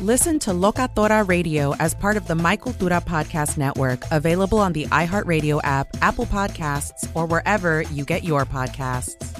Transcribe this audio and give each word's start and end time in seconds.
Listen 0.00 0.38
to 0.38 0.52
Locatora 0.52 1.28
Radio 1.28 1.74
as 1.74 1.92
part 1.92 2.16
of 2.16 2.26
the 2.26 2.34
My 2.34 2.56
Cultura 2.56 3.04
Podcast 3.04 3.58
Network, 3.58 4.02
available 4.10 4.58
on 4.58 4.72
the 4.72 4.86
iHeartRadio 4.86 5.60
app, 5.62 5.88
Apple 6.00 6.24
Podcasts, 6.24 7.06
or 7.14 7.26
wherever 7.26 7.82
you 7.82 8.06
get 8.06 8.24
your 8.24 8.46
podcasts. 8.46 9.39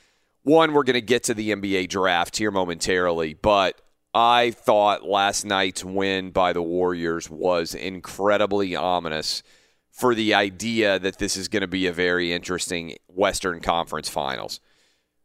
One, 0.43 0.73
we're 0.73 0.83
going 0.83 0.95
to 0.95 1.01
get 1.01 1.23
to 1.25 1.35
the 1.35 1.51
NBA 1.51 1.89
draft 1.89 2.37
here 2.37 2.49
momentarily, 2.49 3.35
but 3.35 3.79
I 4.13 4.51
thought 4.51 5.07
last 5.07 5.45
night's 5.45 5.85
win 5.85 6.31
by 6.31 6.51
the 6.51 6.63
Warriors 6.63 7.29
was 7.29 7.75
incredibly 7.75 8.75
ominous 8.75 9.43
for 9.91 10.15
the 10.15 10.33
idea 10.33 10.97
that 10.97 11.19
this 11.19 11.37
is 11.37 11.47
going 11.47 11.61
to 11.61 11.67
be 11.67 11.85
a 11.85 11.93
very 11.93 12.33
interesting 12.33 12.95
Western 13.07 13.59
Conference 13.59 14.09
Finals. 14.09 14.59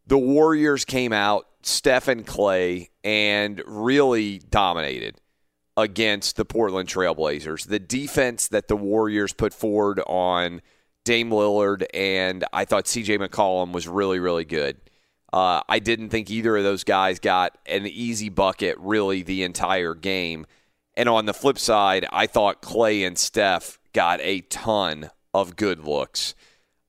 The 0.06 0.18
Warriors 0.18 0.84
came 0.84 1.14
out, 1.14 1.46
Steph 1.62 2.08
and 2.08 2.26
Klay, 2.26 2.90
and 3.02 3.62
really 3.66 4.38
dominated 4.38 5.16
against 5.78 6.36
the 6.36 6.44
Portland 6.44 6.90
Trailblazers. 6.90 7.68
The 7.68 7.78
defense 7.78 8.48
that 8.48 8.68
the 8.68 8.76
Warriors 8.76 9.32
put 9.32 9.54
forward 9.54 10.00
on 10.06 10.60
Dame 11.04 11.30
Lillard 11.30 11.86
and 11.94 12.44
I 12.52 12.66
thought 12.66 12.84
CJ 12.84 13.18
McCollum 13.18 13.72
was 13.72 13.88
really, 13.88 14.18
really 14.18 14.44
good. 14.44 14.78
Uh, 15.36 15.60
I 15.68 15.80
didn't 15.80 16.08
think 16.08 16.30
either 16.30 16.56
of 16.56 16.64
those 16.64 16.82
guys 16.82 17.18
got 17.18 17.58
an 17.66 17.86
easy 17.86 18.30
bucket 18.30 18.78
really 18.78 19.22
the 19.22 19.42
entire 19.42 19.94
game. 19.94 20.46
And 20.96 21.10
on 21.10 21.26
the 21.26 21.34
flip 21.34 21.58
side, 21.58 22.06
I 22.10 22.26
thought 22.26 22.62
Klay 22.62 23.06
and 23.06 23.18
Steph 23.18 23.78
got 23.92 24.18
a 24.22 24.40
ton 24.40 25.10
of 25.34 25.54
good 25.54 25.80
looks. 25.80 26.34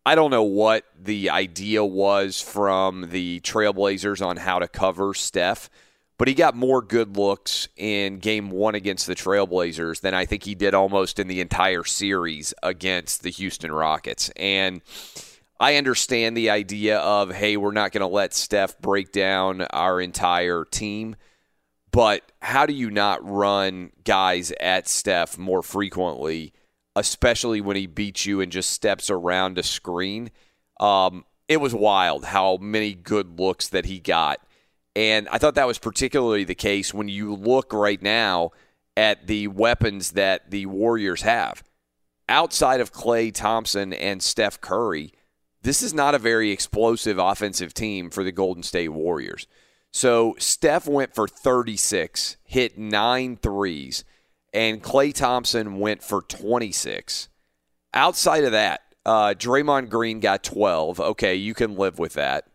I 0.06 0.16
don't 0.16 0.32
know 0.32 0.44
what 0.44 0.86
the 0.98 1.30
idea 1.30 1.84
was 1.84 2.40
from 2.40 3.10
the 3.10 3.42
Trailblazers 3.42 4.26
on 4.26 4.38
how 4.38 4.60
to 4.60 4.70
cover 4.70 5.14
Steph, 5.14 5.70
but 6.18 6.30
he 6.30 6.34
got 6.34 6.56
more 6.56 6.82
good 6.82 7.18
looks 7.18 7.68
in 7.76 8.20
game 8.20 8.50
one 8.50 8.76
against 8.76 9.08
the 9.08 9.16
Trailblazers 9.16 10.00
than 10.00 10.14
I 10.14 10.24
think 10.24 10.44
he 10.44 10.56
did 10.56 10.74
almost 10.74 11.20
in 11.20 11.28
the 11.28 11.42
entire 11.42 11.84
series 11.84 12.54
against 12.64 13.24
the 13.24 13.30
Houston 13.30 13.74
Rockets. 13.74 14.32
And 14.38 14.82
I 15.60 15.76
understand 15.76 16.38
the 16.38 16.50
idea 16.52 17.00
of, 17.00 17.34
hey, 17.34 17.58
we're 17.58 17.72
not 17.72 17.92
going 17.92 18.02
to 18.02 18.08
let 18.08 18.34
Steph 18.34 18.80
break 18.80 19.12
down 19.12 19.62
our 19.62 20.00
entire 20.00 20.66
team. 20.66 21.16
But 21.92 22.32
how 22.42 22.66
do 22.66 22.74
you 22.74 22.92
not 22.92 23.28
run 23.28 23.92
guys 24.04 24.54
at 24.60 24.88
Steph 24.88 25.38
more 25.38 25.64
frequently, 25.64 26.54
especially 26.96 27.60
when 27.60 27.76
he 27.76 27.88
beats 27.88 28.26
you 28.26 28.40
and 28.40 28.52
just 28.52 28.70
steps 28.70 29.10
around 29.10 29.58
a 29.58 29.64
screen? 29.64 30.30
Um, 30.80 31.26
it 31.48 31.58
was 31.58 31.74
wild 31.74 32.26
how 32.26 32.58
many 32.58 32.94
good 32.94 33.40
looks 33.40 33.70
that 33.70 33.86
he 33.86 34.00
got. 34.00 34.40
And 34.96 35.28
I 35.30 35.38
thought 35.38 35.56
that 35.56 35.68
was 35.68 35.80
particularly 35.80 36.44
the 36.44 36.56
case 36.56 36.94
when 36.94 37.08
you 37.08 37.34
look 37.34 37.74
right 37.74 38.02
now 38.02 38.52
at 38.96 39.28
the 39.28 39.48
weapons 39.48 40.12
that 40.12 40.52
the 40.52 40.66
Warriors 40.66 41.22
have. 41.22 41.64
Outside 42.30 42.82
of 42.82 42.92
Klay 42.92 43.34
Thompson 43.34 43.94
and 43.94 44.22
Steph 44.22 44.60
Curry, 44.60 45.14
this 45.62 45.82
is 45.82 45.94
not 45.94 46.16
a 46.16 46.20
very 46.20 46.52
explosive 46.52 47.18
offensive 47.18 47.74
team 47.74 48.10
for 48.10 48.24
the 48.24 48.32
Golden 48.32 48.64
State 48.64 48.90
Warriors. 48.90 49.48
So 49.92 50.36
Steph 50.38 50.88
went 50.88 51.16
for 51.16 51.28
36, 51.28 52.38
hit 52.44 52.78
nine 52.78 53.38
threes, 53.38 54.04
and 54.54 54.84
Klay 54.84 55.14
Thompson 55.14 55.80
went 55.80 56.04
for 56.04 56.22
26. 56.22 57.30
Outside 57.94 58.44
of 58.44 58.52
that, 58.52 58.82
uh, 59.06 59.34
Draymond 59.38 59.90
Green 59.90 60.20
got 60.20 60.44
12. 60.44 61.00
Okay, 61.00 61.36
you 61.36 61.54
can 61.54 61.76
live 61.76 61.98
with 61.98 62.14
that. 62.14 62.46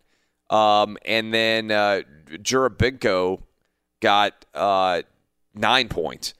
Um, 0.49 0.97
and 1.03 1.33
then 1.33 1.71
uh, 1.71 2.01
Jerebko 2.29 3.41
got 3.99 4.45
uh, 4.53 5.01
nine 5.55 5.89
points. 5.89 6.35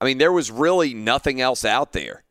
I 0.00 0.04
mean, 0.04 0.18
there 0.18 0.32
was 0.32 0.50
really 0.50 0.94
nothing 0.94 1.40
else 1.40 1.64
out 1.64 1.92
there. 1.92 2.22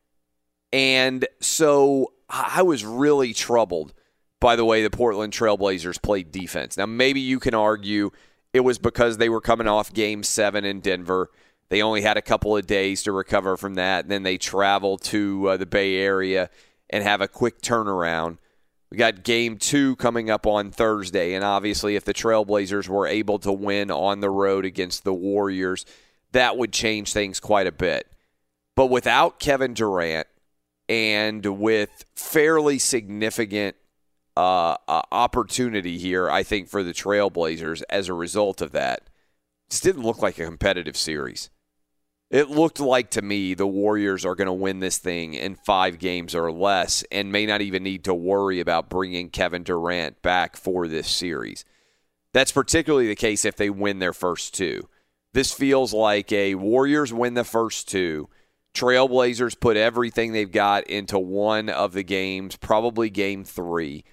And 0.71 1.27
so 1.39 2.13
I 2.29 2.61
was 2.61 2.83
really 2.83 3.33
troubled 3.33 3.93
by 4.39 4.55
the 4.55 4.65
way 4.65 4.83
the 4.83 4.89
Portland 4.89 5.33
Trailblazers 5.33 6.01
played 6.01 6.31
defense. 6.31 6.77
Now, 6.77 6.85
maybe 6.85 7.19
you 7.19 7.39
can 7.39 7.53
argue 7.53 8.11
it 8.53 8.61
was 8.61 8.77
because 8.77 9.17
they 9.17 9.29
were 9.29 9.41
coming 9.41 9.67
off 9.67 9.93
game 9.93 10.23
seven 10.23 10.65
in 10.65 10.79
Denver. 10.79 11.31
They 11.69 11.81
only 11.81 12.01
had 12.01 12.17
a 12.17 12.21
couple 12.21 12.55
of 12.55 12.67
days 12.67 13.03
to 13.03 13.11
recover 13.11 13.57
from 13.57 13.75
that. 13.75 14.05
And 14.05 14.11
then 14.11 14.23
they 14.23 14.37
travel 14.37 14.97
to 14.99 15.49
uh, 15.49 15.57
the 15.57 15.65
Bay 15.65 15.97
Area 15.97 16.49
and 16.89 17.03
have 17.03 17.21
a 17.21 17.27
quick 17.27 17.61
turnaround. 17.61 18.37
We 18.89 18.97
got 18.97 19.23
game 19.23 19.57
two 19.57 19.97
coming 19.97 20.29
up 20.29 20.47
on 20.47 20.71
Thursday. 20.71 21.33
And 21.33 21.43
obviously, 21.43 21.95
if 21.95 22.05
the 22.05 22.13
Trailblazers 22.13 22.87
were 22.87 23.05
able 23.07 23.39
to 23.39 23.51
win 23.51 23.91
on 23.91 24.21
the 24.21 24.29
road 24.29 24.63
against 24.63 25.03
the 25.03 25.13
Warriors, 25.13 25.85
that 26.31 26.57
would 26.57 26.71
change 26.71 27.11
things 27.11 27.39
quite 27.39 27.67
a 27.67 27.71
bit. 27.71 28.09
But 28.75 28.87
without 28.87 29.39
Kevin 29.39 29.73
Durant 29.73 30.27
and 30.89 31.45
with 31.45 32.05
fairly 32.15 32.79
significant 32.79 33.75
uh, 34.35 34.77
uh, 34.87 35.01
opportunity 35.11 35.97
here, 35.97 36.29
I 36.29 36.43
think, 36.43 36.69
for 36.69 36.83
the 36.83 36.93
Trailblazers 36.93 37.83
as 37.89 38.07
a 38.07 38.13
result 38.13 38.61
of 38.61 38.71
that, 38.71 39.09
this 39.69 39.81
didn't 39.81 40.03
look 40.03 40.21
like 40.21 40.37
a 40.37 40.45
competitive 40.45 40.95
series. 40.95 41.49
It 42.29 42.49
looked 42.49 42.79
like 42.79 43.09
to 43.11 43.21
me 43.21 43.53
the 43.53 43.67
Warriors 43.67 44.25
are 44.25 44.35
going 44.35 44.47
to 44.47 44.53
win 44.53 44.79
this 44.79 44.97
thing 44.97 45.33
in 45.33 45.55
five 45.55 45.97
games 45.97 46.35
or 46.35 46.51
less 46.51 47.03
and 47.09 47.31
may 47.31 47.45
not 47.45 47.61
even 47.61 47.83
need 47.83 48.03
to 48.03 48.13
worry 48.13 48.59
about 48.59 48.89
bringing 48.89 49.29
Kevin 49.29 49.63
Durant 49.63 50.21
back 50.21 50.57
for 50.57 50.87
this 50.87 51.07
series. 51.07 51.63
That's 52.33 52.51
particularly 52.51 53.07
the 53.07 53.15
case 53.15 53.45
if 53.45 53.55
they 53.55 53.69
win 53.69 53.99
their 53.99 54.13
first 54.13 54.53
two. 54.53 54.89
This 55.33 55.53
feels 55.53 55.93
like 55.93 56.31
a 56.31 56.55
Warriors 56.55 57.13
win 57.13 57.33
the 57.33 57.45
first 57.45 57.87
two. 57.87 58.29
Trailblazers 58.77 59.59
put 59.59 59.75
everything 59.75 60.31
they've 60.31 60.51
got 60.51 60.85
into 60.87 61.17
one 61.17 61.69
of 61.69 61.93
the 61.93 62.03
games, 62.03 62.55
probably 62.55 63.09
game 63.09 63.43
three. 63.43 64.03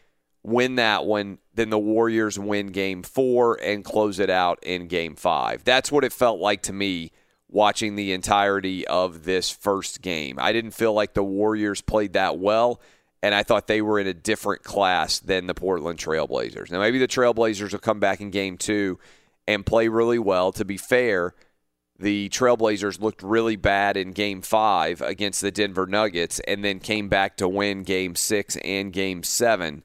Win 0.43 0.77
that 0.77 1.05
one, 1.05 1.39
then 1.55 1.71
the 1.71 1.79
Warriors 1.79 2.39
win 2.39 2.69
game 2.69 3.03
four 3.03 3.59
and 3.63 3.85
close 3.85 4.19
it 4.19 4.31
out 4.31 4.59
in 4.63 4.89
game 4.89 5.17
five. 5.17 5.65
That's 5.65 5.93
what 5.93 6.05
it 6.05 6.13
felt 6.13 6.41
like 6.41 6.63
to 6.63 6.73
me 6.73 7.13
watching 7.49 7.95
the 7.95 8.13
entirety 8.13 8.87
of 8.87 9.25
this 9.25 9.51
first 9.51 10.03
game. 10.03 10.39
I 10.41 10.53
didn't 10.53 10.73
feel 10.73 10.93
like 10.93 11.15
the 11.15 11.23
Warriors 11.23 11.81
played 11.81 12.15
that 12.15 12.39
well, 12.39 12.81
and 13.23 13.35
I 13.35 13.43
thought 13.43 13.67
they 13.67 13.83
were 13.83 14.01
in 14.01 14.07
a 14.07 14.15
different 14.15 14.63
class 14.63 15.19
than 15.19 15.47
the 15.47 15.55
Portland 15.55 15.99
Trailblazers. 15.99 16.71
Now, 16.71 16.81
maybe 16.81 16.99
the 16.99 17.09
Trailblazers 17.09 17.73
will 17.73 17.79
come 17.79 18.01
back 18.01 18.21
in 18.21 18.31
game 18.31 18.57
two 18.57 18.99
and 19.47 19.65
play 19.65 19.89
really 19.89 20.19
well. 20.19 20.53
To 20.53 20.65
be 20.65 20.77
fair, 20.77 21.35
the 21.99 22.29
Trailblazers 22.31 23.01
looked 23.01 23.23
really 23.23 23.57
bad 23.57 23.97
in 23.97 24.13
game 24.13 24.43
five 24.43 25.01
against 25.01 25.41
the 25.41 25.51
Denver 25.51 25.87
Nuggets 25.87 26.41
and 26.41 26.65
then 26.65 26.81
came 26.81 27.09
back 27.09 27.37
to 27.37 27.49
win 27.49 27.83
game 27.83 28.17
six 28.17 28.57
and 28.65 28.93
game 28.93 29.23
seven. 29.23 29.85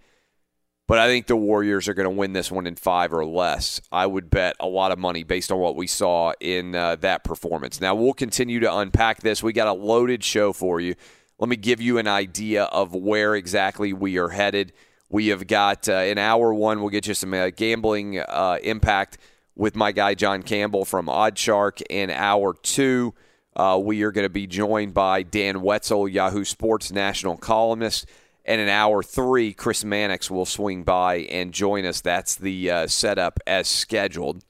But 0.88 0.98
I 0.98 1.06
think 1.06 1.28
the 1.28 1.36
Warriors 1.36 1.88
are 1.88 1.94
going 1.94 2.10
to 2.10 2.10
win 2.10 2.34
this 2.34 2.50
one 2.50 2.66
in 2.66 2.76
five 2.76 3.14
or 3.14 3.24
less. 3.24 3.80
I 3.92 4.08
would 4.08 4.32
bet 4.32 4.56
a 4.60 4.66
lot 4.66 4.92
of 4.92 4.98
money 4.98 5.22
based 5.22 5.52
on 5.52 5.60
what 5.60 5.76
we 5.76 5.86
saw 5.86 6.34
in 6.40 6.74
uh, 6.74 6.96
that 6.96 7.24
performance. 7.24 7.80
Now, 7.80 7.94
we'll 7.94 8.14
continue 8.14 8.60
to 8.62 8.76
unpack 8.78 9.22
this. 9.22 9.44
We 9.44 9.54
got 9.54 9.68
a 9.68 9.74
loaded 9.74 10.24
show 10.24 10.52
for 10.52 10.80
you. 10.80 10.96
Let 11.38 11.48
me 11.48 11.58
give 11.58 11.80
you 11.80 12.00
an 12.00 12.08
idea 12.08 12.64
of 12.64 12.96
where 12.96 13.36
exactly 13.36 13.94
we 13.94 14.18
are 14.18 14.30
headed. 14.30 14.74
We 15.10 15.28
have 15.28 15.46
got 15.46 15.88
uh, 15.88 15.94
in 15.94 16.18
hour 16.18 16.56
one, 16.56 16.82
we'll 16.82 16.90
get 16.90 17.06
you 17.06 17.14
some 17.14 17.36
uh, 17.36 17.52
gambling 17.56 18.20
uh, 18.20 18.58
impact 18.64 19.20
with 19.60 19.76
my 19.76 19.92
guy 19.92 20.14
John 20.16 20.42
Campbell 20.42 20.86
from 20.86 21.08
OddsShark. 21.08 21.82
In 21.90 22.10
hour 22.10 22.54
two, 22.54 23.14
uh, 23.58 23.78
we 23.84 24.04
are 24.04 24.12
going 24.12 24.26
to 24.26 24.30
be 24.30 24.48
joined 24.48 24.94
by 24.94 25.22
Dan 25.22 25.62
Wetzel, 25.62 26.08
Yahoo 26.08 26.46
Sports 26.46 26.94
national 26.94 27.36
columnist. 27.36 28.06
And 28.46 28.62
in 28.62 28.70
hour 28.70 29.04
three, 29.04 29.52
Chris 29.52 29.84
Mannix 29.84 30.32
will 30.32 30.46
swing 30.46 30.84
by 30.84 31.18
and 31.30 31.54
join 31.54 31.84
us. 31.84 32.00
That's 32.00 32.36
the 32.36 32.72
uh, 32.72 32.88
setup 32.88 33.38
as 33.46 33.68
scheduled. 33.68 34.46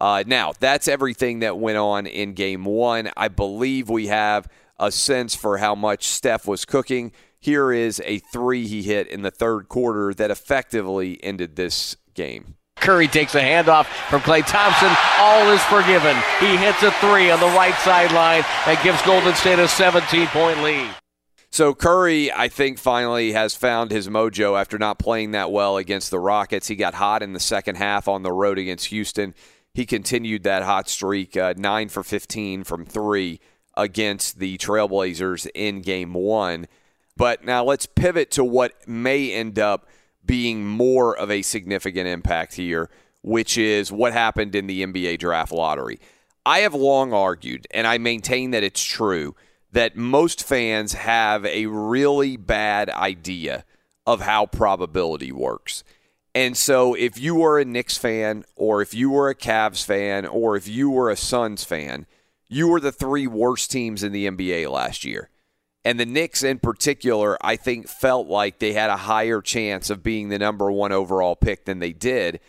Uh, 0.00 0.22
now, 0.24 0.52
that's 0.60 0.86
everything 0.86 1.40
that 1.40 1.58
went 1.58 1.76
on 1.76 2.06
in 2.06 2.34
game 2.34 2.64
one. 2.64 3.10
I 3.16 3.26
believe 3.26 3.88
we 3.88 4.06
have 4.06 4.48
a 4.78 4.92
sense 4.92 5.34
for 5.34 5.58
how 5.58 5.74
much 5.74 6.04
Steph 6.04 6.46
was 6.46 6.64
cooking. 6.64 7.10
Here 7.40 7.72
is 7.72 8.00
a 8.04 8.20
three 8.20 8.68
he 8.68 8.84
hit 8.84 9.08
in 9.08 9.22
the 9.22 9.32
third 9.32 9.68
quarter 9.68 10.14
that 10.14 10.30
effectively 10.30 11.22
ended 11.24 11.56
this 11.56 11.96
game. 12.14 12.54
Curry 12.76 13.08
takes 13.08 13.34
a 13.34 13.40
handoff 13.40 13.86
from 14.08 14.20
Klay 14.20 14.44
Thompson. 14.46 14.90
All 15.18 15.50
is 15.50 15.62
forgiven. 15.64 16.16
He 16.38 16.56
hits 16.56 16.82
a 16.82 16.90
three 16.92 17.30
on 17.30 17.40
the 17.40 17.46
right 17.46 17.74
sideline 17.76 18.44
and 18.66 18.78
gives 18.82 19.00
Golden 19.02 19.34
State 19.34 19.58
a 19.58 19.68
17 19.68 20.26
point 20.28 20.62
lead. 20.62 20.90
So 21.50 21.72
Curry, 21.72 22.32
I 22.32 22.48
think, 22.48 22.78
finally 22.78 23.32
has 23.32 23.54
found 23.54 23.92
his 23.92 24.08
mojo 24.08 24.60
after 24.60 24.76
not 24.76 24.98
playing 24.98 25.30
that 25.30 25.52
well 25.52 25.76
against 25.76 26.10
the 26.10 26.18
Rockets. 26.18 26.66
He 26.66 26.74
got 26.74 26.94
hot 26.94 27.22
in 27.22 27.32
the 27.32 27.38
second 27.40 27.76
half 27.76 28.08
on 28.08 28.24
the 28.24 28.32
road 28.32 28.58
against 28.58 28.86
Houston. 28.86 29.34
He 29.72 29.86
continued 29.86 30.42
that 30.42 30.64
hot 30.64 30.88
streak, 30.88 31.36
uh, 31.36 31.54
nine 31.56 31.88
for 31.88 32.02
15 32.02 32.64
from 32.64 32.84
three 32.84 33.40
against 33.76 34.40
the 34.40 34.58
Trailblazers 34.58 35.48
in 35.54 35.80
game 35.80 36.12
one. 36.12 36.66
But 37.16 37.44
now 37.44 37.64
let's 37.64 37.86
pivot 37.86 38.32
to 38.32 38.44
what 38.44 38.72
may 38.88 39.32
end 39.32 39.58
up 39.58 39.88
being 40.26 40.66
more 40.66 41.16
of 41.16 41.30
a 41.30 41.42
significant 41.42 42.08
impact 42.08 42.54
here, 42.54 42.90
which 43.22 43.58
is 43.58 43.92
what 43.92 44.12
happened 44.12 44.54
in 44.54 44.66
the 44.66 44.84
NBA 44.84 45.18
draft 45.18 45.52
lottery. 45.52 46.00
I 46.46 46.60
have 46.60 46.74
long 46.74 47.12
argued, 47.12 47.66
and 47.70 47.86
I 47.86 47.98
maintain 47.98 48.50
that 48.50 48.62
it's 48.62 48.82
true 48.82 49.34
that 49.72 49.96
most 49.96 50.44
fans 50.44 50.92
have 50.92 51.44
a 51.46 51.66
really 51.66 52.36
bad 52.36 52.90
idea 52.90 53.64
of 54.06 54.20
how 54.20 54.46
probability 54.46 55.32
works. 55.32 55.82
And 56.34 56.56
so 56.56 56.94
if 56.94 57.18
you 57.18 57.36
were 57.36 57.58
a 57.58 57.64
Knicks 57.64 57.96
fan, 57.96 58.44
or 58.56 58.82
if 58.82 58.92
you 58.92 59.10
were 59.10 59.28
a 59.28 59.34
Cavs 59.34 59.84
fan, 59.84 60.26
or 60.26 60.56
if 60.56 60.68
you 60.68 60.90
were 60.90 61.10
a 61.10 61.16
Suns 61.16 61.64
fan, 61.64 62.06
you 62.48 62.68
were 62.68 62.80
the 62.80 62.92
three 62.92 63.26
worst 63.26 63.70
teams 63.70 64.02
in 64.02 64.12
the 64.12 64.26
NBA 64.26 64.70
last 64.70 65.04
year. 65.04 65.30
And 65.84 66.00
the 66.00 66.06
Knicks, 66.06 66.42
in 66.42 66.58
particular, 66.58 67.36
I 67.42 67.56
think 67.56 67.88
felt 67.88 68.26
like 68.26 68.58
they 68.58 68.72
had 68.72 68.90
a 68.90 68.96
higher 68.96 69.40
chance 69.42 69.90
of 69.90 70.02
being 70.02 70.28
the 70.28 70.38
number 70.38 70.70
one 70.72 70.92
overall 70.92 71.36
pick 71.36 71.66
than 71.66 71.78
they 71.78 71.92
did. 71.92 72.40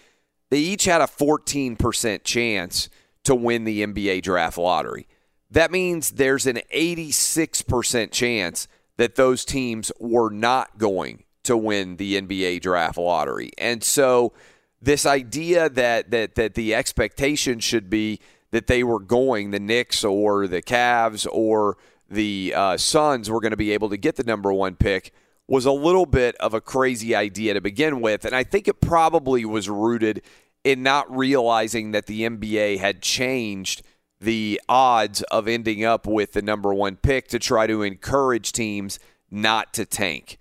They 0.49 0.59
each 0.59 0.85
had 0.85 1.01
a 1.01 1.05
14% 1.05 2.23
chance 2.23 2.89
to 3.25 3.35
win 3.35 3.65
the 3.65 3.85
NBA 3.85 4.21
draft 4.21 4.57
lottery 4.57 5.07
that 5.51 5.71
means 5.71 6.11
there's 6.11 6.47
an 6.47 6.59
86% 6.73 8.11
chance 8.11 8.67
that 8.97 9.15
those 9.15 9.45
teams 9.45 9.91
were 9.99 10.29
not 10.29 10.77
going 10.77 11.23
to 11.43 11.55
win 11.55 11.97
the 11.97 12.19
NBA 12.21 12.61
draft 12.61 12.97
lottery. 12.97 13.51
And 13.57 13.83
so 13.83 14.33
this 14.81 15.05
idea 15.05 15.69
that 15.69 16.11
that 16.11 16.35
that 16.35 16.55
the 16.55 16.75
expectation 16.75 17.59
should 17.59 17.89
be 17.89 18.19
that 18.51 18.67
they 18.67 18.83
were 18.83 18.99
going 18.99 19.51
the 19.51 19.59
Knicks 19.59 20.03
or 20.03 20.47
the 20.47 20.61
Cavs 20.61 21.27
or 21.31 21.77
the 22.09 22.53
uh, 22.55 22.77
Suns 22.77 23.29
were 23.29 23.39
going 23.39 23.51
to 23.51 23.57
be 23.57 23.71
able 23.71 23.89
to 23.89 23.97
get 23.97 24.15
the 24.15 24.23
number 24.23 24.53
one 24.53 24.75
pick 24.75 25.11
was 25.47 25.65
a 25.65 25.71
little 25.71 26.05
bit 26.05 26.35
of 26.37 26.53
a 26.53 26.61
crazy 26.61 27.13
idea 27.13 27.53
to 27.53 27.61
begin 27.61 28.01
with, 28.01 28.25
and 28.25 28.35
I 28.35 28.43
think 28.43 28.67
it 28.67 28.81
probably 28.81 29.45
was 29.45 29.69
rooted 29.69 30.23
in 30.63 30.81
not 30.81 31.15
realizing 31.15 31.91
that 31.91 32.07
the 32.07 32.23
NBA 32.23 32.79
had 32.79 33.01
changed 33.01 33.83
the 34.19 34.59
odds 34.67 35.21
of 35.23 35.47
ending 35.47 35.83
up 35.83 36.07
with 36.07 36.33
the 36.33 36.41
number 36.41 36.73
one 36.73 36.95
pick 36.95 37.27
to 37.27 37.37
try 37.37 37.67
to 37.67 37.83
encourage 37.83 38.51
teams 38.51 38.97
not 39.29 39.73
to 39.73 39.85
tank. 39.85 40.39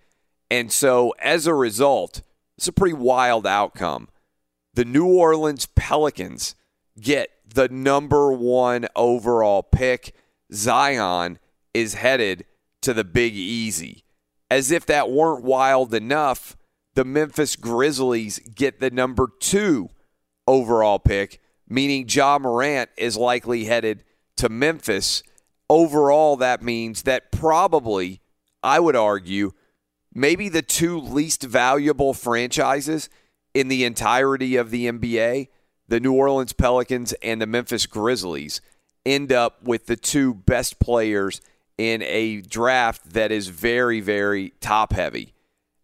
And 0.50 0.72
so 0.72 1.14
as 1.20 1.46
a 1.46 1.54
result, 1.54 2.22
it's 2.56 2.68
a 2.68 2.72
pretty 2.72 2.94
wild 2.94 3.46
outcome. 3.46 4.08
The 4.72 4.84
New 4.84 5.06
Orleans 5.06 5.66
Pelicans 5.66 6.54
get 6.98 7.30
the 7.46 7.68
number 7.68 8.32
one 8.32 8.86
overall 8.96 9.62
pick. 9.62 10.14
Zion 10.52 11.38
is 11.74 11.94
headed 11.94 12.46
to 12.82 12.94
the 12.94 13.04
Big 13.04 13.34
Easy. 13.34 14.04
As 14.50 14.70
if 14.70 14.86
that 14.86 15.10
weren't 15.10 15.44
wild 15.44 15.92
enough, 15.92 16.56
the 16.94 17.04
Memphis 17.04 17.56
Grizzlies 17.56 18.38
get 18.54 18.80
the 18.80 18.90
number 18.90 19.28
two 19.40 19.90
overall 20.46 20.98
pick 20.98 21.40
meaning 21.68 22.06
Ja 22.08 22.38
Morant 22.38 22.90
is 22.96 23.16
likely 23.16 23.64
headed 23.64 24.04
to 24.36 24.48
Memphis. 24.48 25.22
Overall, 25.68 26.36
that 26.36 26.62
means 26.62 27.02
that 27.02 27.32
probably, 27.32 28.20
I 28.62 28.80
would 28.80 28.96
argue, 28.96 29.52
maybe 30.12 30.48
the 30.48 30.62
two 30.62 31.00
least 31.00 31.42
valuable 31.42 32.12
franchises 32.12 33.08
in 33.54 33.68
the 33.68 33.84
entirety 33.84 34.56
of 34.56 34.70
the 34.70 34.86
NBA, 34.86 35.48
the 35.88 36.00
New 36.00 36.12
Orleans 36.12 36.52
Pelicans 36.52 37.12
and 37.22 37.40
the 37.40 37.46
Memphis 37.46 37.86
Grizzlies, 37.86 38.60
end 39.06 39.32
up 39.32 39.62
with 39.62 39.86
the 39.86 39.96
two 39.96 40.34
best 40.34 40.78
players 40.78 41.40
in 41.78 42.02
a 42.02 42.40
draft 42.40 43.12
that 43.12 43.32
is 43.32 43.48
very, 43.48 44.00
very 44.00 44.52
top 44.60 44.92
heavy. 44.92 45.34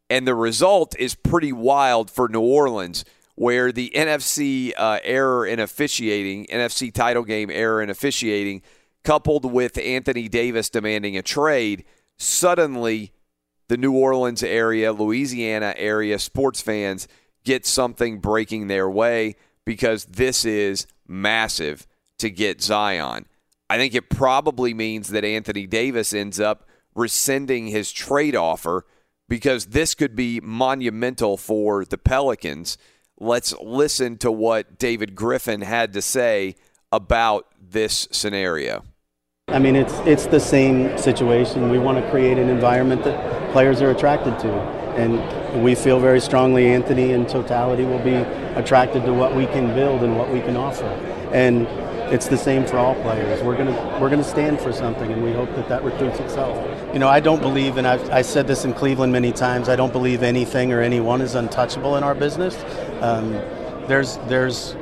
And 0.08 0.26
the 0.26 0.34
result 0.34 0.96
is 0.98 1.14
pretty 1.14 1.52
wild 1.52 2.10
for 2.10 2.28
New 2.28 2.40
Orleans 2.40 3.04
where 3.40 3.72
the 3.72 3.90
NFC 3.94 4.72
uh, 4.76 4.98
error 5.02 5.46
in 5.46 5.58
officiating, 5.58 6.46
NFC 6.46 6.92
title 6.92 7.22
game 7.22 7.50
error 7.50 7.80
in 7.80 7.88
officiating, 7.88 8.60
coupled 9.02 9.50
with 9.50 9.78
Anthony 9.78 10.28
Davis 10.28 10.68
demanding 10.68 11.16
a 11.16 11.22
trade, 11.22 11.84
suddenly 12.18 13.12
the 13.68 13.78
New 13.78 13.92
Orleans 13.92 14.42
area, 14.42 14.92
Louisiana 14.92 15.72
area 15.78 16.18
sports 16.18 16.60
fans 16.60 17.08
get 17.44 17.64
something 17.64 18.18
breaking 18.18 18.66
their 18.66 18.90
way 18.90 19.36
because 19.64 20.04
this 20.04 20.44
is 20.44 20.86
massive 21.08 21.86
to 22.18 22.28
get 22.28 22.60
Zion. 22.60 23.26
I 23.70 23.78
think 23.78 23.94
it 23.94 24.10
probably 24.10 24.74
means 24.74 25.10
that 25.10 25.24
Anthony 25.24 25.64
Davis 25.64 26.12
ends 26.12 26.40
up 26.40 26.68
rescinding 26.96 27.68
his 27.68 27.92
trade 27.92 28.34
offer 28.34 28.84
because 29.28 29.66
this 29.66 29.94
could 29.94 30.16
be 30.16 30.40
monumental 30.40 31.36
for 31.36 31.84
the 31.84 31.96
Pelicans. 31.96 32.76
Let's 33.20 33.54
listen 33.60 34.18
to 34.18 34.32
what 34.32 34.76
David 34.76 35.14
Griffin 35.14 35.60
had 35.60 35.92
to 35.92 36.02
say 36.02 36.56
about 36.90 37.46
this 37.60 38.08
scenario. 38.10 38.82
I 39.46 39.60
mean, 39.60 39.76
it's 39.76 39.94
it's 40.00 40.26
the 40.26 40.40
same 40.40 40.98
situation. 40.98 41.70
We 41.70 41.78
want 41.78 42.04
to 42.04 42.10
create 42.10 42.38
an 42.38 42.48
environment 42.48 43.04
that 43.04 43.52
players 43.52 43.80
are 43.82 43.90
attracted 43.90 44.36
to, 44.40 44.52
and 44.96 45.62
we 45.62 45.76
feel 45.76 46.00
very 46.00 46.20
strongly 46.20 46.66
Anthony 46.66 47.12
in 47.12 47.24
totality 47.24 47.84
will 47.84 48.02
be 48.02 48.14
attracted 48.58 49.04
to 49.04 49.12
what 49.14 49.36
we 49.36 49.46
can 49.46 49.72
build 49.76 50.02
and 50.02 50.18
what 50.18 50.28
we 50.28 50.40
can 50.40 50.56
offer. 50.56 50.86
And 51.32 51.68
it's 52.10 52.26
the 52.28 52.36
same 52.36 52.66
for 52.66 52.76
all 52.76 52.94
players. 52.96 53.42
We're 53.42 53.56
gonna 53.56 53.98
we're 54.00 54.10
gonna 54.10 54.24
stand 54.24 54.60
for 54.60 54.72
something, 54.72 55.12
and 55.12 55.22
we 55.22 55.32
hope 55.32 55.54
that 55.54 55.68
that 55.68 55.84
recruits 55.84 56.18
itself. 56.18 56.56
You 56.92 56.98
know, 56.98 57.08
I 57.08 57.20
don't 57.20 57.40
believe, 57.40 57.76
and 57.76 57.86
I've 57.86 58.10
I 58.10 58.22
said 58.22 58.46
this 58.46 58.64
in 58.64 58.72
Cleveland 58.74 59.12
many 59.12 59.32
times. 59.32 59.68
I 59.68 59.76
don't 59.76 59.92
believe 59.92 60.22
anything 60.22 60.72
or 60.72 60.80
anyone 60.80 61.20
is 61.20 61.34
untouchable 61.34 61.96
in 61.96 62.02
our 62.02 62.14
business. 62.14 62.56
Um, 63.00 63.32
there's 63.86 64.18
there's 64.28 64.76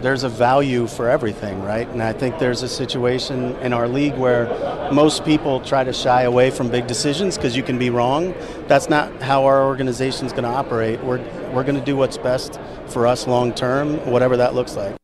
there's 0.00 0.22
a 0.22 0.28
value 0.28 0.86
for 0.86 1.08
everything, 1.08 1.62
right? 1.62 1.88
And 1.88 2.02
I 2.02 2.12
think 2.12 2.38
there's 2.38 2.62
a 2.62 2.68
situation 2.68 3.56
in 3.56 3.72
our 3.72 3.88
league 3.88 4.14
where 4.16 4.46
most 4.92 5.24
people 5.24 5.60
try 5.60 5.82
to 5.82 5.94
shy 5.94 6.22
away 6.22 6.50
from 6.50 6.68
big 6.68 6.86
decisions 6.86 7.36
because 7.36 7.56
you 7.56 7.62
can 7.62 7.78
be 7.78 7.88
wrong. 7.88 8.34
That's 8.68 8.90
not 8.90 9.22
how 9.22 9.44
our 9.46 9.64
organization 9.64 10.26
is 10.26 10.32
going 10.32 10.44
to 10.44 10.50
operate. 10.50 11.02
We're 11.02 11.22
we're 11.52 11.64
going 11.64 11.78
to 11.78 11.84
do 11.84 11.96
what's 11.96 12.18
best 12.18 12.60
for 12.88 13.06
us 13.06 13.26
long 13.26 13.54
term, 13.54 13.96
whatever 14.10 14.36
that 14.36 14.54
looks 14.54 14.76
like. 14.76 14.94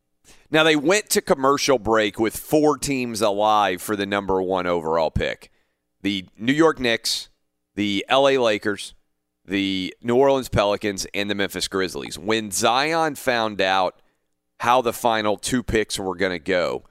Now 0.51 0.63
they 0.63 0.75
went 0.75 1.09
to 1.11 1.21
commercial 1.21 1.79
break 1.79 2.19
with 2.19 2.35
four 2.35 2.77
teams 2.77 3.21
alive 3.21 3.81
for 3.81 3.95
the 3.95 4.05
number 4.05 4.41
one 4.41 4.67
overall 4.67 5.09
pick: 5.09 5.49
the 6.01 6.27
New 6.37 6.53
York 6.53 6.77
Knicks, 6.77 7.29
the 7.75 8.05
L.A. 8.09 8.37
Lakers, 8.37 8.93
the 9.45 9.95
New 10.01 10.15
Orleans 10.15 10.49
Pelicans, 10.49 11.07
and 11.13 11.29
the 11.29 11.35
Memphis 11.35 11.69
Grizzlies. 11.69 12.19
When 12.19 12.51
Zion 12.51 13.15
found 13.15 13.61
out 13.61 14.01
how 14.59 14.81
the 14.81 14.93
final 14.93 15.37
two 15.37 15.63
picks 15.63 15.97
were 15.97 16.15
going 16.15 16.33
to 16.33 16.39
go, 16.39 16.83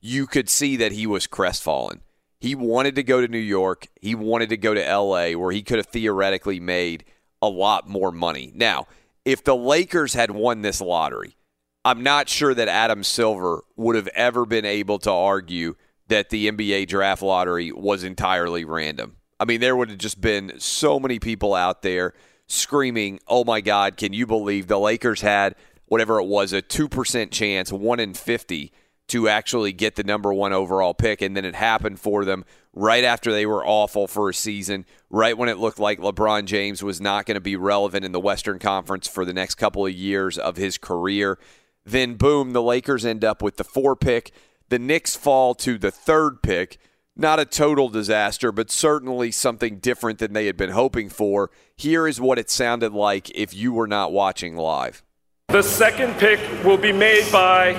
you 0.00 0.26
could 0.26 0.48
see 0.48 0.76
that 0.76 0.92
he 0.92 1.06
was 1.06 1.26
crestfallen. 1.26 2.00
He 2.40 2.54
wanted 2.56 2.96
to 2.96 3.04
go 3.04 3.20
to 3.20 3.28
New 3.28 3.38
York. 3.38 3.86
He 4.00 4.16
wanted 4.16 4.48
to 4.48 4.56
go 4.56 4.74
to 4.74 4.80
LA 4.80 5.32
where 5.38 5.52
he 5.52 5.62
could 5.62 5.76
have 5.76 5.86
theoretically 5.86 6.58
made 6.58 7.04
a 7.40 7.48
lot 7.48 7.88
more 7.88 8.10
money. 8.10 8.50
Now, 8.54 8.88
if 9.24 9.44
the 9.44 9.54
Lakers 9.54 10.14
had 10.14 10.32
won 10.32 10.62
this 10.62 10.80
lottery, 10.80 11.36
I'm 11.84 12.02
not 12.02 12.28
sure 12.28 12.54
that 12.54 12.68
Adam 12.68 13.02
Silver 13.02 13.64
would 13.76 13.96
have 13.96 14.08
ever 14.08 14.46
been 14.46 14.64
able 14.64 14.98
to 15.00 15.10
argue 15.10 15.74
that 16.08 16.30
the 16.30 16.48
NBA 16.48 16.86
draft 16.88 17.22
lottery 17.22 17.72
was 17.72 18.04
entirely 18.04 18.64
random. 18.64 19.16
I 19.40 19.44
mean, 19.44 19.60
there 19.60 19.74
would 19.74 19.90
have 19.90 19.98
just 19.98 20.20
been 20.20 20.52
so 20.58 21.00
many 21.00 21.18
people 21.18 21.54
out 21.54 21.82
there 21.82 22.14
screaming, 22.46 23.18
"Oh 23.26 23.44
my 23.44 23.60
god, 23.60 23.96
can 23.96 24.12
you 24.12 24.26
believe 24.26 24.68
the 24.68 24.78
Lakers 24.78 25.22
had 25.22 25.56
whatever 25.92 26.18
it 26.18 26.24
was, 26.24 26.54
a 26.54 26.62
2% 26.62 27.30
chance, 27.30 27.70
1 27.70 28.00
in 28.00 28.14
50 28.14 28.72
to 29.08 29.28
actually 29.28 29.74
get 29.74 29.94
the 29.94 30.02
number 30.02 30.32
one 30.32 30.50
overall 30.50 30.94
pick. 30.94 31.20
And 31.20 31.36
then 31.36 31.44
it 31.44 31.54
happened 31.54 32.00
for 32.00 32.24
them 32.24 32.46
right 32.72 33.04
after 33.04 33.30
they 33.30 33.44
were 33.44 33.62
awful 33.62 34.06
for 34.06 34.30
a 34.30 34.34
season, 34.34 34.86
right 35.10 35.36
when 35.36 35.50
it 35.50 35.58
looked 35.58 35.78
like 35.78 36.00
LeBron 36.00 36.46
James 36.46 36.82
was 36.82 36.98
not 36.98 37.26
going 37.26 37.34
to 37.34 37.42
be 37.42 37.56
relevant 37.56 38.06
in 38.06 38.12
the 38.12 38.20
Western 38.20 38.58
Conference 38.58 39.06
for 39.06 39.26
the 39.26 39.34
next 39.34 39.56
couple 39.56 39.84
of 39.84 39.92
years 39.92 40.38
of 40.38 40.56
his 40.56 40.78
career. 40.78 41.38
Then, 41.84 42.14
boom, 42.14 42.52
the 42.52 42.62
Lakers 42.62 43.04
end 43.04 43.24
up 43.24 43.42
with 43.42 43.56
the 43.56 43.64
four 43.64 43.96
pick. 43.96 44.32
The 44.68 44.78
Knicks 44.78 45.16
fall 45.16 45.54
to 45.56 45.78
the 45.78 45.90
third 45.90 46.42
pick. 46.42 46.78
Not 47.14 47.38
a 47.38 47.44
total 47.44 47.88
disaster, 47.88 48.52
but 48.52 48.70
certainly 48.70 49.30
something 49.30 49.78
different 49.78 50.18
than 50.18 50.32
they 50.32 50.46
had 50.46 50.56
been 50.56 50.70
hoping 50.70 51.10
for. 51.10 51.50
Here 51.76 52.08
is 52.08 52.20
what 52.20 52.38
it 52.38 52.48
sounded 52.48 52.92
like 52.92 53.30
if 53.34 53.52
you 53.52 53.72
were 53.72 53.86
not 53.86 54.12
watching 54.12 54.56
live. 54.56 55.02
The 55.48 55.62
second 55.62 56.14
pick 56.14 56.40
will 56.64 56.78
be 56.78 56.92
made 56.92 57.30
by 57.30 57.74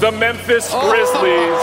the 0.00 0.10
Memphis 0.10 0.68
Grizzlies. 0.72 1.60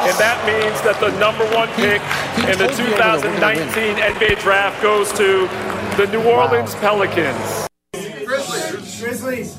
And 0.00 0.16
that 0.18 0.40
means 0.46 0.80
that 0.82 1.00
the 1.00 1.10
number 1.18 1.44
one 1.52 1.68
pick 1.70 2.00
in 2.46 2.58
the 2.58 2.68
2019 2.68 3.96
NBA 3.96 4.40
draft 4.40 4.80
goes 4.82 5.10
to 5.14 5.48
the 5.96 6.06
New 6.12 6.22
Orleans 6.22 6.74
Pelicans. 6.76 7.66
Grizzlies. 8.24 9.00
Grizzlies. 9.00 9.56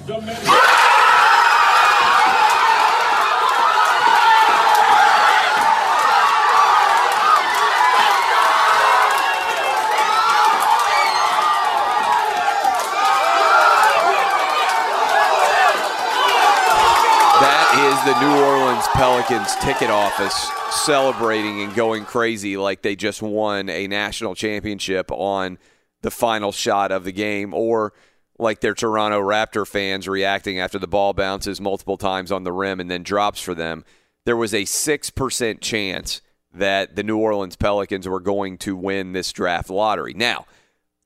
The 18.06 18.20
New 18.20 18.44
Orleans 18.44 18.88
Pelicans 18.94 19.56
ticket 19.58 19.92
office 19.92 20.50
celebrating 20.72 21.62
and 21.62 21.76
going 21.76 22.04
crazy 22.04 22.58
like 22.58 22.82
they 22.82 22.96
just 22.96 23.22
won 23.22 23.70
a 23.70 23.86
national 23.86 24.34
championship 24.34 25.12
on 25.12 25.60
the 26.02 26.10
final 26.10 26.52
shot 26.52 26.92
of 26.92 27.04
the 27.04 27.12
game, 27.12 27.54
or 27.54 27.94
like 28.40 28.60
their 28.60 28.74
Toronto 28.74 29.22
Raptor 29.22 29.68
fans 29.68 30.08
reacting 30.08 30.58
after 30.58 30.80
the 30.80 30.88
ball 30.88 31.14
bounces 31.14 31.62
multiple 31.62 31.96
times 31.96 32.32
on 32.32 32.44
the 32.44 32.52
rim 32.52 32.80
and 32.80 32.90
then 32.90 33.04
drops 33.04 33.40
for 33.40 33.54
them. 33.54 33.86
There 34.26 34.38
was 34.38 34.56
a 34.56 34.64
6% 34.64 35.62
chance 35.62 36.22
that 36.56 36.96
the 36.96 37.04
New 37.04 37.20
Orleans 37.20 37.56
Pelicans 37.56 38.08
were 38.08 38.20
going 38.20 38.58
to 38.60 38.76
win 38.76 39.12
this 39.12 39.32
draft 39.32 39.70
lottery. 39.70 40.16
Now, 40.16 40.48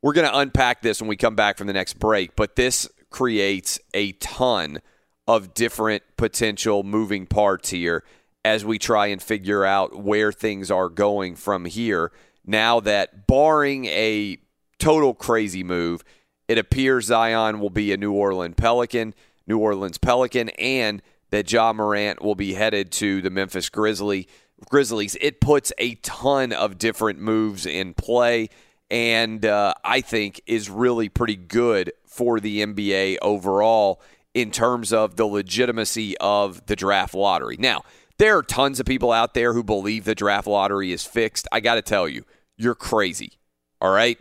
we're 0.02 0.14
going 0.14 0.30
to 0.30 0.38
unpack 0.38 0.82
this 0.82 1.02
when 1.02 1.10
we 1.10 1.18
come 1.18 1.36
back 1.36 1.58
from 1.58 1.68
the 1.68 1.74
next 1.74 2.00
break, 2.00 2.38
but 2.38 2.56
this 2.56 2.88
creates 3.10 3.82
a 3.94 4.14
ton– 4.14 4.80
of 5.28 5.54
different 5.54 6.04
potential 6.18 6.84
moving 6.84 7.26
parts 7.26 7.70
here 7.70 8.04
as 8.44 8.64
we 8.64 8.78
try 8.78 9.08
and 9.08 9.22
figure 9.22 9.66
out 9.66 9.96
where 9.96 10.32
things 10.32 10.70
are 10.70 10.90
going 10.90 11.36
from 11.36 11.66
here. 11.66 12.12
Now 12.46 12.80
that, 12.82 13.26
barring 13.26 13.86
a 13.86 14.38
total 14.78 15.16
crazy 15.16 15.64
move, 15.64 16.04
it 16.48 16.60
appears 16.60 17.08
Zion 17.08 17.60
will 17.60 17.72
be 17.72 17.92
a 17.92 17.98
New 17.98 18.14
Orleans 18.14 18.54
Pelican, 18.56 19.16
New 19.48 19.58
Orleans 19.58 19.98
Pelican, 19.98 20.50
and 20.50 21.02
that 21.32 21.52
Ja 21.52 21.74
Morant 21.74 22.22
will 22.22 22.36
be 22.36 22.54
headed 22.54 22.92
to 22.94 23.22
the 23.22 23.32
Memphis 23.32 23.70
Grizzly, 23.70 24.28
Grizzlies. 24.70 25.18
It 25.20 25.42
puts 25.42 25.74
a 25.80 25.96
ton 25.96 26.54
of 26.54 26.78
different 26.78 27.20
moves 27.20 27.66
in 27.66 27.96
play, 27.96 28.50
and 28.92 29.44
uh, 29.44 29.74
I 29.84 30.02
think 30.02 30.42
is 30.46 30.70
really 30.70 31.10
pretty 31.10 31.36
good 31.36 31.92
for 32.06 32.40
the 32.40 32.64
NBA 32.64 33.18
overall 33.24 34.02
in 34.36 34.52
terms 34.52 34.94
of 34.94 35.16
the 35.16 35.26
legitimacy 35.26 36.16
of 36.18 36.64
the 36.68 36.76
draft 36.76 37.16
lottery. 37.16 37.56
Now, 37.58 37.84
there 38.18 38.38
are 38.38 38.44
tons 38.44 38.80
of 38.80 38.86
people 38.86 39.12
out 39.12 39.34
there 39.34 39.54
who 39.54 39.64
believe 39.64 40.04
the 40.04 40.14
draft 40.14 40.46
lottery 40.46 40.92
is 40.92 41.06
fixed. 41.06 41.48
I 41.52 41.62
got 41.62 41.76
to 41.76 41.82
tell 41.82 42.08
you, 42.08 42.26
you're 42.58 42.76
crazy. 42.76 43.40
All 43.82 43.92
right? 43.92 44.20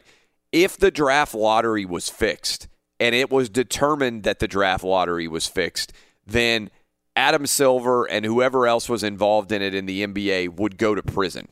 If 0.53 0.79
the 0.79 0.93
draft 0.93 1.35
lottery 1.35 1.85
was 1.85 2.09
fixed 2.09 2.69
and 3.01 3.13
it 3.15 3.29
was 3.31 3.49
determined 3.49 4.23
that 4.23 4.39
the 4.39 4.49
draft 4.49 4.85
lottery 4.85 5.27
was 5.27 5.49
fixed, 5.49 5.93
then 6.25 6.71
Adam 7.17 7.45
Silver 7.45 8.05
and 8.05 8.25
whoever 8.25 8.69
else 8.69 8.89
was 8.89 9.03
involved 9.03 9.51
in 9.51 9.63
it 9.63 9.75
in 9.75 9.87
the 9.87 10.07
NBA 10.07 10.57
would 10.57 10.79
go 10.79 10.95
to 10.95 11.03
prison. 11.03 11.49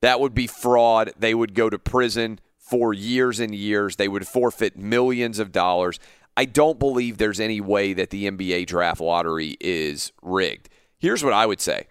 That 0.00 0.18
would 0.18 0.34
be 0.34 0.46
fraud. 0.46 1.12
They 1.18 1.34
would 1.34 1.54
go 1.54 1.68
to 1.68 1.78
prison 1.78 2.40
for 2.58 2.94
years 2.94 3.38
and 3.38 3.54
years. 3.54 3.96
They 3.96 4.08
would 4.08 4.26
forfeit 4.26 4.78
millions 4.78 5.38
of 5.38 5.52
dollars. 5.52 5.98
I 6.36 6.44
don't 6.44 6.78
believe 6.78 7.18
there's 7.18 7.40
any 7.40 7.60
way 7.60 7.92
that 7.92 8.10
the 8.10 8.30
NBA 8.30 8.66
draft 8.66 9.00
lottery 9.00 9.56
is 9.60 10.12
rigged. 10.22 10.68
Here's 10.98 11.22
what 11.22 11.32
I 11.32 11.46
would 11.46 11.60
say 11.60 11.86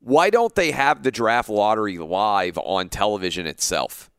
why 0.00 0.30
don't 0.30 0.54
they 0.54 0.70
have 0.70 1.02
the 1.02 1.10
draft 1.10 1.48
lottery 1.48 1.98
live 1.98 2.58
on 2.58 2.88
television 2.88 3.46
itself? 3.46 4.10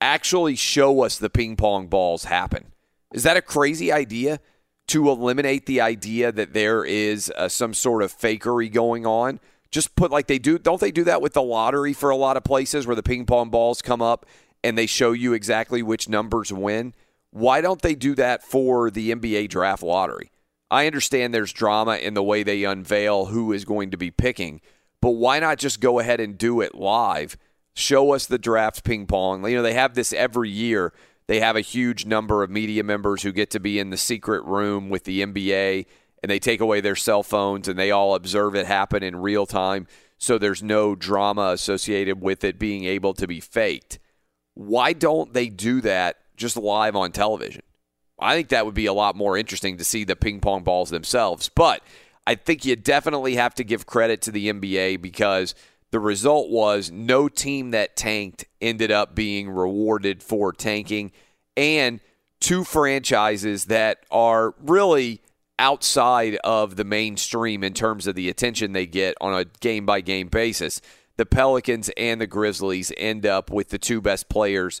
Actually 0.00 0.56
show 0.56 1.02
us 1.02 1.18
the 1.18 1.30
ping 1.30 1.56
pong 1.56 1.86
balls 1.86 2.24
happen. 2.24 2.72
Is 3.14 3.22
that 3.22 3.36
a 3.36 3.42
crazy 3.42 3.92
idea 3.92 4.40
to 4.88 5.08
eliminate 5.08 5.66
the 5.66 5.80
idea 5.80 6.32
that 6.32 6.52
there 6.52 6.84
is 6.84 7.32
uh, 7.36 7.48
some 7.48 7.72
sort 7.72 8.02
of 8.02 8.16
fakery 8.16 8.70
going 8.70 9.06
on? 9.06 9.38
Just 9.70 9.94
put 9.94 10.10
like 10.10 10.26
they 10.26 10.38
do, 10.38 10.58
don't 10.58 10.80
they 10.80 10.90
do 10.90 11.04
that 11.04 11.22
with 11.22 11.34
the 11.34 11.42
lottery 11.42 11.92
for 11.92 12.10
a 12.10 12.16
lot 12.16 12.36
of 12.36 12.44
places 12.44 12.86
where 12.86 12.96
the 12.96 13.02
ping 13.02 13.24
pong 13.24 13.48
balls 13.48 13.80
come 13.80 14.02
up 14.02 14.26
and 14.64 14.76
they 14.76 14.86
show 14.86 15.12
you 15.12 15.32
exactly 15.32 15.82
which 15.82 16.08
numbers 16.08 16.52
win? 16.52 16.94
Why 17.32 17.62
don't 17.62 17.80
they 17.80 17.94
do 17.94 18.14
that 18.16 18.42
for 18.42 18.90
the 18.90 19.10
NBA 19.10 19.48
draft 19.48 19.82
lottery? 19.82 20.30
I 20.70 20.86
understand 20.86 21.32
there's 21.32 21.52
drama 21.52 21.96
in 21.96 22.12
the 22.12 22.22
way 22.22 22.42
they 22.42 22.64
unveil 22.64 23.26
who 23.26 23.52
is 23.52 23.64
going 23.64 23.90
to 23.90 23.96
be 23.96 24.10
picking, 24.10 24.60
but 25.00 25.12
why 25.12 25.40
not 25.40 25.58
just 25.58 25.80
go 25.80 25.98
ahead 25.98 26.20
and 26.20 26.36
do 26.36 26.60
it 26.60 26.74
live? 26.74 27.38
Show 27.74 28.12
us 28.12 28.26
the 28.26 28.38
draft 28.38 28.84
ping 28.84 29.06
pong. 29.06 29.46
You 29.48 29.56
know, 29.56 29.62
they 29.62 29.72
have 29.72 29.94
this 29.94 30.12
every 30.12 30.50
year. 30.50 30.92
They 31.26 31.40
have 31.40 31.56
a 31.56 31.62
huge 31.62 32.04
number 32.04 32.42
of 32.42 32.50
media 32.50 32.84
members 32.84 33.22
who 33.22 33.32
get 33.32 33.50
to 33.52 33.60
be 33.60 33.78
in 33.78 33.88
the 33.88 33.96
secret 33.96 34.44
room 34.44 34.90
with 34.90 35.04
the 35.04 35.22
NBA 35.22 35.86
and 36.22 36.30
they 36.30 36.38
take 36.38 36.60
away 36.60 36.82
their 36.82 36.96
cell 36.96 37.22
phones 37.22 37.66
and 37.66 37.78
they 37.78 37.90
all 37.90 38.14
observe 38.14 38.54
it 38.54 38.66
happen 38.66 39.02
in 39.02 39.16
real 39.16 39.46
time. 39.46 39.86
so 40.18 40.38
there's 40.38 40.62
no 40.62 40.94
drama 40.94 41.48
associated 41.48 42.20
with 42.20 42.44
it 42.44 42.58
being 42.58 42.84
able 42.84 43.14
to 43.14 43.26
be 43.26 43.40
faked. 43.40 43.98
Why 44.54 44.92
don't 44.92 45.32
they 45.32 45.48
do 45.48 45.80
that 45.80 46.21
just 46.42 46.56
live 46.56 46.94
on 46.94 47.12
television? 47.12 47.62
I 48.18 48.34
think 48.34 48.48
that 48.50 48.66
would 48.66 48.74
be 48.74 48.86
a 48.86 48.92
lot 48.92 49.16
more 49.16 49.36
interesting 49.36 49.78
to 49.78 49.84
see 49.84 50.04
the 50.04 50.16
ping 50.16 50.40
pong 50.40 50.62
balls 50.62 50.90
themselves. 50.90 51.48
But 51.48 51.82
I 52.26 52.34
think 52.34 52.64
you 52.64 52.76
definitely 52.76 53.34
have 53.36 53.54
to 53.54 53.64
give 53.64 53.86
credit 53.86 54.22
to 54.22 54.30
the 54.30 54.52
NBA 54.52 55.00
because 55.00 55.54
the 55.90 56.00
result 56.00 56.50
was 56.50 56.90
no 56.90 57.28
team 57.28 57.70
that 57.72 57.96
tanked 57.96 58.44
ended 58.60 58.90
up 58.90 59.14
being 59.14 59.50
rewarded 59.50 60.22
for 60.22 60.52
tanking. 60.52 61.12
And 61.56 62.00
two 62.40 62.64
franchises 62.64 63.66
that 63.66 64.04
are 64.10 64.54
really 64.60 65.20
outside 65.58 66.36
of 66.42 66.76
the 66.76 66.84
mainstream 66.84 67.62
in 67.62 67.74
terms 67.74 68.06
of 68.06 68.14
the 68.14 68.28
attention 68.28 68.72
they 68.72 68.86
get 68.86 69.14
on 69.20 69.38
a 69.38 69.44
game 69.60 69.86
by 69.86 70.00
game 70.00 70.28
basis. 70.28 70.80
The 71.18 71.26
Pelicans 71.26 71.90
and 71.96 72.20
the 72.20 72.26
Grizzlies 72.26 72.90
end 72.96 73.26
up 73.26 73.50
with 73.50 73.68
the 73.68 73.78
two 73.78 74.00
best 74.00 74.28
players 74.28 74.80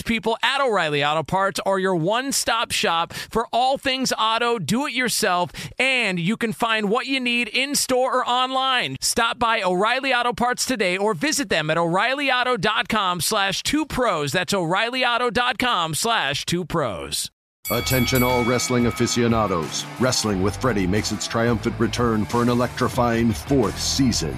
people 0.01 0.37
at 0.43 0.61
O'Reilly 0.61 1.03
Auto 1.03 1.23
Parts 1.23 1.59
are 1.65 1.79
your 1.79 1.95
one 1.95 2.31
stop 2.31 2.71
shop 2.71 3.13
for 3.13 3.47
all 3.51 3.77
things 3.77 4.13
auto, 4.17 4.59
do 4.59 4.85
it 4.85 4.93
yourself, 4.93 5.51
and 5.79 6.19
you 6.19 6.37
can 6.37 6.53
find 6.53 6.89
what 6.89 7.05
you 7.05 7.19
need 7.19 7.47
in 7.47 7.75
store 7.75 8.19
or 8.19 8.27
online. 8.27 8.97
Stop 9.01 9.39
by 9.39 9.61
O'Reilly 9.61 10.13
Auto 10.13 10.33
Parts 10.33 10.65
today 10.65 10.97
or 10.97 11.13
visit 11.13 11.49
them 11.49 11.69
at 11.69 11.77
o'ReillyAuto.com 11.77 13.21
slash 13.21 13.63
two 13.63 13.85
pros. 13.85 14.31
That's 14.31 14.53
o'ReillyAuto.com 14.53 15.95
slash 15.95 16.45
two 16.45 16.65
pros. 16.65 17.31
Attention, 17.69 18.23
all 18.23 18.43
wrestling 18.43 18.87
aficionados. 18.87 19.85
Wrestling 19.99 20.41
with 20.41 20.57
Freddie 20.57 20.87
makes 20.87 21.11
its 21.11 21.27
triumphant 21.27 21.79
return 21.79 22.25
for 22.25 22.41
an 22.41 22.49
electrifying 22.49 23.31
fourth 23.31 23.79
season. 23.79 24.37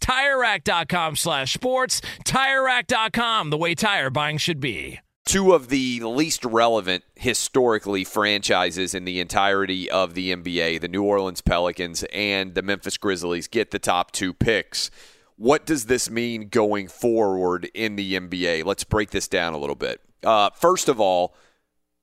TireRack.com 0.00 1.16
slash 1.16 1.52
sports. 1.52 2.00
TireRack.com, 2.24 3.50
the 3.50 3.58
way 3.58 3.74
tire 3.74 4.10
buying 4.10 4.38
should 4.38 4.60
be. 4.60 5.00
Two 5.26 5.52
of 5.52 5.68
the 5.68 6.00
least 6.00 6.44
relevant 6.44 7.04
historically 7.14 8.02
franchises 8.04 8.94
in 8.94 9.04
the 9.04 9.20
entirety 9.20 9.88
of 9.88 10.14
the 10.14 10.34
NBA, 10.34 10.80
the 10.80 10.88
New 10.88 11.04
Orleans 11.04 11.40
Pelicans 11.40 12.02
and 12.12 12.54
the 12.54 12.62
Memphis 12.62 12.96
Grizzlies, 12.96 13.46
get 13.46 13.70
the 13.70 13.78
top 13.78 14.10
two 14.10 14.32
picks. 14.32 14.90
What 15.36 15.66
does 15.66 15.86
this 15.86 16.10
mean 16.10 16.48
going 16.48 16.88
forward 16.88 17.70
in 17.74 17.96
the 17.96 18.14
NBA? 18.14 18.64
Let's 18.64 18.84
break 18.84 19.10
this 19.10 19.28
down 19.28 19.52
a 19.52 19.58
little 19.58 19.76
bit. 19.76 20.00
Uh, 20.24 20.50
first 20.50 20.88
of 20.88 21.00
all, 21.00 21.34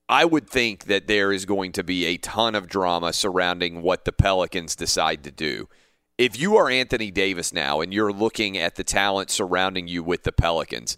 I 0.09 0.23
would 0.23 0.49
think 0.49 0.85
that 0.85 1.07
there 1.07 1.33
is 1.33 1.45
going 1.45 1.73
to 1.73 1.83
be 1.83 2.05
a 2.05 2.17
ton 2.17 2.55
of 2.55 2.67
drama 2.67 3.11
surrounding 3.11 3.81
what 3.81 4.05
the 4.05 4.13
Pelicans 4.13 4.75
decide 4.75 5.23
to 5.25 5.31
do. 5.31 5.67
If 6.17 6.39
you 6.39 6.57
are 6.57 6.69
Anthony 6.69 7.11
Davis 7.11 7.53
now 7.53 7.81
and 7.81 7.93
you're 7.93 8.11
looking 8.11 8.57
at 8.57 8.75
the 8.75 8.83
talent 8.83 9.29
surrounding 9.29 9.87
you 9.87 10.03
with 10.03 10.23
the 10.23 10.31
Pelicans, 10.31 10.97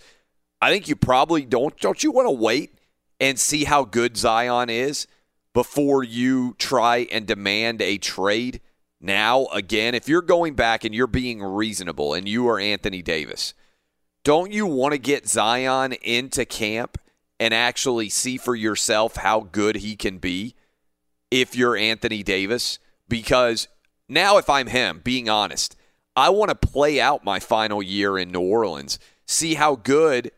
I 0.62 0.71
think 0.71 0.88
you 0.88 0.95
probably 0.95 1.45
don't 1.45 1.77
don't 1.79 2.03
you 2.03 2.12
want 2.12 2.27
to 2.27 2.32
wait 2.32 2.77
and 3.19 3.39
see 3.39 3.65
how 3.65 3.84
good 3.84 4.15
Zion 4.15 4.69
is 4.69 5.08
before 5.53 6.03
you 6.03 6.55
try 6.58 7.08
and 7.12 7.25
demand 7.25 7.82
a 7.82 7.97
trade? 7.97 8.62
Now 9.01 9.45
again 9.47 9.95
if 9.95 10.08
you're 10.08 10.21
going 10.21 10.55
back 10.55 10.84
and 10.84 10.95
you're 10.95 11.08
being 11.08 11.41
reasonable 11.41 12.13
and 12.13 12.27
you 12.27 12.47
are 12.49 12.60
Anthony 12.60 13.01
Davis 13.01 13.53
don't 14.23 14.51
you 14.51 14.65
want 14.65 14.91
to 14.91 14.97
get 14.97 15.27
Zion 15.27 15.93
into 15.93 16.45
camp 16.45 16.97
and 17.39 17.53
actually 17.53 18.10
see 18.10 18.38
for 18.38 18.53
yourself 18.55 19.15
how 19.15 19.41
good 19.51 19.77
he 19.77 19.95
can 19.95 20.17
be 20.17 20.55
if 21.32 21.55
you're 21.55 21.77
Anthony 21.77 22.21
Davis? 22.21 22.79
Because 23.08 23.67
now 24.10 24.38
if 24.38 24.50
I'm 24.50 24.67
him 24.67 25.02
being 25.04 25.30
honest 25.30 25.76
I 26.15 26.30
want 26.30 26.50
to 26.50 26.56
play 26.56 27.00
out 27.00 27.24
my 27.24 27.39
final 27.39 27.82
year 27.82 28.17
in 28.17 28.32
New 28.32 28.41
Orleans 28.41 29.00
see 29.26 29.54
how 29.54 29.76
good 29.76 30.32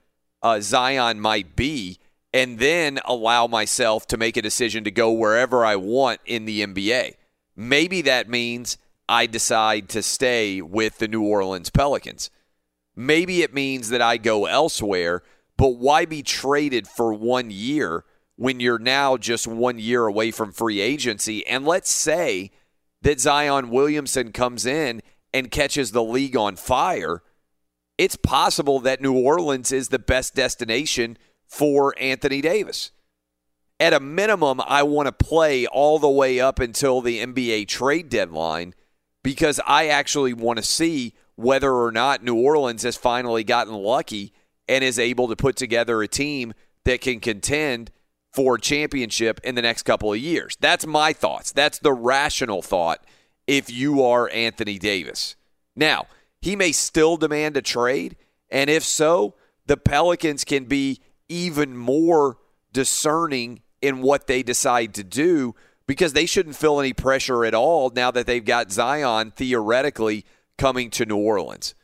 uh, 0.44 0.60
Zion 0.60 1.20
might 1.20 1.56
be 1.56 1.98
and 2.34 2.60
then 2.60 3.00
allow 3.06 3.48
myself 3.48 4.08
to 4.08 4.18
make 4.18 4.38
a 4.38 4.42
decision 4.42 4.84
to 4.84 4.92
go 4.92 5.12
wherever 5.12 5.66
I 5.66 5.76
want 5.76 6.22
in 6.26 6.46
the 6.46 6.66
NBA. 6.66 7.16
Maybe 7.56 8.02
that 8.04 8.30
means 8.30 8.78
I 9.10 9.26
decide 9.26 9.90
to 9.90 10.02
stay 10.02 10.62
with 10.62 11.00
the 11.00 11.08
New 11.08 11.24
Orleans 11.24 11.70
Pelicans. 11.70 12.30
Maybe 12.96 13.42
it 13.42 13.54
means 13.54 13.90
that 13.90 14.02
I 14.02 14.18
go 14.18 14.46
elsewhere, 14.46 15.24
but 15.58 15.76
why 15.76 16.06
be 16.06 16.24
traded 16.24 16.88
for 16.88 17.14
one 17.14 17.52
year 17.52 18.06
when 18.38 18.60
you're 18.60 18.80
now 18.80 19.18
just 19.18 19.48
one 19.48 19.80
year 19.80 20.06
away 20.06 20.32
from 20.32 20.52
free 20.52 20.80
agency? 20.80 21.46
And 21.46 21.66
let's 21.66 21.92
say 21.92 22.52
that 23.02 23.20
Zion 23.20 23.70
Williamson 23.70 24.32
comes 24.32 24.66
in 24.66 25.02
and 25.34 25.52
catches 25.52 25.92
the 25.92 26.04
league 26.04 26.36
on 26.36 26.56
fire. 26.56 27.24
It's 27.98 28.16
possible 28.16 28.80
that 28.82 29.02
New 29.02 29.18
Orleans 29.18 29.72
is 29.72 29.90
the 29.90 30.00
best 30.00 30.36
destination 30.36 31.18
for 31.48 31.94
Anthony 32.00 32.42
Davis. 32.42 32.92
At 33.80 33.94
a 33.94 34.00
minimum, 34.00 34.62
I 34.66 34.84
want 34.84 35.08
to 35.08 35.12
play 35.12 35.66
all 35.66 35.98
the 35.98 36.10
way 36.10 36.40
up 36.40 36.60
until 36.60 37.02
the 37.02 37.20
NBA 37.20 37.68
trade 37.68 38.10
deadline 38.10 38.76
because 39.24 39.60
I 39.66 39.88
actually 39.88 40.34
want 40.34 40.58
to 40.58 40.64
see 40.64 41.14
whether 41.36 41.74
or 41.74 41.92
not 41.92 42.24
New 42.24 42.36
Orleans 42.36 42.84
has 42.84 42.96
finally 42.96 43.44
gotten 43.44 43.74
lucky 43.74 44.34
and 44.68 44.84
is 44.84 45.00
able 45.00 45.28
to 45.28 45.36
put 45.36 45.56
together 45.56 46.02
a 46.02 46.08
team 46.08 46.54
that 46.86 47.02
can 47.02 47.20
contend 47.20 47.92
for 48.32 48.58
championship 48.58 49.40
in 49.44 49.56
the 49.56 49.62
next 49.62 49.84
couple 49.84 50.14
of 50.14 50.20
years. 50.20 50.58
That's 50.60 50.86
my 50.86 51.14
thoughts. 51.14 51.52
That's 51.52 51.80
the 51.80 51.94
rational 51.94 52.62
thought 52.62 53.04
if 53.48 53.70
you 53.70 54.04
are 54.04 54.30
Anthony 54.30 54.80
Davis. 54.80 55.36
Now, 55.76 56.08
he 56.42 56.56
may 56.56 56.72
still 56.72 57.18
demand 57.18 57.58
a 57.58 57.62
trade, 57.62 58.16
and 58.50 58.70
if 58.70 58.84
so, 58.84 59.36
the 59.66 59.78
Pelicans 59.78 60.44
can 60.44 60.66
be 60.66 61.00
even 61.30 61.78
more 61.78 62.38
discerning 62.74 63.62
in 63.82 64.02
what 64.02 64.28
they 64.28 64.44
decide 64.44 64.94
to 64.94 65.04
do 65.04 65.56
because 65.88 66.14
they 66.14 66.26
shouldn't 66.26 66.56
feel 66.56 66.80
any 66.80 66.94
pressure 66.94 67.44
at 67.44 67.54
all 67.54 67.92
now 67.94 68.12
that 68.12 68.26
they've 68.26 68.46
got 68.46 68.72
Zion 68.72 69.32
theoretically 69.32 70.26
coming 70.58 70.90
to 70.92 71.06
New 71.06 71.18
Orleans. 71.18 71.76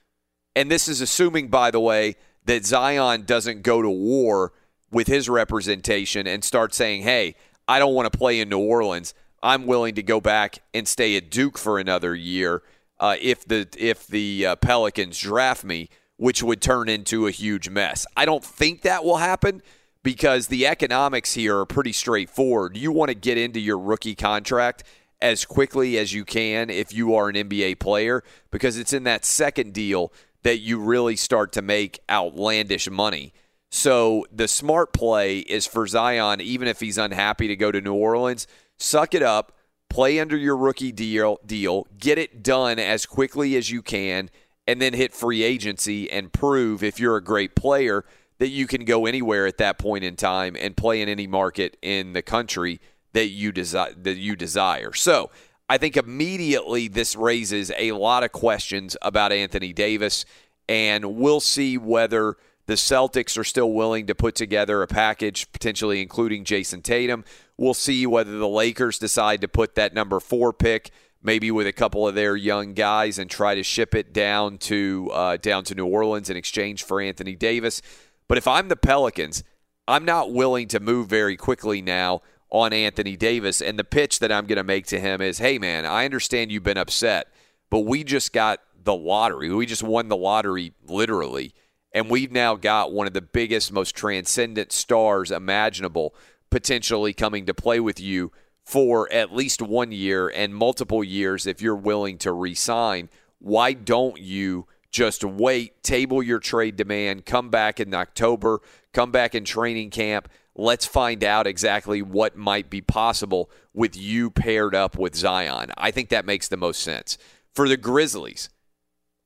And 0.56 0.72
this 0.72 0.88
is 0.88 1.02
assuming, 1.02 1.50
by 1.50 1.72
the 1.72 1.80
way, 1.80 2.16
that 2.46 2.66
Zion 2.66 3.24
doesn't 3.24 3.64
go 3.64 3.82
to 3.82 3.90
war 3.90 4.54
with 4.92 5.08
his 5.08 5.30
representation 5.30 6.28
and 6.28 6.44
start 6.44 6.74
saying, 6.74 7.04
hey, 7.04 7.36
I 7.68 7.80
don't 7.80 7.94
want 7.94 8.12
to 8.12 8.18
play 8.18 8.40
in 8.40 8.50
New 8.50 8.60
Orleans. 8.60 9.14
I'm 9.44 9.66
willing 9.66 9.96
to 9.96 10.04
go 10.04 10.20
back 10.22 10.60
and 10.74 10.88
stay 10.88 11.16
at 11.18 11.30
Duke 11.30 11.58
for 11.58 11.80
another 11.80 12.16
year 12.16 12.64
uh, 13.00 13.16
if 13.22 13.46
the 13.46 13.68
if 13.78 14.08
the 14.08 14.46
uh, 14.46 14.56
Pelicans 14.56 15.20
draft 15.20 15.64
me 15.64 15.90
which 16.18 16.44
would 16.44 16.62
turn 16.62 16.90
into 16.90 17.28
a 17.28 17.32
huge 17.32 17.70
mess. 17.70 18.06
I 18.18 18.26
don't 18.26 18.44
think 18.44 18.82
that 18.82 19.06
will 19.06 19.18
happen 19.18 19.62
because 20.04 20.48
the 20.48 20.68
economics 20.68 21.34
here 21.34 21.58
are 21.60 21.66
pretty 21.66 21.94
straightforward. 21.94 22.76
You 22.76 22.92
want 22.92 23.10
to 23.10 23.16
get 23.16 23.38
into 23.38 23.60
your 23.60 23.78
rookie 23.78 24.16
contract 24.16 24.84
as 25.22 25.46
quickly 25.46 25.98
as 25.98 26.14
you 26.14 26.26
can 26.26 26.70
if 26.70 26.94
you 26.94 27.16
are 27.16 27.30
an 27.30 27.36
NBA 27.36 27.80
player 27.80 28.24
because 28.52 28.78
it's 28.78 28.94
in 28.94 29.04
that 29.04 29.26
second 29.26 29.74
deal 29.74 30.12
that 30.44 30.60
you 30.60 30.80
really 30.80 31.16
start 31.16 31.52
to 31.54 31.62
make 31.62 32.00
outlandish 32.10 32.90
money. 32.90 33.34
So 33.70 34.26
the 34.32 34.48
smart 34.48 34.94
play 34.94 35.40
is 35.40 35.68
for 35.68 35.88
Zion, 35.88 36.42
even 36.42 36.68
if 36.68 36.80
he's 36.80 36.98
unhappy 36.98 37.48
to 37.48 37.56
go 37.56 37.72
to 37.72 37.82
New 37.82 37.94
Orleans, 37.94 38.48
suck 38.78 39.14
it 39.14 39.22
up, 39.22 39.54
play 39.90 40.20
under 40.20 40.38
your 40.38 40.58
rookie 40.58 40.92
deal, 40.92 41.40
deal, 41.46 41.88
get 41.98 42.18
it 42.18 42.44
done 42.44 42.80
as 42.80 43.06
quickly 43.06 43.56
as 43.56 43.70
you 43.70 43.82
can 43.82 44.30
and 44.68 44.82
then 44.82 44.94
hit 44.94 45.14
free 45.14 45.44
agency 45.44 46.12
and 46.12 46.34
prove 46.34 46.84
if 46.84 47.00
you're 47.00 47.16
a 47.16 47.24
great 47.24 47.56
player 47.56 48.04
that 48.40 48.50
you 48.50 48.68
can 48.68 48.86
go 48.86 49.06
anywhere 49.06 49.48
at 49.48 49.58
that 49.58 49.80
point 49.80 50.04
in 50.04 50.16
time 50.16 50.56
and 50.60 50.78
play 50.78 51.02
in 51.02 51.10
any 51.10 51.26
market 51.26 51.78
in 51.82 52.14
the 52.14 52.22
country 52.22 52.80
that 53.14 53.30
you 53.30 53.52
desire 53.52 53.94
that 53.98 54.18
you 54.18 54.36
desire. 54.36 54.94
So, 54.94 55.32
I 55.70 55.78
think 55.78 55.98
immediately 55.98 56.88
this 56.88 57.16
raises 57.16 57.74
a 57.78 57.92
lot 57.92 58.24
of 58.24 58.32
questions 58.32 58.96
about 59.02 59.34
Anthony 59.34 59.74
Davis 59.74 60.26
and 60.70 61.18
we'll 61.18 61.42
see 61.42 61.78
whether 61.78 62.38
the 62.68 62.76
Celtics 62.76 63.38
are 63.38 63.44
still 63.44 63.72
willing 63.72 64.06
to 64.08 64.16
put 64.16 64.36
together 64.36 64.82
a 64.82 64.88
package 64.88 65.52
potentially 65.52 66.02
including 66.02 66.44
Jayson 66.44 66.82
Tatum. 66.82 67.26
We'll 67.58 67.74
see 67.74 68.06
whether 68.06 68.38
the 68.38 68.48
Lakers 68.48 69.00
decide 69.00 69.42
to 69.42 69.48
put 69.48 69.76
that 69.76 69.94
number 69.94 70.20
4 70.20 70.54
pick 70.54 70.92
maybe 71.22 71.52
with 71.52 71.68
a 71.68 71.74
couple 71.74 72.08
of 72.08 72.16
their 72.16 72.36
young 72.36 72.74
guys 72.74 73.20
and 73.20 73.30
try 73.30 73.56
to 73.56 73.64
ship 73.64 73.96
it 73.96 74.14
down 74.14 74.58
to 74.58 75.10
uh, 75.14 75.38
down 75.38 75.64
to 75.66 75.76
New 75.76 75.86
Orleans 75.86 76.30
in 76.30 76.38
exchange 76.38 76.84
for 76.84 77.02
Anthony 77.02 77.36
Davis. 77.36 77.82
But 78.28 78.38
if 78.38 78.48
I'm 78.48 78.70
the 78.70 78.76
Pelicans, 78.76 79.44
I'm 79.88 80.06
not 80.06 80.32
willing 80.32 80.68
to 80.70 80.80
move 80.80 81.08
very 81.08 81.38
quickly 81.38 81.82
now 81.82 82.22
on 82.50 82.74
Anthony 82.74 83.18
Davis. 83.18 83.62
And 83.62 83.78
the 83.78 83.84
pitch 83.84 84.20
that 84.20 84.32
I'm 84.32 84.46
going 84.46 84.58
to 84.58 84.64
make 84.64 84.86
to 84.88 85.00
him 85.00 85.22
is, 85.22 85.40
"Hey, 85.40 85.58
man, 85.58 85.86
I 85.86 86.06
understand 86.06 86.52
you've 86.52 86.64
been 86.64 86.78
upset, 86.78 87.28
but 87.70 87.80
we 87.80 88.04
just 88.04 88.34
got 88.34 88.62
the 88.84 88.96
lottery. 88.96 89.54
We 89.54 89.66
just 89.66 89.84
won 89.84 90.08
the 90.08 90.18
lottery, 90.18 90.74
literally." 90.88 91.54
And 91.94 92.10
we've 92.10 92.32
now 92.32 92.56
got 92.56 92.92
one 92.92 93.08
of 93.08 93.14
the 93.14 93.22
biggest, 93.22 93.72
most 93.72 93.96
transcendent 93.96 94.72
stars 94.72 95.32
imaginable 95.32 96.14
potentially 96.50 97.14
coming 97.14 97.46
to 97.46 97.54
play 97.54 97.80
with 97.80 98.00
you 98.00 98.32
for 98.66 99.12
at 99.12 99.34
least 99.34 99.62
one 99.62 99.92
year 99.92 100.28
and 100.28 100.54
multiple 100.54 101.04
years 101.04 101.48
if 101.48 101.62
you're 101.62 101.76
willing 101.76 102.18
to 102.20 102.32
resign. 102.34 103.10
Why 103.40 103.74
don't 103.74 104.20
you 104.20 104.68
just 104.90 105.24
wait, 105.24 105.84
table 105.84 106.22
your 106.24 106.40
trade 106.40 106.76
demand, 106.76 107.26
come 107.26 107.50
back 107.50 107.80
in 107.80 107.94
October, 107.94 108.60
come 108.94 109.12
back 109.12 109.36
in 109.36 109.46
training 109.46 109.90
camp? 109.90 110.30
Let's 110.56 110.86
find 110.86 111.24
out 111.24 111.46
exactly 111.46 112.02
what 112.02 112.36
might 112.36 112.70
be 112.70 112.82
possible 112.82 113.50
with 113.74 113.96
you 113.96 114.32
paired 114.32 114.74
up 114.74 114.98
with 114.98 115.16
Zion. 115.16 115.72
I 115.78 115.92
think 115.92 116.10
that 116.10 116.26
makes 116.26 116.48
the 116.48 116.58
most 116.58 116.82
sense. 116.82 117.18
For 117.54 117.70
the 117.70 117.78
Grizzlies, 117.78 118.50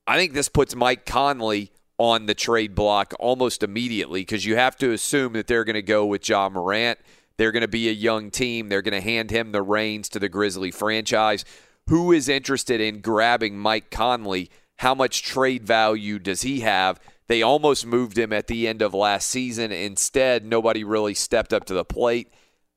I 0.06 0.18
think 0.18 0.34
this 0.34 0.48
puts 0.48 0.74
Mike 0.74 1.06
Conley 1.06 1.72
on 2.02 2.26
the 2.26 2.34
trade 2.34 2.74
block 2.74 3.14
almost 3.20 3.62
immediately 3.62 4.22
because 4.22 4.44
you 4.44 4.56
have 4.56 4.76
to 4.76 4.90
assume 4.90 5.34
that 5.34 5.46
they're 5.46 5.62
going 5.62 5.74
to 5.74 5.82
go 5.82 6.04
with 6.04 6.28
Ja 6.28 6.48
Morant. 6.48 6.98
They're 7.36 7.52
going 7.52 7.60
to 7.60 7.68
be 7.68 7.88
a 7.88 7.92
young 7.92 8.32
team. 8.32 8.68
They're 8.68 8.82
going 8.82 9.00
to 9.00 9.00
hand 9.00 9.30
him 9.30 9.52
the 9.52 9.62
reins 9.62 10.08
to 10.08 10.18
the 10.18 10.28
Grizzly 10.28 10.72
franchise. 10.72 11.44
Who 11.88 12.10
is 12.10 12.28
interested 12.28 12.80
in 12.80 13.02
grabbing 13.02 13.56
Mike 13.56 13.92
Conley? 13.92 14.50
How 14.78 14.96
much 14.96 15.22
trade 15.22 15.64
value 15.64 16.18
does 16.18 16.42
he 16.42 16.60
have? 16.60 16.98
They 17.28 17.40
almost 17.40 17.86
moved 17.86 18.18
him 18.18 18.32
at 18.32 18.48
the 18.48 18.66
end 18.66 18.82
of 18.82 18.94
last 18.94 19.30
season. 19.30 19.70
Instead, 19.70 20.44
nobody 20.44 20.82
really 20.82 21.14
stepped 21.14 21.52
up 21.52 21.66
to 21.66 21.74
the 21.74 21.84
plate. 21.84 22.32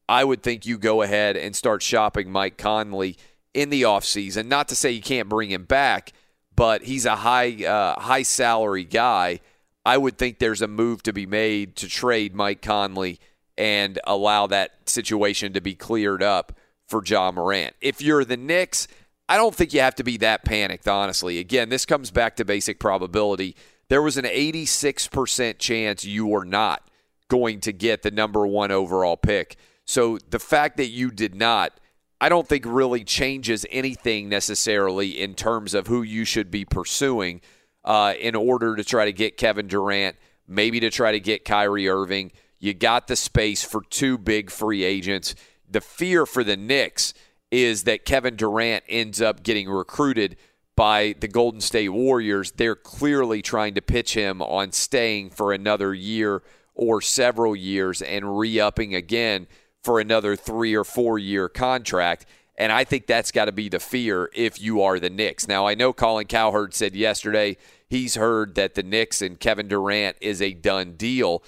I 0.08 0.24
would 0.24 0.44
think 0.44 0.68
you 0.68 0.78
go 0.78 1.02
ahead 1.02 1.36
and 1.36 1.56
start 1.56 1.82
shopping 1.82 2.32
Mike 2.32 2.60
Conley 2.60 3.18
in 3.56 3.72
the 3.72 3.82
offseason. 3.82 4.46
Not 4.46 4.68
to 4.68 4.76
say 4.76 4.92
you 4.92 5.02
can't 5.02 5.30
bring 5.30 5.50
him 5.50 5.64
back, 5.64 6.14
but 6.56 6.84
he's 6.84 7.06
a 7.06 7.18
high 7.18 7.65
uh, 7.65 8.00
high 8.00 8.24
salary 8.24 8.84
guy. 8.84 9.39
I 9.86 9.98
would 9.98 10.18
think 10.18 10.39
there's 10.39 10.62
a 10.62 10.68
move 10.68 11.04
to 11.04 11.13
be 11.13 11.26
made 11.26 11.76
to 11.78 11.88
trade 11.88 12.34
Mike 12.34 12.62
Conley 12.62 13.20
and 13.58 14.00
allow 14.06 14.48
that 14.48 14.89
situation 14.89 15.54
to 15.54 15.62
be 15.62 15.76
cleared 15.76 16.24
up 16.24 16.54
for 16.88 17.04
Ja 17.06 17.32
Morant. 17.32 17.76
If 17.82 18.02
you're 18.02 18.26
the 18.26 18.38
Knicks, 18.38 18.88
I 19.28 19.38
don't 19.38 19.56
think 19.56 19.74
you 19.74 19.82
have 19.82 19.96
to 19.96 20.04
be 20.04 20.18
that 20.18 20.44
panicked, 20.44 20.88
honestly. 20.88 21.39
Again, 21.39 21.70
this 21.70 21.86
comes 21.86 22.12
back 22.12 22.36
to 22.36 22.46
basic 22.46 22.80
probability. 22.80 23.56
There 23.88 24.02
was 24.02 24.18
an 24.18 24.26
86% 24.26 25.58
chance 25.60 26.06
you 26.06 26.26
were 26.26 26.46
not 26.46 26.88
going 27.28 27.60
to 27.62 27.74
get 27.74 28.04
the 28.04 28.12
number 28.12 28.46
one 28.46 28.72
overall 28.72 29.18
pick. 29.18 29.58
So 29.86 30.18
the 30.30 30.39
fact 30.39 30.78
that 30.78 30.88
you 30.88 31.12
did 31.12 31.36
not, 31.36 31.80
I 32.19 32.30
don't 32.30 32.47
think 32.47 32.65
really 32.65 33.04
changes 33.04 33.65
anything 33.69 34.30
necessarily 34.30 35.21
in 35.21 35.34
terms 35.34 35.73
of 35.73 35.88
who 35.88 36.01
you 36.01 36.23
should 36.25 36.49
be 36.49 36.63
pursuing 36.65 37.41
uh, 37.84 38.13
in 38.19 38.36
order 38.36 38.75
to 38.75 38.84
try 38.84 39.06
to 39.06 39.13
get 39.13 39.38
Kevin 39.38 39.67
Durant, 39.67 40.15
maybe 40.47 40.80
to 40.80 40.89
try 40.89 41.12
to 41.12 41.19
get 41.19 41.45
Kyrie 41.45 41.89
Irving 41.89 42.32
You 42.60 42.73
got 42.73 43.08
the 43.08 43.15
space 43.15 43.63
for 43.63 43.82
two 43.89 44.17
big 44.17 44.49
free 44.49 44.84
agents. 44.84 45.36
The 45.69 45.82
fear 45.82 46.25
for 46.25 46.43
the 46.43 46.58
Knicks 46.58 47.13
is 47.51 47.84
that 47.84 48.06
Kevin 48.06 48.36
Durant 48.36 48.84
ends 48.88 49.21
up 49.21 49.43
getting 49.43 49.69
recruited 49.69 50.38
by 50.75 51.15
the 51.19 51.28
Golden 51.28 51.62
State 51.62 51.89
Warriors. 51.89 52.51
They're 52.51 52.75
clearly 52.75 53.41
trying 53.41 53.75
to 53.75 53.82
pitch 53.82 54.13
him 54.13 54.41
on 54.41 54.71
staying 54.71 55.30
for 55.30 55.54
another 55.54 55.93
year 55.93 56.43
or 56.73 57.01
several 57.01 57.56
years 57.56 58.01
and 58.01 58.38
re 58.38 58.60
upping 58.60 58.93
again 58.95 59.47
for 59.86 60.00
another 60.00 60.36
three 60.36 60.74
or 60.74 60.84
four 60.84 61.19
year 61.19 61.48
contract. 61.48 62.26
And 62.58 62.71
I 62.71 62.84
think 62.84 63.06
that's 63.06 63.32
got 63.32 63.45
to 63.45 63.52
be 63.52 63.69
the 63.69 63.80
fear 63.80 64.32
if 64.34 64.60
you 64.60 64.82
are 64.82 65.00
the 65.00 65.10
Knicks. 65.10 65.48
Now, 65.48 65.67
I 65.67 65.76
know 65.76 65.93
Colin 65.93 66.26
Cowherd 66.26 66.74
said 66.74 66.95
yesterday 66.95 67.58
he's 67.88 68.15
heard 68.15 68.56
that 68.56 68.74
the 68.74 68.84
Knicks 68.84 69.21
and 69.21 69.39
Kevin 69.39 69.67
Durant 69.67 70.17
is 70.21 70.41
a 70.41 70.54
done 70.54 70.93
deal. 70.93 71.43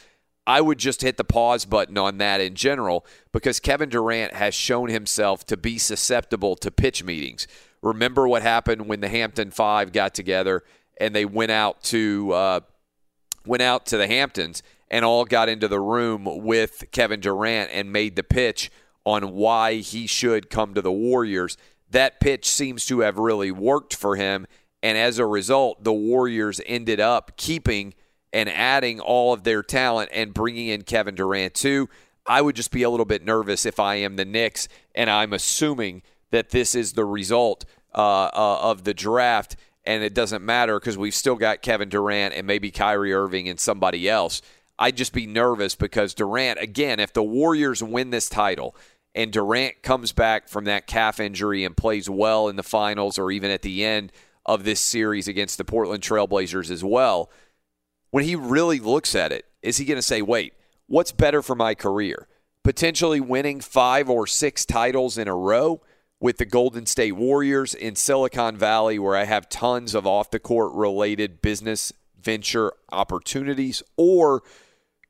I 0.46 0.62
would 0.62 0.78
just 0.78 1.02
hit 1.02 1.18
the 1.18 1.24
pause 1.24 1.66
button 1.66 1.98
on 1.98 2.20
that 2.20 2.40
in 2.40 2.54
general 2.54 3.06
because 3.32 3.60
Kevin 3.60 3.90
Durant 3.90 4.34
has 4.34 4.54
shown 4.54 4.90
himself 4.90 5.46
to 5.48 5.58
be 5.58 5.78
susceptible 5.78 6.56
to 6.58 6.70
pitch 6.70 7.04
meetings. 7.04 7.48
Remember 7.82 8.28
what 8.28 8.44
happened 8.44 8.88
when 8.88 9.02
the 9.02 9.10
Hampton 9.10 9.52
Five 9.52 9.92
got 9.92 10.14
together 10.14 10.64
and 11.00 11.16
they 11.16 11.26
went 11.26 11.52
out 11.52 11.84
to 11.84 12.32
uh, 12.34 12.60
went 13.46 13.64
out 13.64 13.86
to 13.88 13.98
the 13.98 14.08
Hamptons 14.08 14.62
and 14.90 15.04
all 15.04 15.26
got 15.26 15.50
into 15.50 15.68
the 15.68 15.80
room 15.80 16.26
with 16.26 16.86
Kevin 16.92 17.20
Durant 17.20 17.72
and 17.72 17.92
made 17.92 18.16
the 18.16 18.24
pitch 18.24 18.72
on 19.06 19.34
why 19.34 19.76
he 19.76 20.08
should 20.08 20.50
come 20.50 20.74
to 20.74 20.82
the 20.82 20.92
Warriors. 20.92 21.58
That 21.92 22.20
pitch 22.20 22.46
seems 22.50 22.86
to 22.88 23.00
have 23.00 23.18
really 23.18 23.52
worked 23.52 23.96
for 23.96 24.16
him, 24.16 24.48
and 24.84 24.98
as 24.98 25.20
a 25.20 25.26
result, 25.26 25.84
the 25.84 25.94
Warriors 25.94 26.62
ended 26.66 27.00
up 27.00 27.38
keeping 27.38 27.94
and 28.34 28.50
adding 28.50 29.00
all 29.00 29.34
of 29.34 29.44
their 29.44 29.64
talent 29.64 30.10
and 30.14 30.34
bringing 30.34 30.68
in 30.68 30.82
Kevin 30.82 31.16
Durant 31.16 31.54
too. 31.54 31.90
I 32.26 32.42
would 32.42 32.56
just 32.56 32.72
be 32.72 32.84
a 32.84 32.90
little 32.90 33.06
bit 33.06 33.24
nervous 33.24 33.66
if 33.66 33.80
I 33.80 33.96
am 33.96 34.18
the 34.18 34.26
Knicks, 34.26 34.68
and 34.94 35.10
I'm 35.10 35.32
assuming 35.32 36.04
that 36.32 36.50
this 36.50 36.76
is 36.76 36.94
the 36.94 37.06
result 37.06 37.64
uh, 37.96 38.26
uh, 38.34 38.60
of 38.62 38.84
the 38.84 38.94
draft, 38.94 39.56
and 39.86 40.04
it 40.04 40.14
doesn't 40.14 40.44
matter 40.44 40.80
because 40.80 40.98
we've 40.98 41.16
still 41.16 41.36
got 41.36 41.62
Kevin 41.62 41.88
Durant 41.88 42.34
and 42.34 42.46
maybe 42.46 42.70
Kyrie 42.70 43.14
Irving 43.14 43.48
and 43.48 43.60
somebody 43.60 44.10
else. 44.10 44.42
I'd 44.80 44.98
just 44.98 45.14
be 45.14 45.26
nervous 45.26 45.76
because 45.76 46.14
Durant, 46.14 46.60
again, 46.60 47.00
if 47.00 47.14
the 47.14 47.24
Warriors 47.24 47.82
win 47.82 48.12
this 48.12 48.30
title 48.30 48.76
and 49.16 49.32
Durant 49.32 49.82
comes 49.82 50.12
back 50.12 50.48
from 50.48 50.66
that 50.66 50.86
calf 50.86 51.20
injury 51.20 51.64
and 51.64 51.76
plays 51.76 52.10
well 52.10 52.48
in 52.50 52.56
the 52.56 52.64
finals 52.64 53.18
or 53.18 53.32
even 53.32 53.50
at 53.50 53.64
the 53.64 53.84
end 53.84 54.12
of 54.46 54.64
this 54.64 54.80
series 54.80 55.28
against 55.28 55.58
the 55.58 55.66
Portland 55.66 56.04
Trailblazers 56.04 56.70
as 56.70 56.84
well, 56.84 57.30
when 58.12 58.24
he 58.24 58.36
really 58.36 58.80
looks 58.80 59.16
at 59.16 59.32
it, 59.32 59.46
is 59.62 59.78
he 59.78 59.86
going 59.86 59.98
to 59.98 60.02
say, 60.04 60.22
wait, 60.22 60.54
what's 60.86 61.12
better 61.12 61.42
for 61.42 61.56
my 61.56 61.76
career? 61.76 62.28
Potentially 62.64 63.20
winning 63.20 63.60
five 63.60 64.10
or 64.10 64.28
six 64.28 64.66
titles 64.66 65.18
in 65.18 65.28
a 65.28 65.36
row 65.36 65.82
with 66.20 66.38
the 66.38 66.46
Golden 66.46 66.86
State 66.86 67.14
Warriors 67.14 67.74
in 67.74 67.96
Silicon 67.96 68.58
Valley, 68.58 68.98
where 68.98 69.16
I 69.16 69.26
have 69.26 69.50
tons 69.50 69.94
of 69.94 70.08
off 70.08 70.32
the 70.32 70.40
court 70.40 70.74
related 70.74 71.42
business 71.42 71.94
venture 72.20 72.74
opportunities, 72.92 73.84
or 73.96 74.44